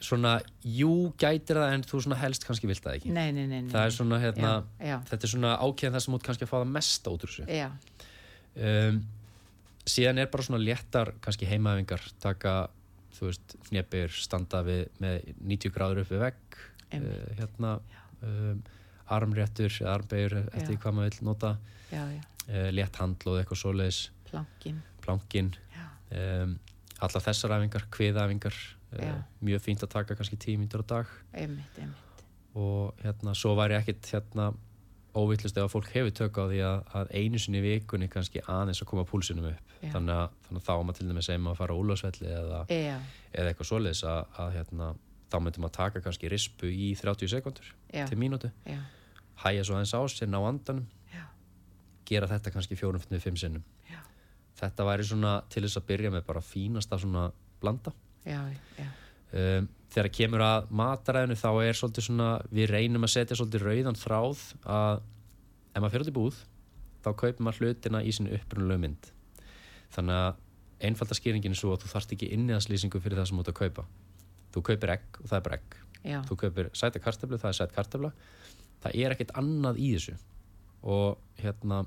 Svona, 0.00 0.38
jú, 0.64 1.10
gætir 1.20 1.58
það 1.60 1.74
en 1.74 1.82
þú 1.84 1.98
svona 2.06 2.16
helst 2.22 2.46
kannski 2.46 2.68
vilt 2.70 2.80
það 2.84 3.00
ekki. 3.00 3.10
Nei, 3.12 3.32
nei, 3.36 3.44
nei, 3.44 3.58
nei. 3.66 3.72
það 3.72 3.82
er 3.88 3.96
svona, 3.98 4.20
hérna, 4.22 4.52
Já, 4.80 4.94
þetta 5.10 5.26
er 5.26 5.32
svona 5.34 5.50
ákveðin 5.60 5.96
það 5.96 6.04
sem 6.06 6.14
út 6.16 6.24
kannski 6.28 6.46
að 6.46 6.52
fá 6.52 6.56
það 6.56 6.70
mest 6.78 7.10
út 7.10 7.26
úr 7.26 7.34
þessu. 7.34 7.66
Um, 8.60 9.02
síðan 9.90 10.22
er 10.22 10.30
bara 10.32 10.46
svona 10.46 10.62
léttar 10.62 11.12
kannski 11.20 11.50
heimaæfingar 11.50 12.06
taka, 12.22 12.54
þú 13.20 13.30
veist, 13.30 13.56
hnjepir 13.70 14.12
standa 14.16 14.64
við 14.66 14.84
með 15.02 15.32
90 15.38 15.74
gráður 15.76 16.02
upp 16.04 16.12
við 16.14 16.24
vegg 16.24 16.60
uh, 16.98 17.08
hérna 17.38 17.74
um, 18.24 18.62
armréttur, 19.10 19.80
armbegur 19.90 20.38
eftir 20.54 20.78
hvað 20.80 20.96
maður 20.96 21.18
vil 21.18 21.28
nota 21.28 21.56
já, 21.90 22.04
já, 22.14 22.22
uh, 22.48 22.70
létt 22.74 23.00
handlóð, 23.02 23.42
eitthvað 23.42 23.62
svoleiðis. 23.64 24.04
Plankin 24.30 24.78
plankin 25.04 25.50
um, 26.14 26.54
alla 27.00 27.22
þessar 27.24 27.56
æfingar, 27.56 27.86
kviðæfingar 27.94 28.56
Já. 28.90 29.02
uh, 29.06 29.18
mjög 29.46 29.64
fínt 29.64 29.84
að 29.86 29.94
taka 29.94 30.16
kannski 30.18 30.38
tíu 30.40 30.60
mínútur 30.60 30.84
á 30.84 30.86
dag. 30.96 31.12
Einmitt, 31.32 31.78
einmitt. 31.78 32.24
Og 32.58 32.98
hérna, 33.04 33.34
svo 33.38 33.54
væri 33.58 33.78
ekkit 33.78 34.10
hérna 34.10 34.50
óvillust 35.16 35.56
ef 35.56 35.64
að 35.66 35.72
fólk 35.72 35.90
hefur 35.94 36.12
tök 36.14 36.38
á 36.38 36.44
því 36.50 36.60
að, 36.66 36.78
að 37.00 37.12
einu 37.18 37.40
sinni 37.42 37.60
vikunni 37.64 38.08
kannski 38.12 38.42
aðeins 38.46 38.82
að 38.82 38.90
koma 38.92 39.04
púlsinum 39.08 39.48
upp. 39.50 39.66
Já. 39.80 39.90
þannig 39.94 40.12
að, 40.12 40.32
þannig 40.46 40.60
að 40.60 40.66
þá 40.66 40.84
maður 40.84 40.98
til 40.98 41.06
dæmis 41.08 41.26
segjum 41.30 41.46
að 41.48 41.54
fara 41.56 41.72
á 41.72 41.80
úlfarsvelli 41.80 42.32
eða, 42.36 42.58
Já, 42.68 42.96
eða 43.32 43.52
eitthvað 43.52 43.68
svoleiðis 43.70 44.02
að, 44.10 44.18
að 44.44 44.50
hérna, 44.58 44.88
þá 45.32 45.36
myndum 45.40 45.66
að 45.70 45.72
taka 45.78 46.02
kannski 46.04 46.28
rispu 46.28 46.68
í 46.68 46.90
30 47.00 47.30
sekundur 47.32 47.70
Já. 47.94 48.04
til 48.10 48.18
mínútu. 48.20 48.50
Hæja 49.40 49.64
svo 49.64 49.78
aðeins 49.78 49.94
á 49.96 50.00
sér, 50.12 50.28
ná 50.28 50.36
andanum. 50.44 50.86
Gera 52.10 52.26
þetta 52.28 52.50
kannski 52.52 52.76
fjórum, 52.76 53.00
fimm 53.22 53.36
sinnum. 53.38 53.62
Já, 53.88 54.00
þetta 54.60 54.84
væri 54.88 55.04
svona 55.06 55.36
til 55.48 55.62
þess 55.64 55.78
að 55.80 55.86
byrja 55.92 56.10
með 56.12 56.24
bara 56.26 56.42
fínasta 56.44 56.98
svona 57.00 57.28
blanda. 57.62 57.92
Um, 59.32 59.68
þegar 59.90 60.10
kemur 60.14 60.44
að 60.46 60.68
mataræðinu 60.80 61.36
þá 61.38 61.48
er 61.64 61.78
svolítið 61.78 62.06
svona, 62.06 62.28
við 62.54 62.70
reynum 62.70 63.06
að 63.06 63.14
setja 63.14 63.38
svolítið 63.38 63.66
rauðan 63.66 63.98
þráð 63.98 64.44
að 64.70 65.02
ef 65.70 65.82
maður 65.82 65.94
fyrir 65.94 66.04
út 66.06 66.12
í 66.12 66.16
búð 66.18 66.38
þá 67.00 67.10
kaupir 67.22 67.44
maður 67.46 67.66
hlutina 67.66 68.02
í 68.04 68.14
sinni 68.14 68.34
upprunalegu 68.36 68.84
mynd. 68.84 69.10
Þannig 69.94 70.20
að 70.20 70.40
einfalda 70.90 71.16
skýringin 71.18 71.54
er 71.54 71.60
svo 71.60 71.74
að 71.74 71.84
þú 71.84 71.92
þarft 71.94 72.14
ekki 72.16 72.30
inniðanslýsingu 72.36 73.00
fyrir 73.02 73.20
það 73.20 73.30
sem 73.30 73.40
þú 73.40 73.44
ert 73.44 73.52
að 73.52 73.60
kaupa. 73.60 73.86
Þú 74.54 74.64
kaupir 74.68 74.92
egg 74.96 75.20
og 75.20 75.30
það 75.30 75.38
er 75.38 75.46
bara 75.46 75.58
egg. 75.60 75.78
Já, 76.00 76.18
þú 76.28 76.36
kaupir 76.44 76.70
sæta 76.76 77.02
kartöflu, 77.02 77.38
það 77.40 77.50
er 77.50 77.58
sæta 77.58 77.76
kartöfla. 77.76 78.12
Það 78.80 79.00
er 79.02 79.14
ekkert 79.14 79.34
annað 79.36 79.80
í 79.80 79.90
þessu. 79.96 80.14
Og 80.80 81.42
hérna 81.42 81.82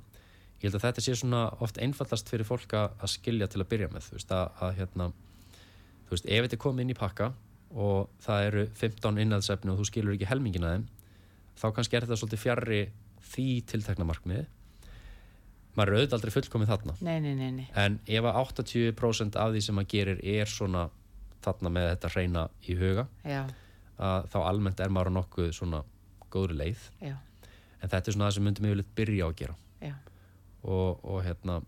ég 0.63 0.69
held 0.69 0.77
að 0.79 0.85
þetta 0.85 1.03
sé 1.03 1.15
svona 1.19 1.45
oft 1.63 1.79
einfaldast 1.81 2.29
fyrir 2.31 2.47
fólk 2.47 2.75
að 2.77 3.07
skilja 3.11 3.49
til 3.51 3.63
að 3.63 3.69
byrja 3.73 3.89
með 3.91 4.07
þú 4.07 4.17
veist 4.17 4.31
að, 4.31 4.45
að 4.63 4.77
hérna 4.77 5.09
þú 6.07 6.13
veist, 6.13 6.29
ef 6.29 6.45
þetta 6.45 6.59
komið 6.63 6.85
inn 6.85 6.93
í 6.93 6.99
pakka 6.99 7.31
og 7.73 8.09
það 8.21 8.47
eru 8.49 8.65
15 8.79 9.21
innæðsefni 9.23 9.73
og 9.73 9.79
þú 9.81 9.87
skilur 9.89 10.15
ekki 10.15 10.29
helmingina 10.29 10.73
þeim 10.75 10.83
þá 11.59 11.65
kannski 11.75 11.97
er 11.97 12.05
þetta 12.05 12.19
svolítið 12.19 12.41
fjarrri 12.43 12.81
því 13.33 13.47
tiltekna 13.69 14.07
markmiði. 14.07 14.45
Maður 15.73 15.89
er 15.89 15.97
auðvitað 15.97 16.17
aldrei 16.19 16.33
fullkomið 16.35 16.69
þarna. 16.69 16.95
Nei, 17.01 17.17
nei, 17.23 17.33
nei, 17.37 17.49
nei. 17.55 17.65
En 17.79 17.97
ef 18.05 18.27
að 18.29 18.39
80% 18.43 19.39
af 19.41 19.53
því 19.53 19.63
sem 19.65 19.77
maður 19.77 19.91
gerir 19.95 20.21
er 20.35 20.49
svona 20.49 20.87
þarna 21.43 21.71
með 21.73 21.87
þetta 21.89 22.11
hreina 22.13 22.43
í 22.69 22.77
huga 22.77 23.07
að 23.23 24.29
þá 24.33 24.37
almennt 24.43 24.83
er 24.83 24.93
maður 24.93 25.15
nokkuð 25.17 25.49
svona 25.57 25.81
góðri 26.33 26.59
leið. 26.59 26.87
Já, 27.01 27.15
en 27.79 27.89
þetta 27.89 28.03
er 28.05 28.15
svona 28.15 28.29
það 28.29 28.37
sem 28.37 28.47
myndum 28.47 28.69
yfirleitt 28.69 28.93
byrja 28.97 29.25
á 29.25 29.29
að 29.29 29.37
gera. 29.41 29.57
Já, 29.81 29.93
og, 30.63 31.03
og 31.03 31.19
hérna 31.25 31.59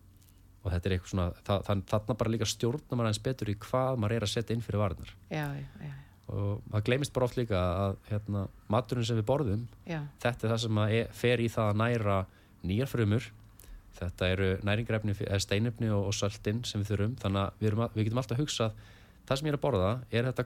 og 0.66 0.72
þetta 0.74 0.90
er 0.90 0.96
eitthvað 0.98 1.12
svona, 1.14 1.28
það, 1.46 1.62
það, 1.70 1.84
þarna 1.94 2.18
bara 2.24 2.34
líka 2.34 2.48
stjórna 2.50 2.98
maður 2.98 3.12
eins 3.14 3.22
betur 3.30 3.52
í 3.54 3.56
hvað 3.62 4.00
maður 4.02 4.16
er 4.18 4.26
að 4.26 4.34
setja 4.34 4.56
inn 4.58 4.66
fyrir 4.66 4.82
varnar 4.82 5.14
já, 5.30 5.46
já, 5.62 5.68
já, 5.86 5.94
og 6.34 6.64
það 6.74 6.86
gleymist 6.90 7.14
bara 7.14 7.30
oft 7.30 7.38
líka 7.38 7.62
að 7.86 7.96
hérna, 8.10 8.44
maturinn 8.74 9.06
sem 9.06 9.20
við 9.22 9.28
borðum 9.30 9.68
já, 9.86 10.00
þetta 10.26 10.48
er 10.50 10.56
það 10.56 10.62
sem 10.66 10.82
að 10.86 10.96
e, 10.98 11.02
fer 11.22 11.44
í 11.46 11.50
það 11.54 11.70
að 11.72 11.82
næra 11.86 12.20
nýjar 12.66 12.90
frumur. 12.90 13.28
Þetta 13.96 14.28
eru 14.34 14.48
næringrefni, 14.68 15.14
eða 15.24 15.38
steinefni 15.40 15.88
og, 15.96 16.10
og 16.10 16.16
söltin 16.18 16.58
sem 16.68 16.82
við 16.82 16.90
þurfum, 16.90 17.14
þannig 17.22 17.40
að 17.46 17.62
við, 17.64 17.76
að- 17.86 17.94
við 17.96 18.08
getum 18.10 18.20
alltaf 18.20 18.40
hugsað, 18.42 18.74
það 19.30 19.38
sem 19.40 19.48
ég 19.48 19.54
er 19.54 19.58
að 19.60 19.62
borða 19.64 19.92
er 20.12 20.26
þetta, 20.28 20.46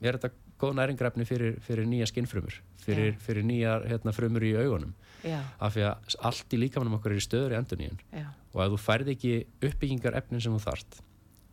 er 0.00 0.18
þetta 0.18 0.30
góð 0.58 0.74
næringrefni 0.78 1.26
fyrir, 1.26 1.58
fyrir 1.64 1.86
nýja 1.90 2.06
skinnfrumur? 2.10 2.56
Fyrir, 2.82 3.12
Já. 3.14 3.20
fyrir 3.26 3.46
nýjar 3.46 3.86
hérna, 3.90 4.14
frumur 4.14 4.46
í 4.46 4.54
augunum? 4.58 4.94
Já, 5.26 5.40
af 5.58 5.74
því 5.74 5.84
að 5.88 6.16
allt 6.30 6.54
í 6.54 6.62
líkamannum 6.62 6.98
okkur 6.98 7.14
er 7.14 7.20
í 7.20 7.24
stöður 7.24 7.54
í 7.54 7.58
enduníun 7.58 8.00
já, 8.14 8.26
og 8.54 8.60
ef 8.64 8.74
þú 8.74 8.80
færð 8.84 9.12
ekki 9.16 9.32
uppbyggingar 9.66 10.18
efnin 10.20 10.42
sem 10.44 10.54
þú 10.54 10.60
þart 10.62 11.00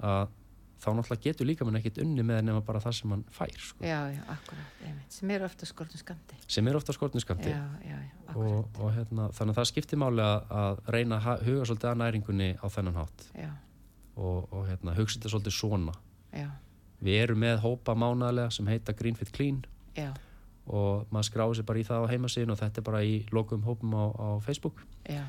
að 0.05 0.27
þá 0.85 0.89
náttúrulega 0.93 1.23
getur 1.23 1.47
líkamann 1.49 1.79
ekkit 1.79 1.97
unni 2.03 2.21
með 2.27 2.43
nema 2.45 2.61
bara 2.65 2.81
það 2.83 2.97
sem 2.99 3.13
hann 3.15 3.23
fær 3.33 3.53
sko. 3.57 3.79
já, 3.81 3.99
já, 4.13 4.21
akkurat, 4.29 4.83
sem 5.09 5.31
eru 5.33 5.47
ofta 5.47 5.65
skortum 5.65 6.01
skamti 6.01 6.37
sem 6.45 6.67
er 6.67 6.77
ofta 6.77 6.93
skortniskamti 6.93 7.49
Já, 7.49 7.63
já, 7.81 7.95
já, 7.95 8.11
akkurat. 8.27 8.51
Og, 8.51 8.81
og 8.83 8.91
hérna, 8.93 9.29
þannig 9.33 9.55
að 9.55 9.59
það 9.61 9.69
skiptir 9.71 10.01
máli 10.01 10.25
að, 10.25 10.83
reyna 10.93 11.19
að 11.21 11.45
huga 11.47 11.65
svolítið 11.69 11.89
að 11.89 11.99
næringunni 12.03 12.49
á 12.61 12.65
þennan 12.75 12.99
hátt. 12.99 13.25
Já, 13.33 13.49
og, 14.19 14.53
og 14.53 14.67
hérna, 14.69 14.93
hugsa 14.99 15.17
þetta 15.17 15.31
svolítið 15.33 15.55
svona. 15.57 15.95
Já, 16.35 16.49
við 17.03 17.21
erum 17.23 17.41
með 17.43 17.63
hópa 17.63 17.95
mánaðlega 17.97 18.53
sem 18.55 18.67
heita 18.67 18.95
Green 18.97 19.17
Fit 19.19 19.31
Clean. 19.35 19.63
Já, 19.95 20.11
og 20.65 21.09
maður 21.13 21.27
skráði 21.29 21.57
sér 21.59 21.67
bara 21.69 21.81
í 21.81 21.85
það 21.85 22.05
á 22.05 22.11
heimasíðin 22.11 22.53
og 22.53 22.59
þetta 22.61 22.81
er 22.81 22.85
bara 22.87 23.01
í 23.05 23.17
lokum 23.35 23.65
hópum 23.65 23.91
á, 23.93 24.05
á 24.17 24.29
Facebook. 24.41 24.81
Já, 25.05 25.23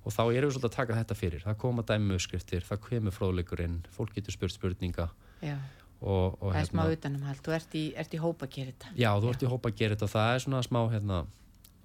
og 0.00 0.14
þá 0.14 0.22
erum 0.24 0.50
við 0.50 0.56
svolítið 0.56 0.70
að 0.70 0.78
taka 0.78 0.96
þetta 0.98 1.18
fyrir. 1.18 1.44
Það 1.44 1.58
koma 1.62 1.84
dæmi 1.86 2.16
uppskriftir, 2.16 2.64
það 2.66 2.80
kemur 2.88 3.14
fróðleikurinn 3.14 3.76
fólk 3.94 4.16
getur 4.16 4.34
spurt 4.34 4.56
spurninga. 4.56 5.10
Já. 5.44 5.58
Og, 6.00 6.38
og 6.40 6.54
Það 6.54 6.62
er 6.62 6.68
smá 6.70 6.82
utanumhald, 6.88 7.42
þú 7.44 7.52
ert 7.52 7.74
í, 7.76 7.82
ert 8.00 8.14
í 8.16 8.18
hópa 8.22 8.46
að 8.46 8.54
gera 8.54 8.70
þetta 8.72 8.92
já, 8.96 9.10
þú 9.20 9.32
ert 9.34 9.42
í 9.44 9.48
hópa 9.52 9.68
að 9.68 9.74
gera 9.82 9.96
þetta 9.98 10.06
og 10.06 10.12
það 10.14 10.28
er 10.32 10.42
svona 10.46 10.60
smá 10.64 10.78
hérna, 10.94 11.18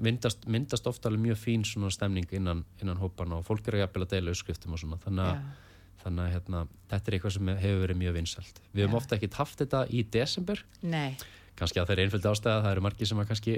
myndast, 0.07 0.45
myndast 0.47 0.87
ofta 0.87 1.09
alveg 1.11 1.23
mjög 1.25 1.41
fín 1.41 1.65
svona 1.67 1.89
stemning 1.91 2.31
innan, 2.31 2.61
innan 2.79 3.01
hópan 3.01 3.35
og 3.35 3.43
fólk 3.43 3.67
eru 3.67 3.81
jafnvel 3.81 4.05
að 4.05 4.13
deila 4.13 4.31
uppskriftum 4.31 4.77
og 4.77 4.79
svona. 4.79 5.01
Þannig 5.03 5.25
að, 5.25 5.41
Já, 5.41 5.64
þannig 6.05 6.27
að 6.27 6.35
hérna, 6.35 6.65
þetta 6.91 7.09
er 7.11 7.17
eitthvað 7.17 7.33
sem 7.35 7.49
hefur 7.63 7.81
verið 7.85 7.99
mjög 8.03 8.19
vinsælt. 8.19 8.61
Við 8.71 8.85
höfum 8.85 8.95
Já. 8.95 8.99
ofta 9.01 9.17
ekkert 9.17 9.39
haft 9.41 9.63
þetta 9.63 9.81
í 9.89 10.03
desember. 10.15 10.61
Nei, 10.85 11.17
kannski 11.59 11.81
að 11.81 11.89
það 11.89 11.95
er 11.95 12.03
einföldi 12.05 12.31
ástæða 12.31 12.61
það 12.65 12.71
eru 12.75 12.85
margir 12.85 13.09
sem 13.09 13.23
að 13.23 13.27
kannski 13.31 13.57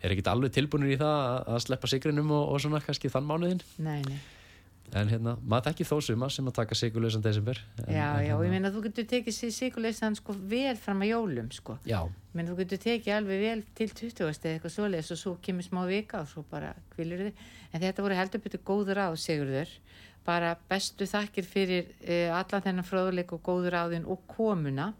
er 0.00 0.14
ekkert 0.14 0.32
alveg 0.32 0.52
tilbúinir 0.56 0.94
í 0.94 1.00
það 1.00 1.16
að, 1.44 1.62
sleppa 1.66 1.88
sigrinum 1.90 2.30
og, 2.32 2.44
og 2.54 2.60
svona 2.64 2.80
kannski 2.84 3.10
þann 3.12 3.26
mánuðin 3.28 3.64
nei, 3.84 3.98
nei. 4.08 4.20
En 4.96 5.06
hérna, 5.06 5.36
maður 5.46 5.68
þekki 5.68 5.84
þó 5.86 5.92
suma 6.02 6.26
sem 6.34 6.48
að 6.50 6.54
taka 6.56 6.74
sigurlausan 6.74 7.22
desember. 7.22 7.60
En, 7.78 7.92
Já, 7.94 8.06
en, 8.08 8.24
já, 8.26 8.32
og 8.34 8.40
ég 8.42 8.48
hérna, 8.48 8.54
meina 8.56 8.70
þú 8.74 8.80
getur 8.88 9.04
tekið 9.12 9.36
sigurleysan 9.54 10.16
sko 10.18 10.34
vel 10.50 10.72
fram 10.82 11.04
að 11.04 11.12
jólum 11.12 11.52
sko. 11.54 11.76
Já, 11.86 12.00
meina 12.34 12.50
þú 12.50 12.56
getur 12.64 12.80
tekið 12.82 13.14
alveg 13.14 13.44
vel 13.44 13.62
til 13.78 13.86
20 14.00 14.24
eða 14.32 14.56
eitthvað 14.56 14.74
svoleiðis 14.74 15.12
og 15.14 15.20
svo 15.20 15.36
kemur 15.46 15.68
smá 15.68 15.84
vika 15.86 16.24
og 16.24 16.32
svo 16.32 16.42
bara 16.50 16.72
kvilur 16.96 17.22
þið 17.22 17.44
en 17.70 17.84
þetta 17.84 18.06
voru 18.08 18.18
heldur 18.18 18.42
betur 18.48 18.64
góður 18.66 19.02
áð 19.04 19.20
Sigurður 19.22 19.76
bara 20.30 20.54
bestu 20.70 21.08
þakkir 21.10 21.50
fyrir 21.56 21.90
uh, 22.06 22.38
allan 22.38 22.64
þennan 22.68 22.86
fróðuleik 22.86 23.34
og 23.34 23.42
góður 23.50 23.80
áðin 23.82 24.06
og 24.06 24.22
komuna 24.30 24.92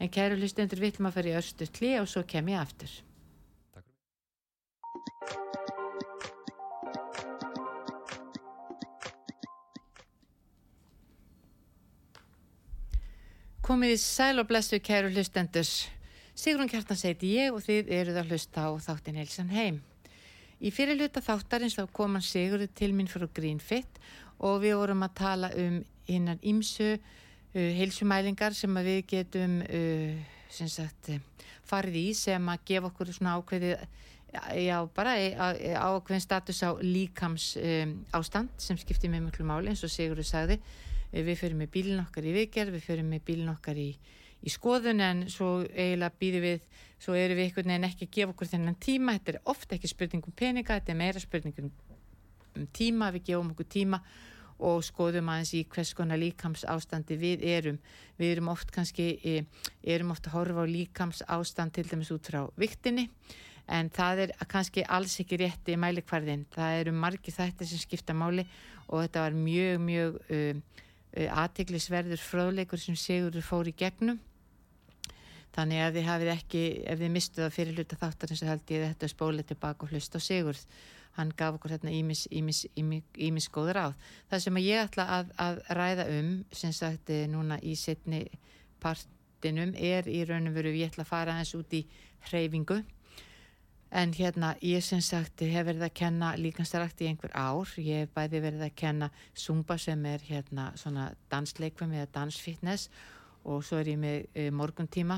en 0.00 0.08
kæru 0.08 0.40
hlustendur 0.40 0.80
vill 0.80 0.96
maður 0.98 1.20
fyrir 1.20 1.40
östu 1.44 1.68
kli 1.78 1.94
og 2.00 2.08
svo 2.08 2.24
kem 2.24 2.48
ég 2.54 2.64
aftur 2.64 2.88
fyrir 2.90 3.08
Komið 13.70 13.92
í 13.94 13.98
sæl 14.02 14.40
og 14.42 14.48
blessu 14.50 14.80
kæru 14.82 15.12
hlustendur. 15.12 15.68
Sigrun 16.34 16.66
Kjartan 16.66 16.98
seiti 16.98 17.28
ég 17.36 17.54
og 17.54 17.62
þið 17.62 17.92
eruð 18.00 18.16
að 18.18 18.32
hlusta 18.32 18.64
á 18.66 18.70
þáttin 18.82 19.20
Heilsan 19.20 19.52
heim. 19.54 19.76
Í 20.58 20.72
fyrir 20.74 20.98
hluta 20.98 21.22
þáttarins 21.22 21.76
þá 21.78 21.84
kom 21.94 22.16
hann 22.18 22.24
Sigurður 22.26 22.72
til 22.74 22.90
mín 22.96 23.06
frá 23.06 23.28
Greenfit 23.30 24.00
og 24.46 24.60
við 24.64 24.76
vorum 24.80 25.06
að 25.06 25.16
tala 25.20 25.52
um 25.60 25.80
hinnan 26.08 26.40
ímsu 26.42 26.92
uh, 26.96 27.00
heilsumælingar 27.54 28.56
sem 28.56 28.82
við 28.84 29.02
getum 29.14 29.60
uh, 29.66 30.20
sagt, 30.50 31.12
farið 31.68 31.98
í 32.00 32.06
sem 32.18 32.48
að 32.50 32.64
gefa 32.72 32.90
okkur 32.90 33.12
svona 33.14 33.36
ákveðið 33.38 33.84
já, 34.64 34.76
bara 34.94 35.16
ákveðin 35.16 36.22
status 36.22 36.62
á 36.62 36.70
líkams 36.82 37.56
um, 37.56 37.96
ástand 38.14 38.50
sem 38.58 38.78
skiptir 38.78 39.10
með 39.10 39.28
mjög 39.28 39.46
máli 39.46 39.72
eins 39.72 39.84
og 39.86 39.92
Sigurður 39.92 40.26
sagði. 40.26 40.60
Eh, 41.10 41.24
við 41.26 41.40
fyrir 41.42 41.58
með 41.58 41.72
bílinn 41.74 42.02
okkar 42.04 42.26
í 42.26 42.34
viðgerð, 42.36 42.76
við 42.76 42.86
fyrir 42.86 43.06
með 43.06 43.24
bílinn 43.26 43.50
okkar 43.50 43.78
í, 43.80 43.88
í 44.46 44.52
skoðun 44.52 45.02
en 45.02 45.24
svo 45.32 45.64
eiginlega 45.74 46.14
býðum 46.22 46.46
við, 46.46 46.66
svo 47.02 47.16
eru 47.18 47.36
við 47.38 47.48
einhvern 47.48 47.72
veginn 47.72 47.88
ekki 47.90 48.06
að 48.06 48.12
gefa 48.16 48.34
okkur 48.36 48.50
þennan 48.52 48.80
tíma, 48.80 49.16
þetta 49.18 49.32
er 49.34 49.40
ofta 49.50 49.76
ekki 49.76 49.90
spurning 49.90 50.26
um 50.30 50.36
peninga, 50.36 50.78
þetta 50.78 50.94
er 50.94 51.00
meira 51.00 51.22
spurning 51.22 51.62
um, 51.64 51.72
um 52.60 52.68
tíma, 52.76 53.10
við 53.16 53.26
gefum 53.32 53.50
okkur 53.56 53.70
tíma 53.74 54.02
og 54.60 54.82
skoðum 54.84 55.30
aðeins 55.32 55.52
í 55.56 55.64
hvers 55.72 55.92
konar 55.96 56.20
líkams 56.20 56.64
ástandi 56.68 57.16
við 57.20 57.44
erum. 57.48 57.78
Við 58.20 58.34
erum 58.36 58.50
oft 58.52 58.72
kannski, 58.74 59.12
e, 59.24 59.44
erum 59.82 60.12
oft 60.14 60.28
að 60.28 60.36
horfa 60.36 60.64
á 60.64 60.66
líkams 60.68 61.22
ástand 61.28 61.74
til 61.74 61.86
dæmis 61.88 62.12
út 62.14 62.28
frá 62.28 62.44
viktinni 62.60 63.08
en 63.70 63.90
það 63.94 64.24
er 64.24 64.32
kannski 64.50 64.82
alls 64.82 65.14
ekki 65.22 65.38
rétti 65.38 65.76
mælikvarðin. 65.78 66.46
Það 66.50 66.78
eru 66.80 66.94
margi 66.96 67.34
þættir 67.34 67.70
sem 67.70 67.78
skipta 67.78 68.16
máli 68.16 68.44
og 68.88 69.04
þetta 69.04 69.26
var 69.26 69.36
mjög, 69.38 69.76
mjög 69.84 70.18
um, 70.34 70.64
aðteglisverður 71.42 72.22
fróðleikur 72.22 72.82
sem 72.82 72.98
Sigurður 72.98 73.46
fór 73.46 73.70
í 73.70 73.76
gegnum 73.76 74.18
þannig 75.54 75.82
að 75.82 75.96
þið 75.98 76.08
hafið 76.08 76.32
ekki 76.34 76.62
ef 76.86 77.00
þið 77.00 77.12
mistuð 77.16 77.46
að 77.46 77.54
fyrir 77.56 77.78
hluta 77.78 77.98
þáttar 77.98 78.32
eins 78.32 78.42
og 78.44 78.50
held 78.52 78.72
ég 78.74 78.84
þetta 78.86 79.10
spólið 79.10 79.48
tilbaka 79.50 79.86
og 79.86 79.94
hlust 79.94 80.14
á 80.14 80.20
Sigurð 80.22 80.62
hann 81.16 81.32
gaf 81.36 81.58
okkur 81.58 81.74
hérna 81.74 81.92
ímis, 81.94 82.26
ímis, 82.30 82.64
ímis, 82.78 83.02
ímis 83.18 83.48
góður 83.52 83.82
áð. 83.84 84.06
Það 84.30 84.44
sem 84.44 84.60
ég 84.62 84.84
ætla 84.84 85.08
að, 85.18 85.34
að 85.46 85.60
ræða 85.80 86.06
um, 86.14 86.30
sem 86.52 86.72
sagt 86.76 87.10
eh, 87.10 87.26
núna 87.30 87.58
í 87.62 87.74
setni 87.76 88.24
partinum 88.80 89.74
er 89.74 90.08
í 90.08 90.22
raunum 90.28 90.54
veru, 90.54 90.72
ég 90.76 90.92
ætla 90.92 91.04
að 91.06 91.12
fara 91.12 91.36
eins 91.40 91.54
út 91.58 91.74
í 91.76 91.84
hreyfingu 92.30 92.82
En 93.90 94.12
hérna, 94.14 94.54
ég 94.62 94.84
sem 94.86 95.00
sagt 95.02 95.42
hef 95.42 95.64
verið 95.66 95.82
að 95.82 95.96
kenna 95.98 96.28
líkanstarakt 96.38 97.00
í 97.02 97.08
einhver 97.10 97.32
ár. 97.34 97.66
Ég 97.74 98.04
hef 98.04 98.12
bæði 98.14 98.40
verið 98.44 98.60
að 98.68 98.76
kenna 98.78 99.08
Zumba 99.34 99.74
sem 99.82 100.04
er 100.06 100.22
hérna 100.22 100.68
svona 100.78 101.08
dansleikvum 101.32 101.96
eða 101.96 102.06
dansfitness 102.14 102.86
og 103.42 103.64
svo 103.66 103.80
er 103.80 103.90
ég 103.90 103.98
með 103.98 104.28
e, 104.36 104.44
morguntíma 104.54 105.16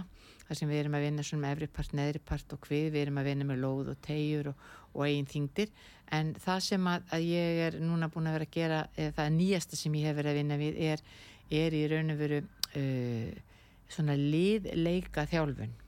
þar 0.53 0.61
sem 0.61 0.71
við 0.71 0.83
erum 0.83 0.97
að 0.99 1.05
vinna 1.07 1.27
með 1.41 1.57
efri 1.57 1.71
part, 1.73 1.97
neðri 1.97 2.23
part 2.29 2.55
og 2.55 2.69
hvið. 2.69 2.87
Við 2.93 3.03
erum 3.07 3.21
að 3.23 3.29
vinna 3.31 3.49
með 3.49 3.63
lóð 3.65 3.93
og 3.95 4.01
tegjur 4.05 4.53
og, 4.53 4.67
og 4.93 5.05
eigin 5.09 5.31
þingdir. 5.33 5.75
En 6.13 6.35
það 6.37 6.65
sem 6.69 6.89
að, 6.93 7.07
að 7.17 7.29
ég 7.33 7.61
er 7.67 7.79
núna 7.81 8.11
búin 8.13 8.29
að 8.29 8.37
vera 8.37 8.51
að 8.51 8.57
gera, 8.59 8.81
það 9.17 9.31
nýjasta 9.39 9.79
sem 9.81 9.95
ég 9.97 10.11
hef 10.11 10.19
verið 10.21 10.35
að 10.35 10.41
vinna 10.43 10.59
við 10.61 10.83
er, 10.93 11.07
er 11.63 11.79
í 11.79 11.87
raun 11.89 12.13
og 12.13 12.21
veru 12.21 12.43
uh, 12.43 13.63
svona 13.97 14.19
liðleika 14.21 15.25
þjálfun 15.33 15.79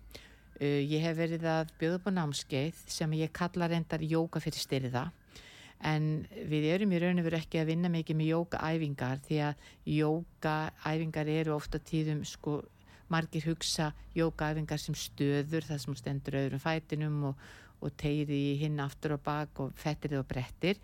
Uh, 0.62 0.84
ég 0.86 1.02
hef 1.02 1.16
verið 1.18 1.42
að 1.50 1.70
bjóða 1.80 1.96
upp 1.98 2.04
á 2.06 2.12
námskeið 2.14 2.76
sem 2.86 3.14
ég 3.18 3.32
kalla 3.34 3.66
reyndar 3.66 4.04
jóka 4.06 4.38
fyrir 4.38 4.62
styrða 4.62 5.08
en 5.82 6.04
við 6.46 6.68
erum 6.70 6.92
í 6.94 7.00
raun 7.02 7.18
og 7.18 7.26
veru 7.26 7.40
ekki 7.40 7.58
að 7.58 7.72
vinna 7.72 7.90
mikið 7.90 8.18
með 8.20 8.28
jókaæfingar 8.30 9.24
því 9.26 9.40
að 9.48 9.64
jókaæfingar 9.96 11.32
eru 11.34 11.56
ofta 11.56 11.80
tíðum 11.82 12.22
sko 12.28 12.60
margir 13.12 13.46
hugsa 13.48 13.92
jókaæfingar 14.16 14.80
sem 14.80 14.96
stöður 14.96 15.66
þar 15.68 15.82
sem 15.82 15.96
stendur 15.98 16.38
öðrum 16.40 16.62
fætinum 16.62 17.18
og, 17.30 17.42
og 17.84 17.96
tegir 18.00 18.30
í 18.32 18.44
hinn 18.62 18.80
aftur 18.80 19.18
og 19.18 19.24
bak 19.26 19.60
og 19.60 19.74
fettir 19.78 20.16
og 20.18 20.28
brettir 20.28 20.80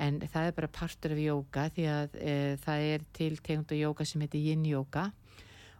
en 0.00 0.20
það 0.24 0.48
er 0.48 0.56
bara 0.56 0.72
partur 0.72 1.14
af 1.14 1.20
jóka 1.20 1.66
því 1.74 1.86
að 1.92 2.14
e, 2.20 2.34
það 2.62 2.86
er 2.92 3.06
til 3.16 3.32
tegund 3.38 3.74
og 3.74 3.82
jóka 3.82 4.06
sem 4.08 4.24
heitir 4.24 4.46
yin 4.48 4.64
jóka 4.64 5.10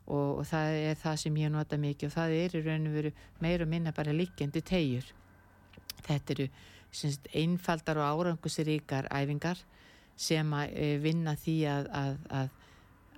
og, 0.07 0.41
og 0.41 0.45
það 0.49 0.77
er 0.81 0.99
það 1.01 1.19
sem 1.23 1.39
ég 1.41 1.53
nota 1.55 1.79
mikið 1.81 2.11
og 2.11 2.17
það 2.17 2.37
er 2.37 2.57
í 2.57 2.63
raun 2.67 2.89
og 2.91 2.97
veru 2.99 3.13
meir 3.41 3.65
og 3.65 3.71
minna 3.71 3.95
bara 3.97 4.15
líkjandi 4.17 4.63
tegjur. 4.67 5.07
Þetta 6.07 6.35
eru 6.35 6.49
syns, 6.91 7.21
einfaldar 7.37 8.01
og 8.01 8.25
árangusiríkar 8.25 9.09
æfingar 9.15 9.61
sem 10.21 10.53
að 10.57 10.75
e, 10.75 10.89
vinna 11.01 11.37
því 11.39 11.57
að, 11.71 11.91
að, 12.01 12.17
að, 12.41 12.57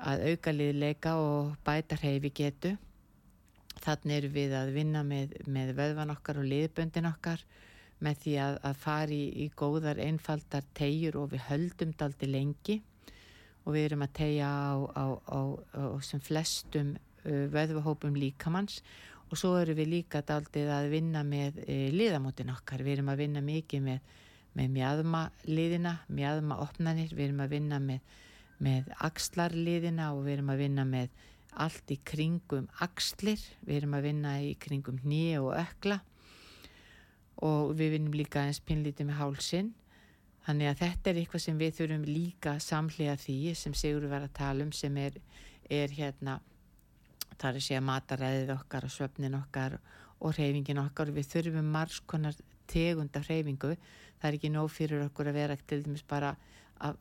að 0.02 0.24
auka 0.32 0.54
liðleika 0.54 1.16
og 1.20 1.52
bæta 1.66 1.98
hreyfi 2.00 2.32
getu. 2.34 2.72
Þannig 3.82 4.16
eru 4.16 4.30
við 4.34 4.54
að 4.58 4.72
vinna 4.76 5.02
með, 5.06 5.36
með 5.50 5.74
vöðvan 5.78 6.12
okkar 6.14 6.40
og 6.42 6.48
liðböndin 6.50 7.08
okkar 7.10 7.42
með 8.02 8.18
því 8.24 8.34
að, 8.44 8.56
að 8.68 8.80
fari 8.82 9.18
í, 9.18 9.30
í 9.44 9.46
góðar 9.58 10.00
einfaldar 10.02 10.66
tegjur 10.76 11.20
og 11.22 11.30
við 11.32 11.46
höldum 11.48 11.94
daldi 11.98 12.28
lengi. 12.30 12.80
Og 13.62 13.76
við 13.76 13.88
erum 13.88 14.04
að 14.06 14.14
tegja 14.18 14.50
á, 14.50 14.74
á, 14.74 15.04
á, 15.22 15.40
á 15.78 15.84
sem 16.02 16.22
flestum 16.22 16.96
uh, 16.96 17.46
vöðvahópum 17.52 18.16
líkamanns 18.18 18.80
og 19.32 19.38
svo 19.40 19.54
erum 19.56 19.78
við 19.78 19.92
líka 19.94 20.20
daldið 20.26 20.68
að 20.74 20.90
vinna 20.92 21.22
með 21.24 21.62
uh, 21.62 21.86
liðamótin 21.94 22.52
okkar, 22.52 22.82
við 22.84 22.98
erum 22.98 23.12
að 23.14 23.22
vinna 23.22 23.42
mikið 23.46 23.86
með, 23.86 24.10
með 24.58 24.74
mjadma 24.74 25.22
liðina, 25.48 25.94
mjadma 26.12 26.58
opnanir, 26.66 27.14
við 27.14 27.30
erum 27.30 27.44
að 27.46 27.54
vinna 27.54 27.78
með, 27.80 28.18
með 28.62 28.90
axlarliðina 29.02 30.12
og 30.14 30.24
við 30.26 30.38
erum 30.38 30.52
að 30.54 30.62
vinna 30.62 30.86
með 30.88 31.12
allt 31.62 31.92
í 31.92 31.98
kringum 32.08 32.68
axlir, 32.84 33.40
við 33.66 33.82
erum 33.82 33.96
að 33.98 34.06
vinna 34.08 34.32
í 34.40 34.54
kringum 34.60 35.00
nýja 35.04 35.42
og 35.44 35.54
ökla. 35.58 36.00
Og 37.42 37.72
við 37.76 37.96
vinnum 37.96 38.14
líka 38.16 38.44
eins 38.46 38.62
pinlítið 38.62 39.08
með 39.08 39.18
hálsinn. 39.18 39.72
Þannig 40.46 40.70
að 40.70 40.80
þetta 40.80 41.10
er 41.10 41.18
eitthvað 41.20 41.44
sem 41.44 41.58
við 41.58 41.74
þurfum 41.78 42.06
líka 42.06 42.54
samlega 42.62 43.18
því 43.20 43.36
sem 43.58 43.74
Sigur 43.78 44.08
var 44.10 44.24
að 44.26 44.36
tala 44.38 44.64
um 44.66 44.72
sem 44.74 44.96
er, 44.98 45.18
er 45.70 45.92
hérna, 45.94 46.38
það 47.36 47.48
er 47.50 47.58
að 47.58 47.66
segja 47.66 47.82
mataræðið 47.86 48.54
okkar 48.56 48.86
og 48.86 48.94
svefnin 48.94 49.38
okkar 49.38 49.76
og 50.22 50.34
reyfingin 50.38 50.82
okkar. 50.82 51.12
Við 51.14 51.28
þurfum 51.34 51.70
margskonar 51.76 52.38
tegund 52.70 53.18
af 53.18 53.28
reyfingu. 53.30 53.76
Það 54.18 54.28
er 54.28 54.38
ekki 54.38 54.52
nóg 54.54 54.70
fyrir 54.72 55.04
okkur 55.06 55.30
að 55.30 55.38
vera 55.38 55.58
til 55.66 55.82
dæmis 55.84 56.04
bara 56.08 56.34
að, 56.82 56.98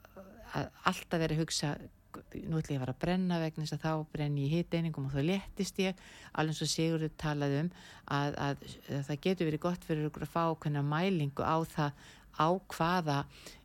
að 0.58 0.70
alltaf 0.92 1.20
vera 1.22 1.36
að 1.36 1.44
hugsa 1.44 1.74
nú 2.12 2.60
ætlum 2.60 2.76
ég 2.76 2.80
að 2.80 2.84
fara 2.84 2.94
að 2.96 3.02
brenna 3.02 3.40
vegna 3.40 3.66
þess 3.66 3.78
að 3.78 3.84
þá 3.86 4.08
brenni 4.12 4.46
ég 4.46 4.56
hitt 4.58 4.74
einingum 4.76 5.06
og 5.08 5.14
þá 5.16 5.22
léttist 5.30 5.78
ég. 5.80 6.00
Alveg 6.36 6.56
eins 6.56 6.64
og 6.66 6.72
Sigurður 6.72 7.14
talaði 7.20 7.62
um 7.66 7.70
að, 8.12 8.40
að, 8.48 8.66
að 8.98 9.06
það 9.08 9.22
getur 9.28 9.50
verið 9.50 9.64
gott 9.68 9.88
fyrir 9.88 10.10
okkur 10.10 10.26
að 10.28 10.34
fá 10.34 10.42
okkurna 10.50 10.84
mælingu 10.84 11.46
á 11.46 11.58
það 11.72 12.02
á 12.40 12.48
hvaða 12.74 13.18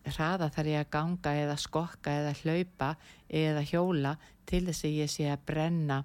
hraða 0.07 0.51
þarf 0.55 0.71
ég 0.73 0.83
að 0.83 0.93
ganga 0.97 1.35
eða 1.43 1.59
skokka 1.61 2.15
eða 2.21 2.35
hlaupa 2.43 2.91
eða 3.43 3.63
hjóla 3.67 4.17
til 4.47 4.65
þess 4.69 4.87
að 4.87 4.97
ég 5.01 5.13
sé 5.13 5.29
að 5.31 5.45
brenna 5.49 6.01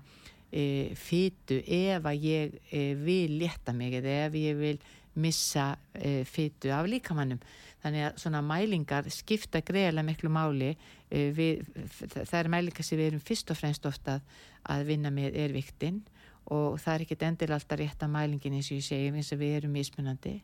e, 0.52 0.64
fytu 0.98 1.62
ef 1.66 2.06
að 2.06 2.28
ég 2.28 2.58
e, 2.70 2.84
vil 3.02 3.38
létta 3.42 3.74
mig 3.74 3.98
eða 4.00 4.18
ef 4.28 4.38
ég 4.40 4.60
vil 4.60 4.78
missa 5.22 5.74
e, 5.94 6.22
fytu 6.24 6.72
af 6.74 6.88
líkamannum 6.90 7.42
þannig 7.82 8.08
að 8.08 8.22
svona 8.24 8.42
mælingar 8.46 9.10
skipta 9.14 9.62
greiðilega 9.66 10.08
miklu 10.08 10.32
máli 10.34 10.72
e, 10.74 11.30
við, 11.36 11.66
það 11.98 12.38
er 12.40 12.52
mælingar 12.54 12.88
sem 12.88 13.00
við 13.00 13.12
erum 13.12 13.26
fyrst 13.26 13.54
og 13.54 13.60
fremst 13.60 13.86
ofta 13.90 14.20
að 14.70 14.86
vinna 14.92 15.12
með 15.14 15.38
er 15.42 15.56
viktinn 15.56 16.02
og 16.52 16.80
það 16.82 16.94
er 16.94 17.06
ekkit 17.06 17.28
endil 17.28 17.52
alltaf 17.56 17.80
rétt 17.80 18.06
að 18.06 18.14
mælingin 18.14 18.58
eins 18.58 18.72
og 18.72 18.80
ég 18.80 18.88
segi 18.88 19.12
eins 19.12 19.34
og 19.34 19.42
við 19.42 19.58
erum 19.62 19.76
mismunandi 19.78 20.36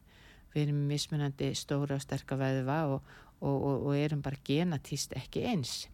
við 0.53 0.67
erum 0.67 0.81
mismunandi 0.89 1.51
stóra 1.57 1.97
og 1.97 2.03
sterka 2.03 2.37
veðva 2.39 2.79
og, 2.93 3.13
og, 3.39 3.55
og, 3.55 3.87
og 3.89 3.97
erum 3.97 4.23
bara 4.25 4.39
genatíst 4.47 5.15
ekki 5.17 5.45
eins. 5.51 5.85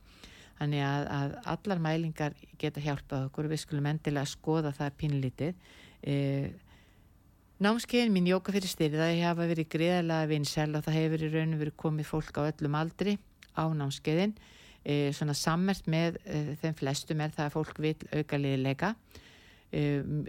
Þannig 0.60 0.84
að, 0.86 1.08
að 1.18 1.38
allar 1.56 1.82
mælingar 1.82 2.36
geta 2.62 2.84
hjálpað 2.84 3.28
okkur 3.28 3.50
við 3.52 3.64
skulum 3.64 3.90
endilega 3.90 4.30
skoða 4.30 4.74
það 4.76 5.00
pínlítið. 5.02 5.72
E, 6.04 6.16
námskeiðin 7.64 8.12
mín 8.14 8.28
jóka 8.28 8.54
fyrir 8.54 8.72
styrði 8.72 9.00
það 9.00 9.20
hefa 9.22 9.46
verið 9.50 9.70
greiðalega 9.72 10.30
vinsel 10.32 10.70
og 10.76 10.84
það 10.86 10.98
hefur 11.00 11.24
í 11.24 11.30
rauninu 11.32 11.60
verið 11.62 11.76
komið 11.80 12.08
fólk 12.10 12.40
á 12.40 12.42
öllum 12.50 12.78
aldri 12.80 13.16
á 13.56 13.64
námskeiðin. 13.72 14.34
E, 14.84 14.96
svona 15.16 15.36
sammert 15.38 15.88
með 15.88 16.18
e, 16.26 16.42
þeim 16.60 16.78
flestum 16.80 17.24
er 17.24 17.34
það 17.36 17.46
að 17.46 17.56
fólk 17.56 17.82
vil 17.86 17.96
auka 18.12 18.40
liðleika. 18.42 18.94
E, 19.72 19.84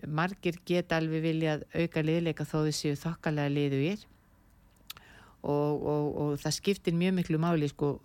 margir 0.06 0.60
geta 0.66 1.00
alveg 1.00 1.24
viljað 1.24 1.64
auka 1.74 2.04
liðleika 2.06 2.46
þó 2.46 2.56
þau 2.68 2.74
séu 2.78 2.98
þokkalega 3.02 3.54
liðugir 3.56 4.04
og, 5.42 5.72
og, 5.74 6.04
og 6.24 6.34
það 6.44 6.58
skiptir 6.60 6.96
mjög 6.96 7.18
miklu 7.18 7.40
máli 7.42 7.68
sko 7.72 7.96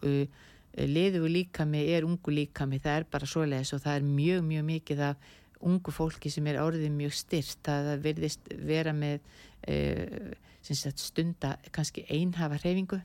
liðu 0.79 1.29
líkami 1.31 1.85
er 1.93 2.05
ungu 2.07 2.33
líkami 2.33 2.79
það 2.81 2.97
er 2.97 3.05
bara 3.11 3.29
svoleiðis 3.29 3.73
og 3.77 3.83
það 3.83 3.95
er 3.99 4.09
mjög 4.09 4.43
mjög 4.49 4.65
mikið 4.67 5.05
af 5.07 5.29
ungu 5.65 5.91
fólki 5.91 6.31
sem 6.31 6.47
er 6.47 6.61
orðið 6.61 6.91
mjög 6.95 7.15
styrt 7.19 7.63
það 7.67 7.89
verðist 8.03 8.51
vera 8.67 8.93
með 8.95 9.19
uh, 9.67 10.29
sagt, 10.63 11.01
stunda 11.01 11.55
kannski 11.75 12.05
einhafa 12.07 12.59
hreyfingu 12.61 12.99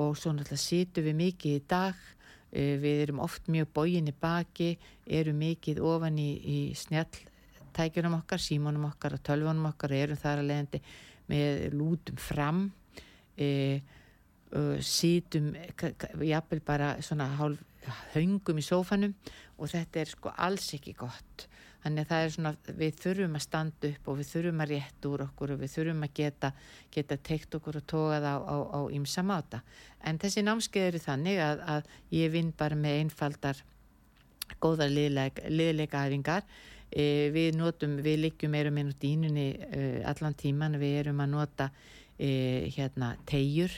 og 0.00 0.16
svo 0.18 0.34
náttúrulega 0.34 0.60
situm 0.60 1.06
við 1.08 1.16
mikið 1.20 1.56
í 1.56 1.62
dag 1.70 1.94
uh, 1.96 2.74
við 2.82 3.04
erum 3.06 3.22
oft 3.24 3.48
mjög 3.48 3.70
bóginni 3.76 4.12
baki 4.12 4.74
erum 5.06 5.40
mikið 5.40 5.80
ofan 5.84 6.18
í, 6.20 6.30
í 6.36 6.58
snjalltækjunum 6.78 8.18
okkar 8.20 8.44
símónum 8.44 8.90
okkar 8.90 9.16
og 9.16 9.24
tölvunum 9.26 9.70
okkar 9.72 9.96
og 9.96 10.04
erum 10.04 10.20
þar 10.20 10.42
að 10.44 10.52
leiðandi 10.52 10.82
með 11.30 11.64
lútum 11.78 12.20
fram 12.20 12.64
e, 13.38 13.80
uh, 14.52 14.76
sítum 14.82 15.52
jafnvel 16.26 16.60
bara 16.66 16.94
svona 17.04 17.30
hálf 17.38 17.66
höngum 18.14 18.60
í 18.60 18.64
sófanum 18.64 19.14
og 19.56 19.70
þetta 19.72 20.02
er 20.02 20.10
sko 20.12 20.32
alls 20.36 20.68
ekki 20.76 20.92
gott 20.98 21.46
þannig 21.82 22.04
að 22.04 22.10
það 22.10 22.24
er 22.24 22.32
svona, 22.34 22.52
við 22.80 22.98
þurfum 23.00 23.36
að 23.38 23.44
standa 23.46 23.90
upp 23.90 24.08
og 24.10 24.18
við 24.20 24.30
þurfum 24.30 24.62
að 24.64 24.72
rétt 24.74 25.08
úr 25.10 25.24
okkur 25.26 25.54
og 25.54 25.60
við 25.62 25.74
þurfum 25.74 26.06
að 26.06 26.14
geta, 26.20 26.52
geta 26.92 27.18
teikt 27.30 27.56
okkur 27.58 27.80
og 27.80 27.86
tókað 27.92 28.28
á, 28.28 28.80
ymsa 28.96 29.24
máta. 29.26 29.62
En 30.04 30.20
þessi 30.20 30.44
námskeið 30.44 30.88
eru 30.90 31.02
þannig 31.04 31.40
að, 31.44 31.64
að 31.76 31.94
ég 32.16 32.34
vinn 32.34 32.52
bara 32.56 32.78
með 32.78 33.04
einfaldar 33.04 33.64
góðar 34.60 34.90
liðleika 34.90 36.04
æfingar 36.04 36.44
e, 36.90 37.30
við 37.34 37.56
notum, 37.58 37.98
við 38.04 38.24
liggjum 38.26 38.54
meira 38.54 38.72
meina 38.74 38.92
út 38.92 39.06
í 39.06 39.14
ínunni 39.14 39.48
e, 39.70 39.84
allan 40.08 40.36
tíman, 40.38 40.78
við 40.80 40.98
erum 41.04 41.22
að 41.22 41.32
nota 41.36 41.70
e, 42.18 42.70
hérna 42.74 43.14
tegjur 43.28 43.72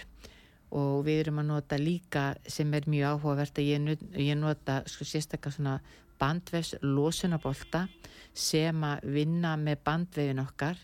og 0.72 1.02
við 1.04 1.26
erum 1.26 1.42
að 1.42 1.50
nota 1.50 1.78
líka 1.80 2.30
sem 2.48 2.70
er 2.74 2.88
mjög 2.88 3.18
áhugavert 3.18 3.58
að 3.60 3.68
ég, 3.68 4.06
ég 4.16 4.38
nota 4.40 4.80
sko 4.88 5.04
sérstaklega 5.04 5.56
svona 5.58 5.74
bandvefs 6.22 6.76
losunabólta 6.86 7.86
sem 8.32 8.84
að 8.86 9.10
vinna 9.16 9.56
með 9.60 9.82
bandvefin 9.84 10.42
okkar 10.42 10.78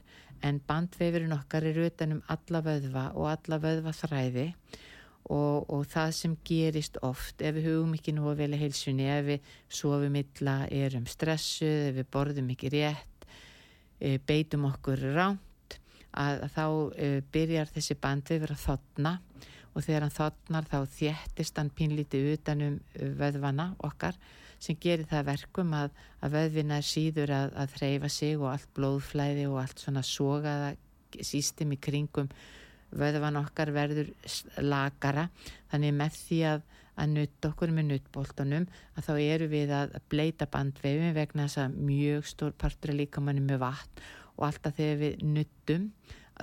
en 0.45 0.61
bandvefurinn 0.67 1.35
okkar 1.35 1.67
er 1.71 1.81
utanum 1.87 2.21
alla 2.31 2.63
vöðva 2.63 3.09
og 3.17 3.31
alla 3.33 3.59
vöðva 3.63 3.95
þræði 3.97 4.47
og, 5.29 5.67
og 5.69 5.85
það 5.91 6.13
sem 6.17 6.37
gerist 6.47 6.99
oft 7.07 7.43
ef 7.45 7.57
við 7.57 7.69
hugum 7.73 7.97
ekki 7.99 8.15
nú 8.17 8.29
að 8.31 8.45
velja 8.45 8.61
heilsunni 8.63 9.09
ef 9.13 9.27
við 9.29 9.53
sofum 9.81 10.17
illa, 10.21 10.57
erum 10.71 11.07
stressuð 11.11 11.91
ef 11.91 11.99
við 11.99 12.11
borðum 12.15 12.51
ekki 12.55 12.73
rétt 12.77 13.29
e, 14.01 14.17
beitum 14.19 14.69
okkur 14.71 15.03
ránt 15.17 15.79
að, 16.13 16.45
að 16.47 16.51
þá 16.55 16.67
e, 16.95 17.11
byrjar 17.35 17.73
þessi 17.75 17.99
bandvefur 18.03 18.55
að 18.55 18.65
þotna 18.65 19.15
og 19.75 19.85
þegar 19.85 20.07
hann 20.07 20.17
þotnar 20.17 20.69
þá 20.71 20.79
þjættist 20.97 21.59
hann 21.61 21.75
pínlítið 21.77 22.33
utanum 22.35 22.79
vöðvana 23.19 23.73
okkar 23.87 24.17
sem 24.63 24.79
gerir 24.81 25.07
það 25.09 25.29
verkum 25.31 25.75
að, 25.77 25.91
að 26.23 26.37
vöðvina 26.37 26.79
er 26.81 26.87
síður 26.87 27.33
að, 27.35 27.53
að 27.63 27.75
þreyfa 27.77 28.11
sig 28.13 28.39
og 28.39 28.49
allt 28.53 28.71
blóðflæði 28.77 29.47
og 29.51 29.61
allt 29.63 29.85
svona 29.85 30.05
sogaða 30.07 30.73
sístum 31.25 31.75
í 31.75 31.81
kringum. 31.81 32.31
Vöðvan 32.89 33.39
okkar 33.41 33.73
verður 33.77 34.11
lagara 34.65 35.29
þannig 35.71 35.97
með 35.97 36.21
því 36.23 36.39
að, 36.53 36.63
að 36.99 37.11
nutta 37.15 37.51
okkur 37.53 37.75
með 37.77 37.91
nuttbóltunum 37.93 38.69
að 38.97 39.09
þá 39.09 39.13
eru 39.23 39.51
við 39.53 39.75
að 39.77 39.99
bleita 40.11 40.49
bandvefin 40.51 41.17
vegna 41.17 41.47
þess 41.47 41.65
að 41.67 41.83
mjög 41.91 42.31
stór 42.33 42.57
partur 42.59 42.95
er 42.95 43.03
líka 43.03 43.23
manni 43.25 43.45
með 43.45 43.63
vatn 43.67 44.09
og 44.39 44.49
alltaf 44.49 44.79
þegar 44.79 45.03
við 45.03 45.27
nuttum 45.27 45.91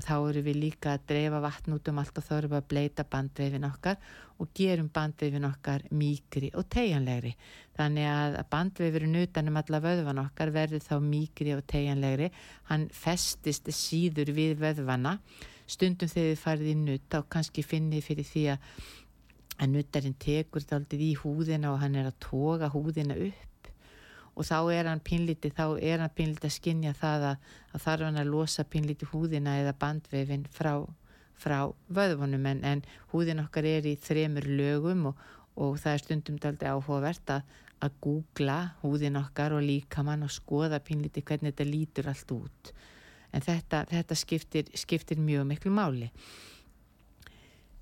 þá 0.03 0.15
eru 0.17 0.41
við 0.43 0.57
líka 0.59 0.95
að 0.95 1.05
dreifa 1.11 1.39
vatn 1.43 1.75
út 1.77 1.89
um 1.91 1.99
allt 2.01 2.17
og 2.19 2.25
þá 2.25 2.33
eru 2.37 2.49
við 2.51 2.59
að 2.59 2.67
bleita 2.73 3.05
bandvefin 3.11 3.67
okkar 3.67 3.99
og 4.43 4.49
gerum 4.57 4.89
bandvefin 4.95 5.47
okkar 5.47 5.85
mýkri 5.95 6.51
og 6.59 6.67
tegjanlegri 6.75 7.31
þannig 7.77 8.09
að 8.11 8.37
bandvefurinn 8.51 9.21
utanum 9.21 9.61
alla 9.61 9.81
vöðvan 9.85 10.21
okkar 10.25 10.51
verður 10.55 10.83
þá 10.83 10.95
mýkri 11.05 11.55
og 11.55 11.63
tegjanlegri 11.71 12.29
hann 12.71 12.89
festist 12.91 13.71
síður 13.71 14.33
við 14.35 14.59
vöðvana. 14.59 15.17
Stundum 15.65 16.11
þegar 16.11 16.33
þið 16.33 16.43
farið 16.43 16.69
í 16.69 16.77
nutt 16.83 17.09
þá 17.09 17.19
kannski 17.35 17.63
finnið 17.65 18.05
fyrir 18.05 18.29
því 18.29 18.45
að 18.53 19.71
nuttarinn 19.71 20.19
tekur 20.19 20.61
þetta 20.61 20.81
aldrei 20.81 21.07
í 21.07 21.17
húðina 21.17 21.71
og 21.71 21.79
hann 21.81 21.95
er 21.95 22.11
að 22.11 22.19
toga 22.27 22.69
húðina 22.73 23.15
upp 23.15 23.54
og 24.35 24.47
þá 24.47 24.57
er 24.75 24.89
hann 24.89 25.01
pínlítið 25.03 25.55
þá 25.57 25.65
er 25.79 26.03
hann 26.03 26.13
pínlítið 26.15 26.49
að 26.49 26.55
skinja 26.57 26.93
það 26.99 27.27
að, 27.31 27.49
að 27.71 27.83
þarf 27.85 28.07
hann 28.07 28.21
að 28.21 28.31
losa 28.31 28.65
pínlítið 28.67 29.11
húðina 29.13 29.57
eða 29.61 29.75
bandvefin 29.81 30.47
frá, 30.51 30.73
frá 31.39 31.59
vöðvunum 31.87 32.49
en, 32.51 32.63
en 32.63 32.83
húðin 33.13 33.43
okkar 33.45 33.67
er 33.69 33.87
í 33.87 33.95
þremur 33.99 34.49
lögum 34.49 35.11
og, 35.11 35.21
og 35.55 35.77
það 35.81 35.93
er 35.93 36.03
stundum 36.03 36.41
aldrei 36.41 36.73
áhugavert 36.73 37.37
að, 37.37 37.53
að 37.85 38.01
googla 38.03 38.59
húðin 38.83 39.21
okkar 39.21 39.55
og 39.55 39.63
líka 39.63 40.03
mann 40.03 40.27
og 40.27 40.33
skoða 40.35 40.83
pínlítið 40.83 41.27
hvernig 41.29 41.55
þetta 41.55 41.71
lítur 41.71 42.11
allt 42.11 42.35
út 42.35 42.75
en 43.35 43.43
þetta, 43.43 43.83
þetta 43.91 44.17
skiptir, 44.17 44.69
skiptir 44.79 45.19
mjög 45.19 45.47
miklu 45.49 45.71
máli. 45.75 46.09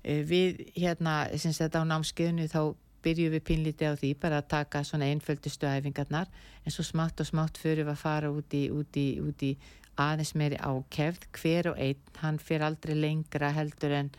Eh, 0.04 0.22
við 0.26 0.64
hérna, 0.76 1.24
sem 1.40 1.54
þetta 1.54 1.84
á 1.86 1.90
námskeiðinu 1.92 2.48
þá 2.50 2.60
byrjum 3.04 3.34
við 3.34 3.44
pinlítið 3.50 3.92
á 3.92 4.00
því 4.00 4.10
bara 4.22 4.40
að 4.40 4.50
taka 4.54 4.84
svona 4.84 5.08
einföldustu 5.12 5.68
æfingarnar 5.68 6.30
en 6.64 6.74
svo 6.74 6.84
smátt 6.86 7.20
og 7.20 7.28
smátt 7.28 7.60
fyrir 7.60 7.84
við 7.84 7.94
að 7.94 8.02
fara 8.02 8.30
út 8.32 8.56
í, 8.56 8.64
út 8.72 8.98
í, 9.00 9.08
út 9.20 9.44
í 9.44 9.52
aðeins 10.00 10.34
meiri 10.34 10.58
ákefð. 10.58 11.28
Hver 11.38 11.70
og 11.72 11.80
einn, 11.80 12.00
hann 12.22 12.40
fyrir 12.42 12.66
aldrei 12.68 12.94
lengra 12.98 13.52
heldur 13.54 13.94
en, 14.00 14.10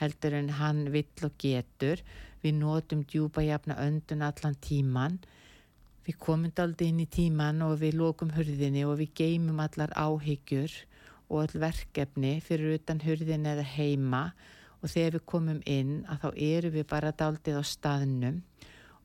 heldur 0.00 0.38
en 0.38 0.52
hann 0.60 0.86
vill 0.94 1.26
og 1.26 1.34
getur. 1.42 2.04
Við 2.42 2.60
notum 2.60 3.02
djúpa 3.04 3.42
jafna 3.42 3.76
öndun 3.82 4.24
allan 4.24 4.56
tíman 4.62 5.18
við 6.08 6.16
komum 6.24 6.52
daldi 6.56 6.86
inn 6.88 7.02
í 7.02 7.08
tíman 7.12 7.58
og 7.66 7.82
við 7.82 7.98
lókum 8.00 8.30
hurðinni 8.32 8.86
og 8.88 8.96
við 9.02 9.10
geymum 9.18 9.58
allar 9.60 9.90
áhyggjur 9.92 10.72
og 11.28 11.42
all 11.42 11.60
verkefni 11.60 12.38
fyrir 12.40 12.78
utan 12.78 13.02
hurðinni 13.04 13.50
eða 13.52 13.66
heima. 13.74 14.22
og 14.32 14.57
þegar 14.86 15.18
við 15.18 15.24
komum 15.26 15.58
inn 15.66 16.04
að 16.06 16.22
þá 16.22 16.28
eru 16.46 16.70
við 16.76 16.86
bara 16.90 17.10
daldið 17.10 17.58
á 17.58 17.64
staðnum. 17.66 18.38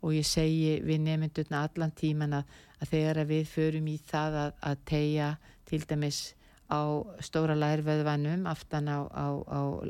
Og 0.03 0.13
ég 0.13 0.27
segi 0.27 0.77
við 0.83 1.01
nefndurna 1.05 1.63
allan 1.65 1.93
tíman 1.95 2.37
að, 2.37 2.55
að 2.83 2.93
þegar 2.93 3.25
við 3.29 3.43
förum 3.47 3.87
í 3.87 3.97
það 3.97 4.39
að, 4.43 4.55
að 4.69 4.81
tegja 4.85 5.29
til 5.69 5.81
dæmis 5.89 6.21
á 6.69 6.81
stóra 7.23 7.55
lærveðvanum 7.55 8.47
aftan 8.49 8.89
á, 8.91 8.99
á, 9.09 9.27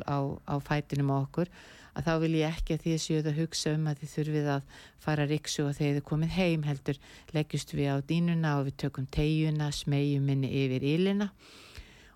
á, 0.05 0.17
á 0.47 0.55
fætinum 0.63 1.11
okkur 1.15 1.49
að 1.93 2.07
þá 2.07 2.13
vil 2.23 2.31
ég 2.39 2.55
ekki 2.55 2.75
að 2.75 2.83
því 2.83 2.93
að 2.93 3.03
séu 3.03 3.23
það 3.25 3.39
hugsa 3.41 3.73
um 3.77 3.89
að 3.89 3.99
þið 4.01 4.13
þurfið 4.13 4.47
að 4.53 4.79
fara 5.03 5.27
riksu 5.29 5.65
og 5.67 5.75
þegar 5.77 5.97
þið 5.97 6.07
komið 6.09 6.37
heim 6.37 6.63
heldur 6.67 7.01
leggjast 7.35 7.75
við 7.77 7.91
á 7.93 7.97
dínuna 8.09 8.55
og 8.59 8.65
við 8.69 8.79
tökum 8.85 9.09
tegjuna, 9.13 9.69
smegjum 9.71 10.25
minni 10.29 10.49
yfir 10.63 10.87
ílina 10.93 11.29
og 11.29 11.62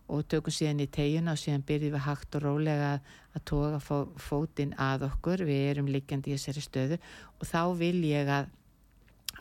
tökum 0.07 0.53
síðan 0.55 0.83
í 0.83 0.87
tegjuna 0.87 1.33
og 1.33 1.41
síðan 1.41 1.65
byrjum 1.67 1.95
við 1.97 2.05
hægt 2.05 2.37
og 2.37 2.45
rólega 2.45 2.91
að 3.35 3.43
toga 3.49 3.79
fó, 3.83 3.97
fótinn 4.15 4.75
að 4.79 5.07
okkur, 5.09 5.43
við 5.47 5.65
erum 5.71 5.89
liggjandi 5.91 6.31
í 6.31 6.37
þessari 6.37 6.63
stöðu. 6.63 6.99
Og 7.37 7.49
þá 7.49 7.61
vil 7.79 7.99
ég 8.07 8.31
að 8.31 8.53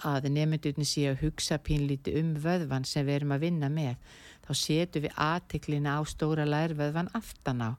að 0.05 0.29
nefndurni 0.29 0.85
sé 0.85 1.07
að 1.09 1.23
hugsa 1.25 1.57
pínlíti 1.57 2.13
um 2.21 2.35
vöðvan 2.37 2.85
sem 2.85 3.07
við 3.07 3.21
erum 3.21 3.37
að 3.37 3.45
vinna 3.47 3.71
með. 3.73 3.95
Þá 4.45 4.53
setum 4.61 5.05
við 5.07 5.15
aðteklina 5.17 5.97
á 5.97 6.01
stóra 6.05 6.45
lærvöðvan 6.45 7.09
aftan 7.17 7.63
á. 7.65 7.71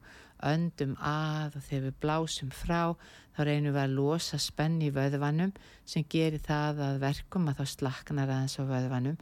Öndum 0.45 0.95
að 1.01 1.57
og 1.57 1.63
þegar 1.65 1.85
við 1.87 1.99
blásum 2.01 2.49
frá 2.53 2.95
þá 3.37 3.39
reynum 3.45 3.73
við 3.73 3.81
að 3.83 3.95
losa 3.97 4.37
spenn 4.41 4.81
í 4.81 4.91
vöðvanum 4.93 5.53
sem 5.85 6.05
gerir 6.09 6.41
það 6.41 6.81
að 6.87 6.99
verkum 7.05 7.47
að 7.49 7.61
þá 7.61 7.73
slaknar 7.73 8.33
aðeins 8.33 8.57
á 8.61 8.63
vöðvanum 8.65 9.17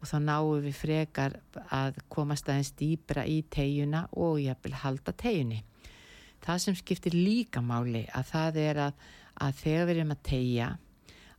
og 0.00 0.08
þá 0.08 0.16
náum 0.24 0.62
við 0.64 0.76
frekar 0.76 1.36
að 1.68 2.00
komast 2.12 2.48
aðeins 2.48 2.72
dýbra 2.78 3.26
í 3.28 3.42
tegjuna 3.52 4.06
og 4.16 4.40
jafnvel 4.40 4.76
halda 4.82 5.12
tegjunni. 5.12 5.62
Það 6.40 6.62
sem 6.64 6.78
skiptir 6.78 7.16
líka 7.16 7.60
máli 7.60 8.06
að 8.16 8.30
það 8.32 8.60
er 8.62 8.82
að, 8.86 9.02
að 9.44 9.58
þegar 9.60 9.88
við 9.88 9.96
erum 9.96 10.14
að 10.14 10.22
tegja 10.30 10.70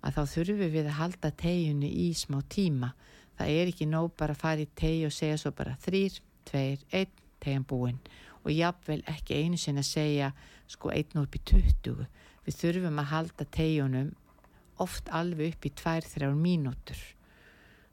að 0.01 0.17
þá 0.17 0.21
þurfum 0.35 0.75
við 0.75 0.85
að 0.85 0.99
halda 0.99 1.31
tegjunni 1.41 1.89
í 2.05 2.09
smá 2.17 2.37
tíma. 2.49 2.91
Það 3.37 3.55
er 3.57 3.71
ekki 3.71 3.89
nóg 3.89 4.11
bara 4.17 4.37
að 4.37 4.43
fara 4.43 4.65
í 4.65 4.69
tegju 4.77 5.09
og 5.09 5.15
segja 5.15 5.39
svo 5.41 5.53
bara 5.57 5.77
þrýr, 5.81 6.19
tveir, 6.45 6.85
einn, 6.93 7.17
tegjan 7.41 7.65
búinn 7.65 8.01
og 8.41 8.51
jáfnvel 8.53 9.01
ekki 9.09 9.37
einu 9.43 9.57
sinna 9.59 9.83
að 9.83 9.91
segja 9.91 10.31
sko 10.71 10.91
einn 10.93 11.17
og 11.17 11.27
upp 11.27 11.37
í 11.37 11.41
20 11.51 12.05
við 12.45 12.57
þurfum 12.57 13.01
að 13.01 13.11
halda 13.11 13.47
tegjunum 13.57 14.11
oft 14.81 15.09
alveg 15.13 15.55
upp 15.55 15.67
í 15.67 15.73
2-3 15.81 16.31
mínútur 16.37 17.01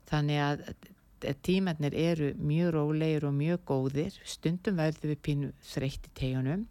þannig 0.08 0.40
að 0.44 0.64
tímannir 1.42 1.94
eru 1.98 2.32
mjög 2.38 2.72
rólegir 2.76 3.26
og 3.28 3.34
mjög 3.34 3.62
góðir 3.68 4.18
stundum 4.24 4.78
verður 4.78 5.12
við 5.12 5.22
pínu 5.28 5.52
þreytt 5.72 6.08
í 6.08 6.14
tegjunum 6.20 6.66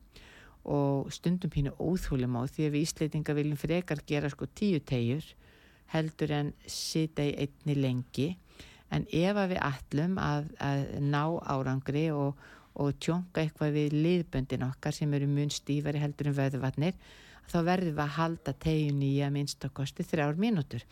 og 0.67 1.11
stundum 1.15 1.51
pínu 1.51 1.75
óþúlum 1.79 2.39
á 2.39 2.41
því 2.47 2.67
að 2.67 2.75
við 2.75 2.87
ísleitinga 2.87 3.35
viljum 3.37 3.59
frekar 3.59 4.03
gera 4.07 4.31
sko 4.31 4.47
tíu 4.55 4.79
tegjur 4.79 5.27
heldur 5.93 6.33
en 6.35 6.53
sita 6.67 7.23
í 7.23 7.35
einni 7.45 7.77
lengi 7.77 8.29
en 8.91 9.07
ef 9.11 9.35
að 9.35 9.53
við 9.53 9.63
allum 9.67 10.19
að, 10.19 10.47
að 10.63 10.85
ná 11.03 11.23
árangri 11.43 12.07
og 12.15 12.35
og 12.77 12.97
tjónka 13.01 13.41
eitthvað 13.41 13.73
við 13.73 13.95
liðböndin 13.95 14.65
okkar 14.67 14.93
sem 14.93 15.13
eru 15.17 15.27
mun 15.29 15.49
stífari 15.53 16.01
heldur 16.01 16.29
en 16.29 16.37
vöðuvatnir 16.37 16.97
þá 17.49 17.57
verðum 17.65 17.95
við 17.95 18.03
að 18.03 18.17
halda 18.17 18.53
tegin 18.65 18.99
í 19.05 19.13
að 19.25 19.33
minnst 19.37 19.65
á 19.65 19.69
kosti 19.73 20.05
þrjár 20.05 20.37
mínútur. 20.37 20.83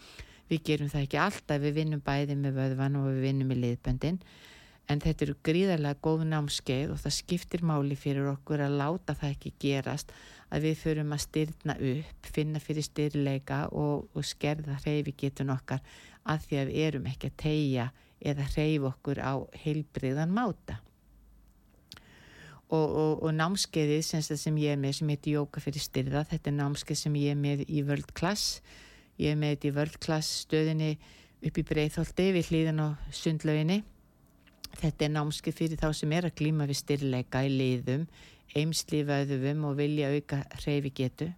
Við 0.49 0.61
gerum 0.69 0.89
það 0.91 1.07
ekki 1.07 1.21
alltaf, 1.21 1.61
við 1.63 1.77
vinnum 1.79 2.03
bæði 2.05 2.35
með 2.37 2.59
vöðvan 2.59 2.99
og 2.99 3.07
við 3.09 3.23
vinnum 3.25 3.49
með 3.49 3.61
liðböndin. 3.63 4.19
En 4.85 5.01
þetta 5.01 5.25
eru 5.25 5.35
gríðarlega 5.47 5.97
góð 6.05 6.23
námskeið 6.29 6.91
og 6.93 6.99
það 7.01 7.15
skiptir 7.17 7.63
máli 7.65 7.97
fyrir 7.97 8.27
okkur 8.29 8.61
að 8.61 8.77
láta 8.77 9.15
það 9.17 9.31
ekki 9.33 9.53
gerast 9.63 10.13
að 10.53 10.67
við 10.67 10.75
förum 10.83 11.13
að 11.15 11.23
styrna 11.23 11.75
upp, 11.91 12.29
finna 12.35 12.61
fyrir 12.61 12.85
styrleika 12.85 13.63
og, 13.73 14.05
og 14.13 14.27
skerða 14.27 14.77
hreyfi 14.83 15.15
getun 15.25 15.53
okkar 15.55 15.81
að 16.25 16.45
því 16.45 16.59
að 16.59 16.69
við 16.69 16.85
erum 16.85 17.07
ekki 17.09 17.31
að 17.31 17.39
tegja 17.41 17.87
eða 18.25 18.49
hreyf 18.53 18.89
okkur 18.91 19.21
á 19.25 19.33
heilbriðan 19.65 20.33
máta. 20.33 20.79
Og, 22.73 22.85
og, 22.85 23.11
og 23.25 23.33
námskeiðið 23.37 24.37
sem 24.37 24.55
ég 24.57 24.73
er 24.73 24.79
með 24.81 24.99
sem 24.99 25.09
heitir 25.13 25.37
Jóka 25.37 25.61
fyrir 25.61 25.83
styrða 25.83 26.23
þetta 26.29 26.49
er 26.49 26.57
námskeið 26.59 26.97
sem 26.97 27.17
ég 27.21 27.35
er 27.35 27.41
með 27.41 27.61
í 27.69 27.83
World 27.85 28.13
Class 28.17 28.61
ég 29.21 29.31
er 29.31 29.39
með 29.39 29.55
þetta 29.55 29.69
í 29.69 29.75
World 29.77 29.99
Class 30.03 30.41
stöðinni 30.45 30.91
upp 31.45 31.59
í 31.61 31.65
Breitholti 31.67 32.29
við 32.35 32.51
hlýðan 32.51 32.83
á 32.83 32.87
sundlauginni. 33.13 33.81
Þetta 34.75 35.05
er 35.05 35.15
námskeið 35.15 35.59
fyrir 35.61 35.79
þá 35.79 35.89
sem 35.95 36.13
er 36.17 36.27
að 36.27 36.37
glíma 36.41 36.67
við 36.67 36.81
styrleika 36.81 37.45
í 37.47 37.53
liðum 37.53 38.05
eimslífaðum 38.55 39.65
og 39.69 39.79
vilja 39.79 40.11
auka 40.13 40.43
hreyfi 40.59 40.91
getu 40.95 41.31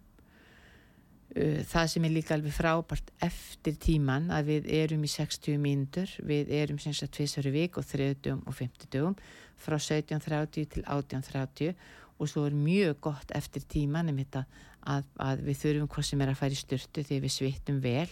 það 1.68 1.90
sem 1.92 2.06
er 2.08 2.14
líka 2.16 2.36
alveg 2.38 2.56
frábært 2.56 3.12
eftir 3.24 3.76
tíman 3.82 4.32
að 4.34 4.52
við 4.52 4.70
erum 4.80 5.04
í 5.06 5.10
60 5.12 5.60
mínútur, 5.62 6.10
við 6.26 6.50
erum 6.56 6.80
sem 6.82 6.96
sagt 6.96 7.14
tviðsverju 7.18 7.54
vik 7.54 7.78
og 7.78 7.86
30 7.86 8.40
og 8.48 8.56
50 8.56 8.90
dögum 8.94 9.18
frá 9.60 9.78
17.30 9.78 10.70
til 10.74 10.84
18.30 10.86 11.76
og 12.18 12.32
svo 12.32 12.48
er 12.48 12.56
mjög 12.58 13.02
gott 13.10 13.34
eftir 13.36 13.66
tíman 13.70 14.10
um 14.10 14.18
þetta 14.18 14.46
að, 14.88 15.06
að 15.22 15.44
við 15.48 15.60
þurfum 15.62 15.92
hvað 15.94 16.08
sem 16.10 16.24
er 16.24 16.32
að 16.32 16.40
fara 16.42 16.56
í 16.56 16.60
styrtu 16.60 17.04
því 17.08 17.20
við 17.24 17.34
svittum 17.36 17.80
vel. 17.84 18.10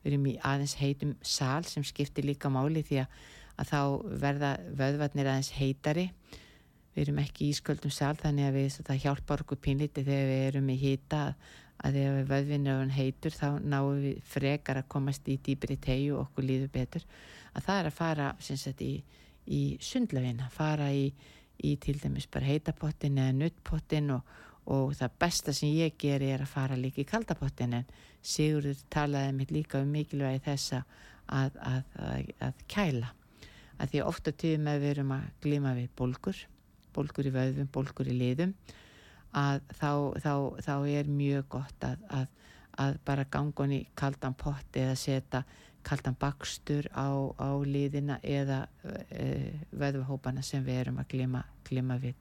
Við 0.00 0.12
erum 0.12 0.26
í 0.30 0.36
aðeins 0.50 0.76
heitum 0.80 1.14
sál 1.20 1.64
sem 1.68 1.84
skiptir 1.86 2.28
líka 2.28 2.50
máli 2.52 2.84
því 2.86 3.02
að, 3.02 3.16
að 3.60 3.72
þá 3.72 3.80
verða 4.24 4.52
vöðvarnir 4.80 5.30
aðeins 5.32 5.52
heitari. 5.56 6.06
Við 6.94 7.02
erum 7.04 7.22
ekki 7.22 7.48
í 7.48 7.56
sköldum 7.56 7.94
sál 7.94 8.14
þannig 8.18 8.48
að 8.48 8.58
við, 8.58 8.78
það 8.88 9.02
hjálpar 9.04 9.44
okkur 9.44 9.62
pínliti 9.64 10.04
þegar 10.04 10.30
við 10.32 10.44
erum 10.50 10.70
í 10.72 10.78
hýta 10.80 11.22
að 11.80 11.96
þegar 11.96 12.28
vöðvinni 12.28 12.74
heitur 12.92 13.32
þá 13.32 13.48
náum 13.62 14.02
við 14.02 14.20
frekar 14.28 14.82
að 14.82 14.90
komast 14.92 15.28
í 15.32 15.38
dýbri 15.40 15.78
tegju 15.80 16.18
og 16.18 16.26
okkur 16.26 16.48
líður 16.48 16.74
betur. 16.74 17.06
Að 17.54 17.64
það 17.66 17.80
er 17.80 17.88
að 17.88 17.96
fara 17.96 18.32
sagt, 18.40 18.82
í 18.84 19.00
í 19.50 19.62
sundlefina, 19.82 20.48
fara 20.52 20.90
í, 20.94 21.08
í 21.64 21.74
til 21.82 21.98
dæmis 22.00 22.28
bara 22.30 22.48
heitapottin 22.48 23.18
eða 23.20 23.36
nuttpottin 23.36 24.14
og, 24.16 24.38
og 24.66 24.92
það 24.98 25.16
besta 25.22 25.54
sem 25.56 25.72
ég 25.72 25.96
ger 25.98 26.22
er 26.22 26.44
að 26.44 26.52
fara 26.52 26.76
líka 26.78 27.02
í 27.02 27.08
kaldapottin 27.08 27.78
en 27.80 27.88
Sigurður 28.20 28.82
talaði 28.92 29.32
mitt 29.32 29.52
líka 29.54 29.80
um 29.80 29.88
mikilvægi 29.94 30.42
þessa 30.44 30.82
að, 31.32 31.56
að, 31.64 31.84
að, 31.96 32.26
að 32.44 32.60
kæla. 32.68 33.14
Að 33.80 33.94
því 33.94 34.02
ofta 34.04 34.34
tíðum 34.36 34.68
að 34.68 34.82
við 34.82 34.90
erum 34.90 35.14
að 35.16 35.30
glima 35.40 35.72
við 35.78 35.88
bólkur, 35.96 36.42
bólkur 36.92 37.30
í 37.30 37.32
vöðum, 37.32 37.70
bólkur 37.72 38.10
í 38.12 38.18
liðum 38.18 38.52
að 39.36 39.62
þá, 39.78 39.90
þá, 40.20 40.34
þá 40.66 40.74
er 40.90 41.08
mjög 41.08 41.48
gott 41.54 41.86
að, 41.86 42.28
bara 43.04 43.26
gangun 43.30 43.74
í 43.76 43.80
kaldan 43.98 44.36
potti 44.38 44.82
eða 44.82 44.96
setja 44.98 45.42
kaldan 45.86 46.16
bakstur 46.20 46.86
á, 46.92 47.08
á 47.40 47.50
liðina 47.64 48.18
eða 48.22 48.66
e, 48.84 49.56
vöðvahópana 49.72 50.42
sem 50.44 50.64
við 50.64 50.82
erum 50.82 51.00
að 51.00 51.08
glima, 51.14 51.44
glima 51.68 51.96
við, 52.00 52.18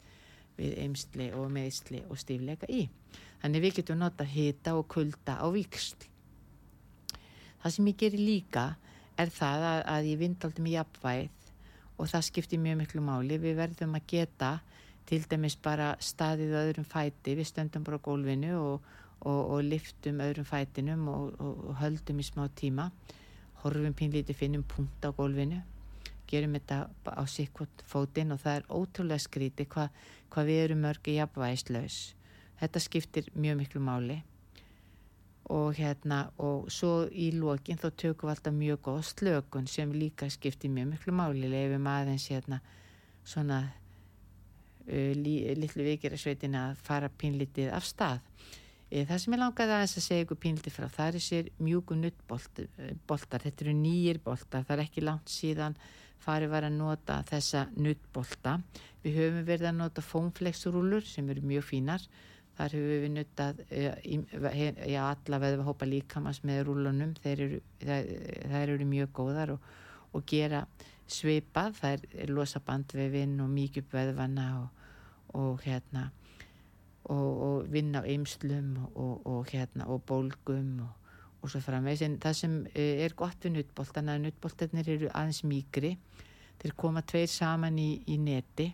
við 0.59 0.77
eimsli 0.83 1.31
og 1.35 1.49
meðsli 1.55 2.03
og 2.09 2.19
stífleika 2.19 2.69
í. 2.69 2.85
Þannig 3.39 3.65
við 3.65 3.75
getum 3.79 4.01
nota 4.01 4.27
hita 4.27 4.75
og 4.75 4.87
kulda 4.91 5.39
á 5.39 5.47
viksl. 5.53 6.07
Það 7.59 7.75
sem 7.75 7.89
ég 7.91 7.99
gerir 7.99 8.23
líka 8.23 8.65
er 9.19 9.31
það 9.35 9.65
að, 9.69 9.81
að 9.93 10.09
ég 10.11 10.19
vind 10.21 10.45
aldrei 10.45 10.63
með 10.65 10.75
jafnvæð 10.77 11.47
og 11.99 12.07
það 12.07 12.25
skiptir 12.29 12.61
mjög 12.63 12.77
miklu 12.79 13.03
máli. 13.03 13.39
Við 13.39 13.57
verðum 13.59 13.97
að 13.99 14.07
geta 14.13 14.51
til 15.09 15.23
dæmis 15.25 15.57
bara 15.59 15.93
staðið 16.03 16.55
öðrum 16.59 16.87
fæti, 16.87 17.33
við 17.35 17.49
stöndum 17.49 17.85
bara 17.87 17.99
á 17.99 18.05
gólfinu 18.05 18.53
og, 18.59 18.87
og, 19.25 19.39
og 19.55 19.63
liftum 19.65 20.21
öðrum 20.23 20.47
fætinum 20.47 21.07
og, 21.11 21.33
og 21.41 21.73
höldum 21.81 22.21
í 22.21 22.27
smá 22.27 22.45
tíma, 22.55 22.89
horfum 23.63 23.95
pínlíti 23.97 24.35
finnum 24.37 24.63
punkt 24.63 25.03
á 25.03 25.09
gólfinu, 25.15 25.63
gerum 26.29 26.55
þetta 26.57 26.79
á 27.09 27.23
sikkot 27.29 27.83
fótinn 27.89 28.33
og 28.35 28.41
það 28.43 28.59
er 28.59 28.67
ótrúlega 28.69 29.23
skríti 29.25 29.65
hvað 29.69 29.89
hva 30.29 30.45
við 30.45 30.63
erum 30.63 30.83
mörgi 30.85 31.17
jafnvægislaus. 31.17 31.99
Þetta 32.59 32.83
skiptir 32.83 33.29
mjög 33.33 33.61
miklu 33.63 33.81
máli. 33.83 34.19
Og 35.49 35.73
hérna 35.79 36.27
og 36.37 36.69
svo 36.69 37.07
í 37.09 37.31
lókin 37.33 37.79
þá 37.81 37.89
tökum 37.97 38.29
við 38.29 38.35
alltaf 38.35 38.53
mjög 38.53 38.81
góð 38.85 39.01
slökun 39.09 39.67
sem 39.67 39.91
líka 39.95 40.29
skiptir 40.29 40.69
mjög 40.69 40.91
miklu 40.93 41.15
máli. 41.17 41.49
Lefum 41.49 41.89
aðeins 41.89 42.27
hérna 42.29 42.59
svona 43.25 43.63
uh, 43.65 45.13
litlu 45.17 45.87
vikirasveitin 45.87 46.57
að 46.59 46.77
fara 46.85 47.09
pínlitið 47.09 47.73
af 47.73 47.87
stað. 47.87 48.21
E, 48.89 49.03
það 49.05 49.19
sem 49.21 49.33
ég 49.35 49.41
langaði 49.43 49.73
aðeins 49.75 49.97
að 49.99 50.05
segja 50.05 50.25
ykkur 50.25 50.37
pínlitið 50.43 50.73
frá 50.73 50.87
það 50.89 51.17
er 51.17 51.21
sér 51.21 51.49
mjúku 51.61 51.97
nuttboltar 51.97 53.43
þetta 53.43 53.65
eru 53.65 53.73
nýjir 53.77 54.17
boltar, 54.25 54.63
það 54.65 54.75
er 54.75 54.81
ekki 54.87 55.03
langt 55.05 55.29
síðan 55.29 55.75
farið 56.23 56.53
var 56.53 56.67
að 56.67 56.79
nota 56.79 57.21
þessa 57.29 57.67
nuttbolta 57.75 58.57
við 59.03 59.21
höfum 59.21 59.45
verið 59.47 59.69
að 59.71 59.79
nota 59.79 60.03
fónflexrúlur 60.03 61.05
sem 61.07 61.29
eru 61.31 61.45
mjög 61.47 61.67
fínar 61.69 62.07
Þar 62.59 62.73
hefur 62.75 62.89
við 63.05 63.11
nuttað 63.15 63.59
já, 63.71 65.03
alla 65.05 65.37
veðu 65.39 65.61
að 65.61 65.67
hópa 65.69 65.87
líkamans 65.87 66.41
með 66.43 66.65
rúlunum. 66.67 67.13
Þeir 67.23 67.43
eru, 67.45 67.59
þær 67.79 68.71
eru 68.73 68.87
mjög 68.89 69.13
góðar 69.15 69.53
og, 69.53 69.69
og 70.11 70.25
gera 70.27 70.65
svipað. 71.07 71.77
Það 71.77 72.03
er 72.25 72.33
losa 72.35 72.59
bandvefinn 72.59 73.37
og 73.39 73.53
mikið 73.53 73.87
veðvanna 73.93 74.49
og, 74.57 74.83
og, 75.39 75.63
hérna, 75.63 76.09
og 77.07 77.71
vinna 77.71 78.03
á 78.03 78.09
eimslum 78.11 78.75
og 78.91 79.47
hérna, 79.53 79.87
bólgum 80.11 80.83
og 80.83 80.98
svo 81.47 81.61
framvegs. 81.63 82.03
En 82.03 82.17
það 82.19 82.37
sem 82.41 82.59
e, 82.73 82.85
er 83.05 83.15
gott 83.15 83.45
við 83.45 83.55
nuttbóltan 83.55 84.11
að 84.11 84.25
nuttbóltanir 84.25 84.91
eru 84.97 85.11
aðeins 85.13 85.43
mýgri. 85.47 85.95
Þeir 86.59 86.75
koma 86.75 87.05
tveir 87.07 87.31
saman 87.31 87.79
í, 87.79 87.91
í 88.11 88.19
neti 88.19 88.67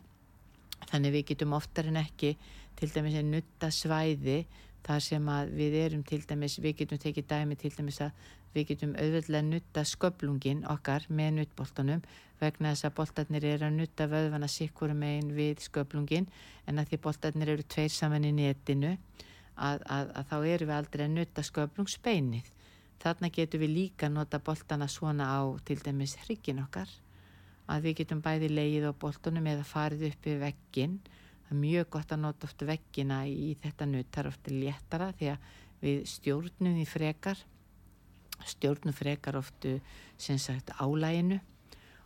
þannig 0.90 1.14
við 1.16 1.28
getum 1.32 1.54
oftar 1.58 1.90
en 1.90 2.00
ekki 2.02 2.36
til 2.80 2.90
dæmis 2.92 3.18
að 3.20 3.30
nutta 3.32 3.70
svæði 3.74 4.40
þar 4.86 5.02
sem 5.02 5.30
að 5.32 5.54
við 5.58 5.78
erum 5.82 6.04
til 6.06 6.22
dæmis, 6.28 6.60
við 6.62 6.82
getum 6.82 7.02
tekið 7.02 7.30
dæmi 7.30 7.58
til 7.58 7.72
dæmis 7.74 8.02
að 8.06 8.26
við 8.56 8.68
getum 8.72 8.94
auðvöldlega 8.96 9.48
nutta 9.50 9.84
sköplungin 9.88 10.64
okkar 10.72 11.08
með 11.10 11.40
nuttboltanum 11.40 12.04
vegna 12.40 12.72
þess 12.74 12.88
að 12.88 12.96
boltarnir 13.00 13.48
eru 13.50 13.68
að 13.68 13.80
nutta 13.80 14.08
vöðvana 14.12 14.50
sikkurum 14.52 15.04
einn 15.08 15.32
við 15.36 15.64
sköplungin 15.66 16.28
en 16.68 16.80
að 16.80 16.92
því 16.92 17.02
boltarnir 17.08 17.52
eru 17.56 17.66
tveir 17.68 17.92
saman 17.92 18.28
í 18.28 18.34
netinu 18.36 18.94
að, 19.56 19.82
að, 19.88 20.12
að 20.12 20.30
þá 20.32 20.38
eru 20.38 20.70
við 20.70 20.76
aldrei 20.78 21.06
að 21.06 21.16
nutta 21.16 21.44
sköplungsbeinið. 21.50 22.52
Þarna 23.04 23.30
getum 23.34 23.62
við 23.62 23.74
líka 23.76 24.10
nota 24.10 24.40
boltana 24.40 24.88
svona 24.90 25.28
á 25.30 25.42
til 25.66 25.78
dæmis 25.84 26.16
hryggin 26.24 26.64
okkar 26.64 26.90
að 27.72 27.88
við 27.88 27.98
getum 28.02 28.22
bæði 28.26 28.50
leið 28.52 28.90
á 28.90 28.94
boltunum 28.94 29.48
eða 29.50 29.66
farið 29.68 30.08
upp 30.12 30.28
við 30.30 30.42
veggin 30.44 31.00
það 31.46 31.52
er 31.56 31.62
mjög 31.62 31.90
gott 31.96 32.14
að 32.14 32.24
nota 32.24 32.48
oft 32.50 32.66
veggina 32.66 33.20
í 33.30 33.56
þetta 33.62 33.88
nutt, 33.90 34.12
það 34.12 34.24
er 34.24 34.32
ofta 34.32 34.54
léttara 34.54 35.10
því 35.18 35.32
að 35.34 35.52
við 35.82 36.06
stjórnum 36.10 36.80
í 36.82 36.86
frekar 36.90 37.42
stjórnum 38.46 38.96
frekar 38.96 39.38
oftu 39.40 39.78
álæginu 40.80 41.40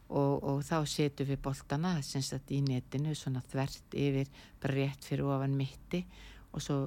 og, 0.10 0.44
og 0.44 0.64
þá 0.66 0.78
setjum 0.90 1.30
við 1.30 1.42
boltana 1.46 1.94
sagt 2.02 2.52
í 2.52 2.62
netinu 2.66 3.16
svona 3.16 3.42
þvert 3.52 3.96
yfir 3.96 4.30
rétt 4.74 5.06
fyrir 5.06 5.30
ofan 5.30 5.58
mitti 5.58 6.04
og 6.50 6.64
svo 6.66 6.78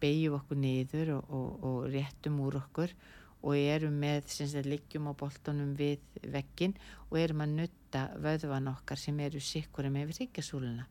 beigjum 0.00 0.38
okkur 0.38 0.58
niður 0.58 1.16
og, 1.18 1.32
og, 1.36 1.64
og 1.68 1.90
réttum 1.92 2.40
úr 2.40 2.62
okkur 2.62 2.94
og 3.42 3.58
erum 3.58 3.98
með 3.98 4.30
sem 4.30 4.66
liggjum 4.66 5.10
á 5.10 5.12
boltunum 5.18 5.74
við 5.78 6.02
veggin 6.34 6.74
og 7.10 7.18
erum 7.18 7.42
að 7.44 7.54
nutta 7.58 8.02
vöðvan 8.22 8.70
okkar 8.70 9.00
sem 9.00 9.18
eru 9.20 9.42
sikkur 9.42 9.90
með 9.90 10.12
við 10.12 10.22
ríkjasúluna 10.22 10.86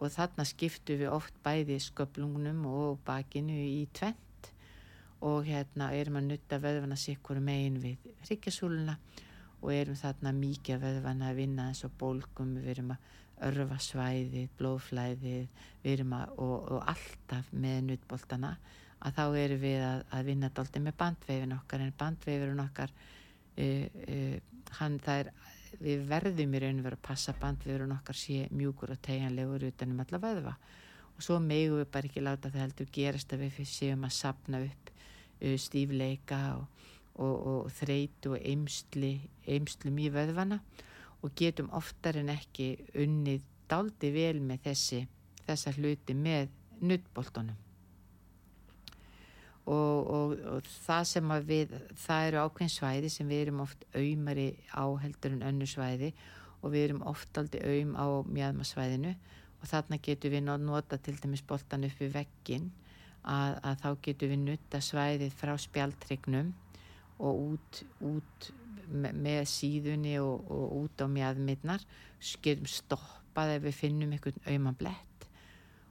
og 0.00 0.12
þarna 0.14 0.46
skiptu 0.48 0.96
við 0.96 1.12
oft 1.12 1.36
bæði 1.44 1.76
sköplungnum 1.84 2.64
og 2.70 3.00
bakinu 3.04 3.52
í 3.52 3.84
tvent 3.92 4.52
og 5.20 5.44
hérna 5.44 5.90
erum 5.92 6.16
að 6.22 6.30
nutta 6.30 6.60
vöðvana 6.62 6.96
sikkur 6.96 7.42
megin 7.44 7.76
við 7.82 8.08
ríkjasúluna 8.30 8.96
og 9.60 9.72
erum 9.74 9.98
þarna 10.00 10.32
mikið 10.32 10.80
vöðvana 10.86 11.30
að 11.30 11.42
vinna 11.42 11.68
eins 11.68 11.84
og 11.84 11.92
bólgum, 12.00 12.54
við 12.56 12.70
erum 12.78 12.94
að 12.94 13.08
örfa 13.50 13.76
svæðið, 13.84 14.48
blóðflæðið 14.56 15.66
við 15.84 15.92
erum 15.94 16.14
að, 16.16 16.32
og, 16.44 16.56
og 16.76 16.88
alltaf 16.92 17.52
með 17.52 17.82
nuttbóltana 17.90 18.54
að 19.00 19.16
þá 19.16 19.24
erum 19.40 19.62
við 19.62 19.84
að, 19.84 20.02
að 20.16 20.26
vinna 20.28 20.50
alltaf 20.50 20.82
með 20.84 20.96
bandveifin 21.00 21.56
okkar 21.56 21.84
en 21.84 21.94
bandveifin 22.02 22.62
okkar 22.66 22.92
uh, 22.92 23.86
uh, 24.16 24.36
hann 24.80 24.98
það 25.04 25.22
er 25.22 25.32
við 25.80 26.04
verðum 26.10 26.54
í 26.54 26.60
raun 26.60 26.80
og 26.80 26.86
veru 26.88 26.98
að 26.98 27.06
passa 27.06 27.34
bandviðurinn 27.40 27.94
okkar 27.94 28.18
sé 28.18 28.44
mjúkur 28.52 28.92
og 28.94 29.02
tegjanlegur 29.06 29.68
utanum 29.68 30.02
alla 30.02 30.20
vöðva. 30.22 30.54
Og 31.14 31.24
svo 31.24 31.38
megu 31.42 31.78
við 31.78 31.90
bara 31.94 32.10
ekki 32.10 32.24
láta 32.24 32.50
það 32.50 32.64
heldur 32.64 32.90
gerast 32.92 33.32
að 33.32 33.44
við 33.44 33.60
séum 33.68 34.04
að 34.08 34.16
sapna 34.16 34.62
upp 34.66 34.92
uh, 34.92 35.56
stífleika 35.64 36.40
og, 36.58 36.84
og, 37.14 37.36
og 37.52 37.72
þreytu 37.78 38.34
og 38.34 38.44
eimsli, 38.52 39.14
eimslum 39.46 40.02
í 40.02 40.10
vöðvana 40.12 40.60
og 41.20 41.34
getum 41.36 41.70
oftar 41.76 42.20
en 42.20 42.32
ekki 42.32 42.72
unnið 42.98 43.44
daldi 43.70 44.12
vel 44.12 44.40
með 44.42 44.64
þessi 44.70 45.04
þessa 45.46 45.74
hluti 45.76 46.16
með 46.16 46.48
nuttbóltunum 46.80 47.69
og, 49.70 50.10
og, 50.10 50.34
og 50.54 50.68
það 50.86 51.04
sem 51.12 51.32
að 51.34 51.48
við 51.50 51.74
það 52.04 52.26
eru 52.28 52.44
ákveðin 52.44 52.74
svæði 52.74 53.10
sem 53.14 53.30
við 53.30 53.42
erum 53.46 53.64
oft 53.64 53.84
auðmari 53.94 54.48
á 54.74 54.84
heldur 55.04 55.36
en 55.36 55.44
önnu 55.50 55.68
svæði 55.70 56.12
og 56.60 56.72
við 56.74 56.86
erum 56.88 57.04
oft 57.08 57.40
aldrei 57.40 57.62
auðm 57.62 57.94
á 57.96 58.06
mjöðmasvæðinu 58.28 59.14
og 59.60 59.68
þarna 59.68 60.00
getur 60.02 60.34
við 60.34 60.46
nota 60.48 60.98
til 60.98 61.16
dæmis 61.20 61.44
boltan 61.46 61.86
upp 61.88 62.00
við 62.00 62.14
veggin 62.16 62.70
að, 63.22 63.58
að 63.62 63.76
þá 63.82 63.90
getur 64.06 64.32
við 64.32 64.42
nutta 64.46 64.80
svæðið 64.84 65.36
frá 65.36 65.54
spjaltrygnum 65.60 66.54
og 67.20 67.44
út, 67.52 67.82
út 68.00 68.50
með 68.90 69.44
síðunni 69.48 70.16
og, 70.22 70.48
og 70.50 70.74
út 70.84 71.04
á 71.04 71.06
mjöðmidnar 71.06 71.84
getum 72.42 72.68
stoppað 72.68 73.56
ef 73.58 73.68
við 73.68 73.78
finnum 73.84 74.16
einhvern 74.16 74.42
auðman 74.46 74.80
blett 74.80 75.09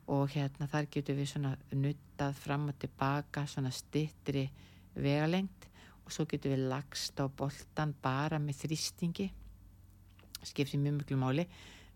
og 0.09 0.31
hérna 0.33 0.65
þar 0.69 0.87
getur 0.89 1.17
við 1.19 1.27
svona 1.33 1.51
nuttað 1.77 2.37
fram 2.41 2.69
og 2.71 2.77
tilbaka 2.81 3.45
svona 3.49 3.71
stittri 3.73 4.47
vegalengt 4.97 5.67
og 6.05 6.13
svo 6.13 6.25
getur 6.29 6.55
við 6.55 6.69
lagst 6.71 7.21
á 7.21 7.29
boltan 7.29 7.93
bara 8.01 8.39
með 8.41 8.63
þrýstingi. 8.63 9.27
Skiptir 10.41 10.81
mjög 10.81 11.03
mjög 11.03 11.21
máli. 11.21 11.45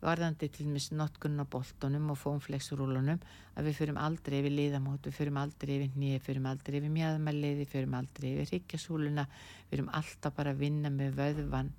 Varðandi 0.03 0.49
til 0.51 0.67
og 0.67 0.73
með 0.75 0.89
notkunn 0.99 1.39
á 1.39 1.45
boltunum 1.47 2.09
og 2.11 2.19
fónflexurúlunum 2.19 3.21
að 3.55 3.69
við 3.69 3.77
fyrum 3.77 3.99
aldrei 4.03 4.41
yfir 4.41 4.51
liðamót, 4.51 5.07
við 5.07 5.15
fyrum 5.15 5.39
aldrei 5.39 5.77
yfir 5.77 5.93
nýja, 5.95 6.17
við 6.17 6.25
fyrum 6.27 6.49
aldrei 6.51 6.77
yfir 6.81 6.91
mjöðmæliði, 6.97 7.61
við 7.61 7.71
fyrum 7.71 7.95
aldrei 8.01 8.27
yfir 8.33 8.51
ríkjasúluna, 8.51 9.25
við 9.63 9.77
fyrum 9.77 9.93
alltaf 10.01 10.35
bara 10.35 10.51
að 10.51 10.65
vinna 10.65 10.91
með 10.91 11.15
vöðvan, 11.21 11.71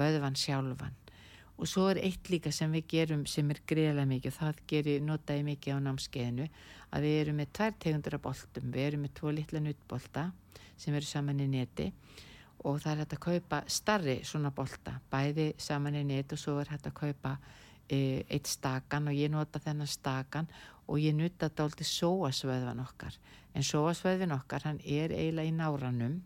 vöðvan 0.00 0.40
sjálfan 0.40 0.96
og 1.58 1.66
svo 1.66 1.88
er 1.90 1.98
eitt 2.06 2.30
líka 2.30 2.52
sem 2.54 2.70
við 2.72 2.86
gerum 2.92 3.24
sem 3.26 3.48
er 3.50 3.58
greiðlega 3.66 4.06
mikið 4.06 4.30
og 4.30 4.36
það 4.38 4.60
gerir 4.70 5.02
notaði 5.02 5.46
mikið 5.48 5.74
á 5.74 5.78
námskeiðinu 5.86 6.48
að 6.94 7.06
við 7.06 7.16
erum 7.22 7.40
með 7.40 7.52
tvær 7.58 7.74
tegundur 7.82 8.16
af 8.16 8.24
boltum. 8.24 8.70
Við 8.74 8.86
erum 8.86 9.04
með 9.04 9.14
tvo 9.18 9.32
litla 9.34 9.62
nuttbolta 9.64 10.24
sem 10.78 10.94
eru 10.94 11.08
saman 11.08 11.42
í 11.42 11.48
neti 11.50 11.88
og 12.66 12.80
það 12.82 12.92
er 12.92 13.00
hægt 13.02 13.16
að 13.16 13.24
kaupa 13.24 13.62
starri 13.70 14.16
svona 14.26 14.50
bolta, 14.54 14.98
bæði 15.10 15.52
saman 15.62 15.98
í 15.98 16.04
net 16.06 16.32
og 16.34 16.40
svo 16.42 16.56
er 16.62 16.70
hægt 16.72 16.88
að 16.90 16.96
kaupa 16.98 17.36
e, 17.86 18.24
eitt 18.26 18.50
stakan 18.50 19.10
og 19.10 19.18
ég 19.18 19.30
nota 19.30 19.62
þennan 19.62 19.90
stakan 19.90 20.48
og 20.88 20.98
ég 21.02 21.14
nuta 21.14 21.46
þetta 21.46 21.66
alltaf 21.66 21.90
sóasvöðvan 21.90 22.82
okkar. 22.82 23.18
En 23.54 23.66
sóasvöðvin 23.66 24.34
okkar 24.34 24.66
hann 24.66 24.80
er 24.84 25.14
eiginlega 25.14 25.50
í 25.50 25.54
náranum. 25.54 26.20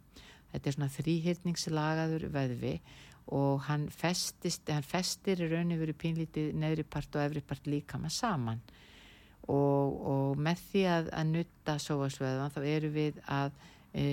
Þetta 0.52 0.68
er 0.68 0.76
svona 0.76 0.92
þrýhyrningslagaður 0.92 2.28
vöðvi 2.32 2.74
og 2.76 3.02
hann 3.66 3.88
festist 3.92 4.68
hann 4.72 4.84
festir 4.84 5.40
í 5.40 5.48
rauninu 5.50 5.80
verið 5.80 6.00
pínlítið 6.02 6.56
neðri 6.58 6.84
part 6.84 7.14
og 7.16 7.24
efri 7.24 7.42
part 7.46 7.68
líka 7.70 8.00
maður 8.00 8.16
saman. 8.18 8.62
Og, 9.50 9.94
og 10.12 10.42
með 10.42 10.60
því 10.68 10.82
að, 10.86 11.08
að 11.18 11.30
nutta 11.32 11.78
sóasvöðvan 11.82 12.52
þá 12.54 12.60
eru 12.70 12.90
við 12.94 13.18
að 13.26 13.56
e, 13.98 14.06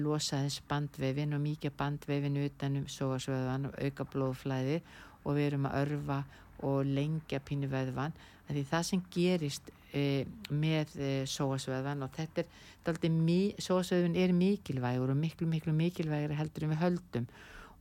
losa 0.00 0.40
þess 0.44 0.62
bandvefin 0.70 1.36
og 1.36 1.42
mikið 1.44 1.76
bandvefin 1.76 2.38
utanum 2.44 2.86
sóasvöðvan 2.88 3.68
og 3.68 3.76
auka 3.84 4.06
blóðflæði 4.14 4.80
og 5.24 5.36
við 5.36 5.50
erum 5.50 5.68
að 5.68 5.78
örfa 5.82 6.22
og 6.64 6.88
lengja 6.88 7.40
pínu 7.44 7.68
veðvan 7.72 8.16
því 8.50 8.64
það 8.70 8.86
sem 8.88 9.04
gerist 9.14 9.70
e, 9.92 10.24
með 10.50 10.96
e, 10.98 11.10
sóasvöðvan 11.30 12.04
og 12.06 12.16
þetta 12.16 12.44
er 12.44 13.60
sóasvöðvan 13.60 14.16
er 14.18 14.32
mikilvægur 14.34 15.12
og 15.12 15.20
miklu 15.20 15.48
miklu 15.50 15.74
mikilvægur 15.76 16.36
heldur 16.38 16.66
en 16.66 16.74
við 16.74 16.82
höldum 16.84 17.28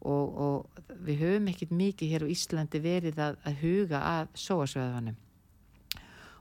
og, 0.02 0.38
og 0.40 0.84
við 1.06 1.24
höfum 1.24 1.50
ekkert 1.52 1.74
mikið 1.76 2.14
hér 2.14 2.28
á 2.28 2.34
Íslandi 2.34 2.84
verið 2.84 3.24
að, 3.24 3.40
að 3.44 3.64
huga 3.64 4.04
að 4.04 4.36
sóasvöðvanum. 4.40 5.18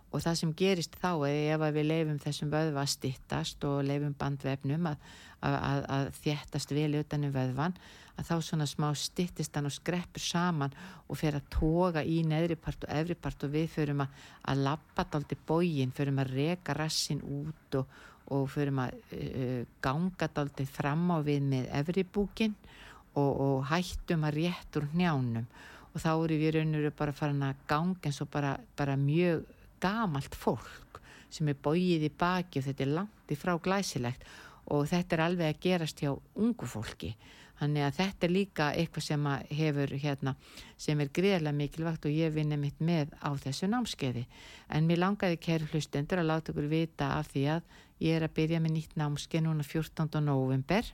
Og 0.08 0.22
það 0.24 0.36
sem 0.40 0.52
gerist 0.56 0.94
þá 1.02 1.10
er 1.28 1.54
ef 1.58 1.64
við 1.76 1.88
leifum 1.90 2.20
þessum 2.22 2.52
vöðva 2.52 2.84
að 2.84 2.92
stittast 2.94 3.64
og 3.68 3.82
leifum 3.84 4.14
bandvefnum 4.16 4.86
að, 4.88 5.08
að, 5.44 5.56
að, 5.58 5.80
að 5.96 6.12
þjættast 6.22 6.76
vel 6.78 6.92
utanum 7.02 7.34
vöðvan 7.34 7.76
að 8.18 8.26
þá 8.26 8.34
svona 8.42 8.66
smá 8.66 8.88
stittist 8.98 9.54
hann 9.54 9.68
og 9.68 9.74
skreppur 9.74 10.22
saman 10.22 10.74
og 11.06 11.18
fer 11.20 11.38
að 11.38 11.50
toga 11.54 12.02
í 12.02 12.22
neðripart 12.26 12.86
og 12.86 12.94
efripart 13.02 13.46
og 13.46 13.52
við 13.54 13.68
förum 13.76 14.02
að 14.02 14.64
lappa 14.64 15.04
daldi 15.12 15.38
bógin, 15.46 15.94
förum 15.94 16.22
að 16.22 16.32
reka 16.34 16.74
rassin 16.78 17.22
út 17.22 17.78
og, 17.78 18.00
og 18.34 18.48
förum 18.50 18.82
að 18.82 18.96
uh, 19.12 19.62
ganga 19.84 20.30
daldi 20.34 20.66
fram 20.66 21.06
á 21.14 21.18
við 21.22 21.46
með 21.52 21.70
efribúkin 21.82 22.56
og, 22.56 22.74
og 23.18 23.66
hættum 23.70 24.26
að 24.28 24.40
rétt 24.40 24.80
úr 24.80 24.88
njánum 24.94 25.46
og 25.92 26.02
þá 26.02 26.10
eru 26.12 26.36
við 26.38 26.54
raunir 26.56 26.90
bara 26.96 27.14
farin 27.16 27.42
að 27.42 27.62
ganga 27.70 28.10
eins 28.10 28.20
og 28.22 28.30
bara, 28.30 28.56
bara 28.76 28.96
mjög 28.96 29.46
gamalt 29.82 30.36
fólk 30.36 31.00
sem 31.32 31.48
er 31.50 31.58
bóið 31.60 32.06
í 32.08 32.12
baki 32.14 32.60
og 32.60 32.68
þetta 32.68 32.84
er 32.84 32.94
langt 33.00 33.32
í 33.32 33.38
frá 33.38 33.56
glæsilegt. 33.60 34.24
Og 34.68 34.84
þetta 34.88 35.16
er 35.16 35.24
alveg 35.24 35.54
að 35.54 35.60
gerast 35.64 36.00
hjá 36.02 36.10
ungu 36.12 36.68
fólki. 36.68 37.14
Þannig 37.58 37.86
að 37.86 37.96
þetta 37.96 38.26
er 38.26 38.32
líka 38.32 38.66
eitthvað 38.76 39.04
sem 39.06 39.24
hefur 39.58 39.94
hérna 39.98 40.34
sem 40.78 41.00
er 41.02 41.10
greiðlega 41.10 41.56
mikilvægt 41.56 42.06
og 42.06 42.14
ég 42.14 42.34
vinna 42.36 42.58
mitt 42.60 42.78
með 42.78 43.16
á 43.18 43.34
þessu 43.34 43.66
námskeiði. 43.72 44.26
En 44.70 44.86
mér 44.86 45.02
langaði 45.02 45.40
kæru 45.42 45.66
hlustendur 45.72 46.22
að 46.22 46.30
láta 46.30 46.52
ykkur 46.52 46.68
vita 46.70 47.10
af 47.16 47.32
því 47.32 47.44
að 47.56 47.74
ég 48.04 48.14
er 48.14 48.28
að 48.28 48.36
byrja 48.36 48.62
með 48.62 48.76
nýtt 48.76 48.94
námskeið 49.00 49.46
núna 49.48 49.66
14. 49.66 50.22
november 50.22 50.92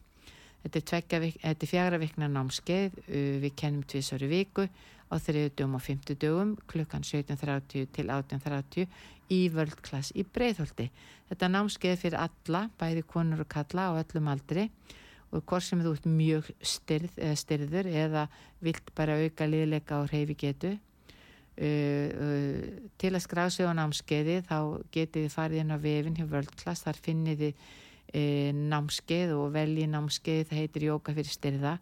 þetta 0.65 0.99
er, 1.19 1.29
er 1.45 1.69
fjagra 1.69 2.01
vikna 2.01 2.29
námskeið 2.33 2.99
við 3.43 3.55
kennum 3.61 3.87
tvísari 3.89 4.29
viku 4.31 4.69
á 5.13 5.15
þriðdugum 5.21 5.77
og 5.77 5.85
fymtudugum 5.85 6.55
klukkan 6.71 7.05
17.30 7.05 7.91
til 7.95 8.07
18.30 8.11 8.89
í 9.33 9.41
völdklass 9.53 10.13
í 10.17 10.25
breyðholti. 10.25 10.89
Þetta 11.31 11.51
námskeið 11.53 12.01
fyrir 12.01 12.21
alla, 12.21 12.67
bæði 12.81 13.05
konur 13.09 13.45
og 13.45 13.51
kalla 13.53 13.91
á 13.93 14.01
öllum 14.01 14.31
aldri 14.33 14.69
og 15.35 15.43
hvort 15.43 15.67
sem 15.67 15.83
þú 15.83 15.95
ert 15.97 16.09
mjög 16.09 16.51
styrð 16.63 17.15
eða 17.19 17.39
styrður 17.39 17.89
eða 17.91 18.27
vilt 18.65 18.93
bara 18.97 19.19
auka 19.19 19.49
liðleika 19.49 20.03
og 20.03 20.13
reyfi 20.13 20.37
getu. 20.47 20.75
Uh, 21.55 22.11
uh, 22.19 22.63
til 22.99 23.13
að 23.15 23.23
skrá 23.23 23.45
sig 23.47 23.63
á 23.63 23.71
námskeiði 23.79 24.41
þá 24.49 24.59
getið 24.91 25.27
þið 25.29 25.35
farið 25.37 25.61
inn 25.63 25.71
á 25.71 25.79
vefin 25.79 26.17
hjá 26.19 26.27
völdklass, 26.27 26.83
þar 26.83 26.99
finnið 26.99 27.45
þið 27.45 27.69
uh, 28.15 28.51
námskeið 28.73 29.35
og 29.37 29.53
velji 29.55 29.87
námskeið, 29.91 30.47
það 30.49 30.61
heitir 30.63 30.89
Jóka 30.89 31.15
fyrir 31.17 31.35
styrða 31.35 31.77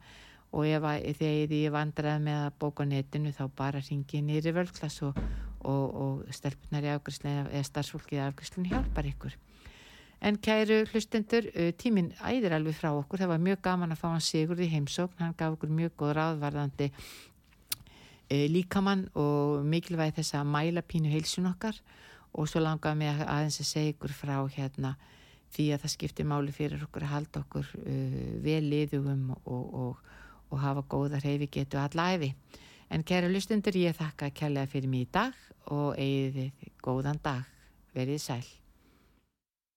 og 0.52 0.66
ef 0.68 0.84
þegar 1.16 1.54
ég 1.56 1.72
vandraði 1.72 2.24
með 2.26 2.42
að 2.46 2.58
bóka 2.60 2.84
netinu 2.84 3.32
þá 3.32 3.46
bara 3.56 3.80
ringi 3.80 4.20
nýri 4.20 4.52
völdklass 4.52 5.00
og, 5.06 5.16
og, 5.64 5.86
og 6.02 6.34
stelpunar 6.34 6.84
í 6.84 6.92
afgriðslu 6.92 7.32
eða 7.46 7.64
starfsfólkið 7.70 8.18
í 8.18 8.22
afgriðslun 8.26 8.68
hjálpar 8.68 9.08
ykkur. 9.08 9.38
En 10.22 10.36
kæru 10.38 10.84
hlustendur, 10.92 11.48
tíminn 11.80 12.12
æðir 12.22 12.54
alveg 12.54 12.76
frá 12.78 12.92
okkur, 12.94 13.18
það 13.24 13.32
var 13.32 13.40
mjög 13.42 13.62
gaman 13.64 13.94
að 13.94 13.98
fá 14.04 14.10
hann 14.12 14.22
Sigurði 14.22 14.68
heimsókn, 14.70 15.18
hann 15.18 15.34
gaf 15.38 15.56
okkur 15.56 15.72
mjög 15.74 15.96
góð 15.98 16.12
ráðvarðandi 16.20 16.86
e, 18.28 18.46
líkamann 18.52 19.08
og 19.18 19.64
mikilvægi 19.66 20.20
þess 20.20 20.36
að 20.38 20.52
mæla 20.52 20.84
pínu 20.86 21.10
heilsun 21.10 21.50
okkar. 21.50 21.80
Og 22.38 22.46
svo 22.48 22.62
langaði 22.62 23.00
mig 23.00 23.24
aðeins 23.26 23.58
að 23.64 23.68
segja 23.72 23.96
ykkur 23.96 24.14
frá 24.14 24.36
hérna 24.54 24.94
því 25.52 25.68
að 25.74 25.84
það 25.84 25.94
skiptir 25.96 26.28
máli 26.28 26.54
fyrir 26.54 26.82
okkur 26.86 27.06
að 27.06 27.14
halda 27.16 27.44
okkur 27.44 27.70
uh, 27.82 28.18
vel 28.44 28.62
liðugum 28.70 29.30
og, 29.44 29.64
og 29.84 30.12
og 30.52 30.60
hafa 30.60 30.84
góða 30.88 31.20
hreyfi 31.22 31.48
getu 31.50 31.80
allæfi. 31.80 32.34
En 32.92 33.04
kæra 33.04 33.30
lustundur 33.32 33.76
ég 33.80 33.96
þakka 33.96 34.30
kærlega 34.36 34.68
fyrir 34.68 34.92
mig 34.92 35.06
í 35.06 35.12
dag 35.12 35.32
og 35.72 35.96
eigið 35.96 36.68
góðan 36.84 37.22
dag. 37.24 37.48
Verið 37.96 38.20
sæl. 38.20 38.61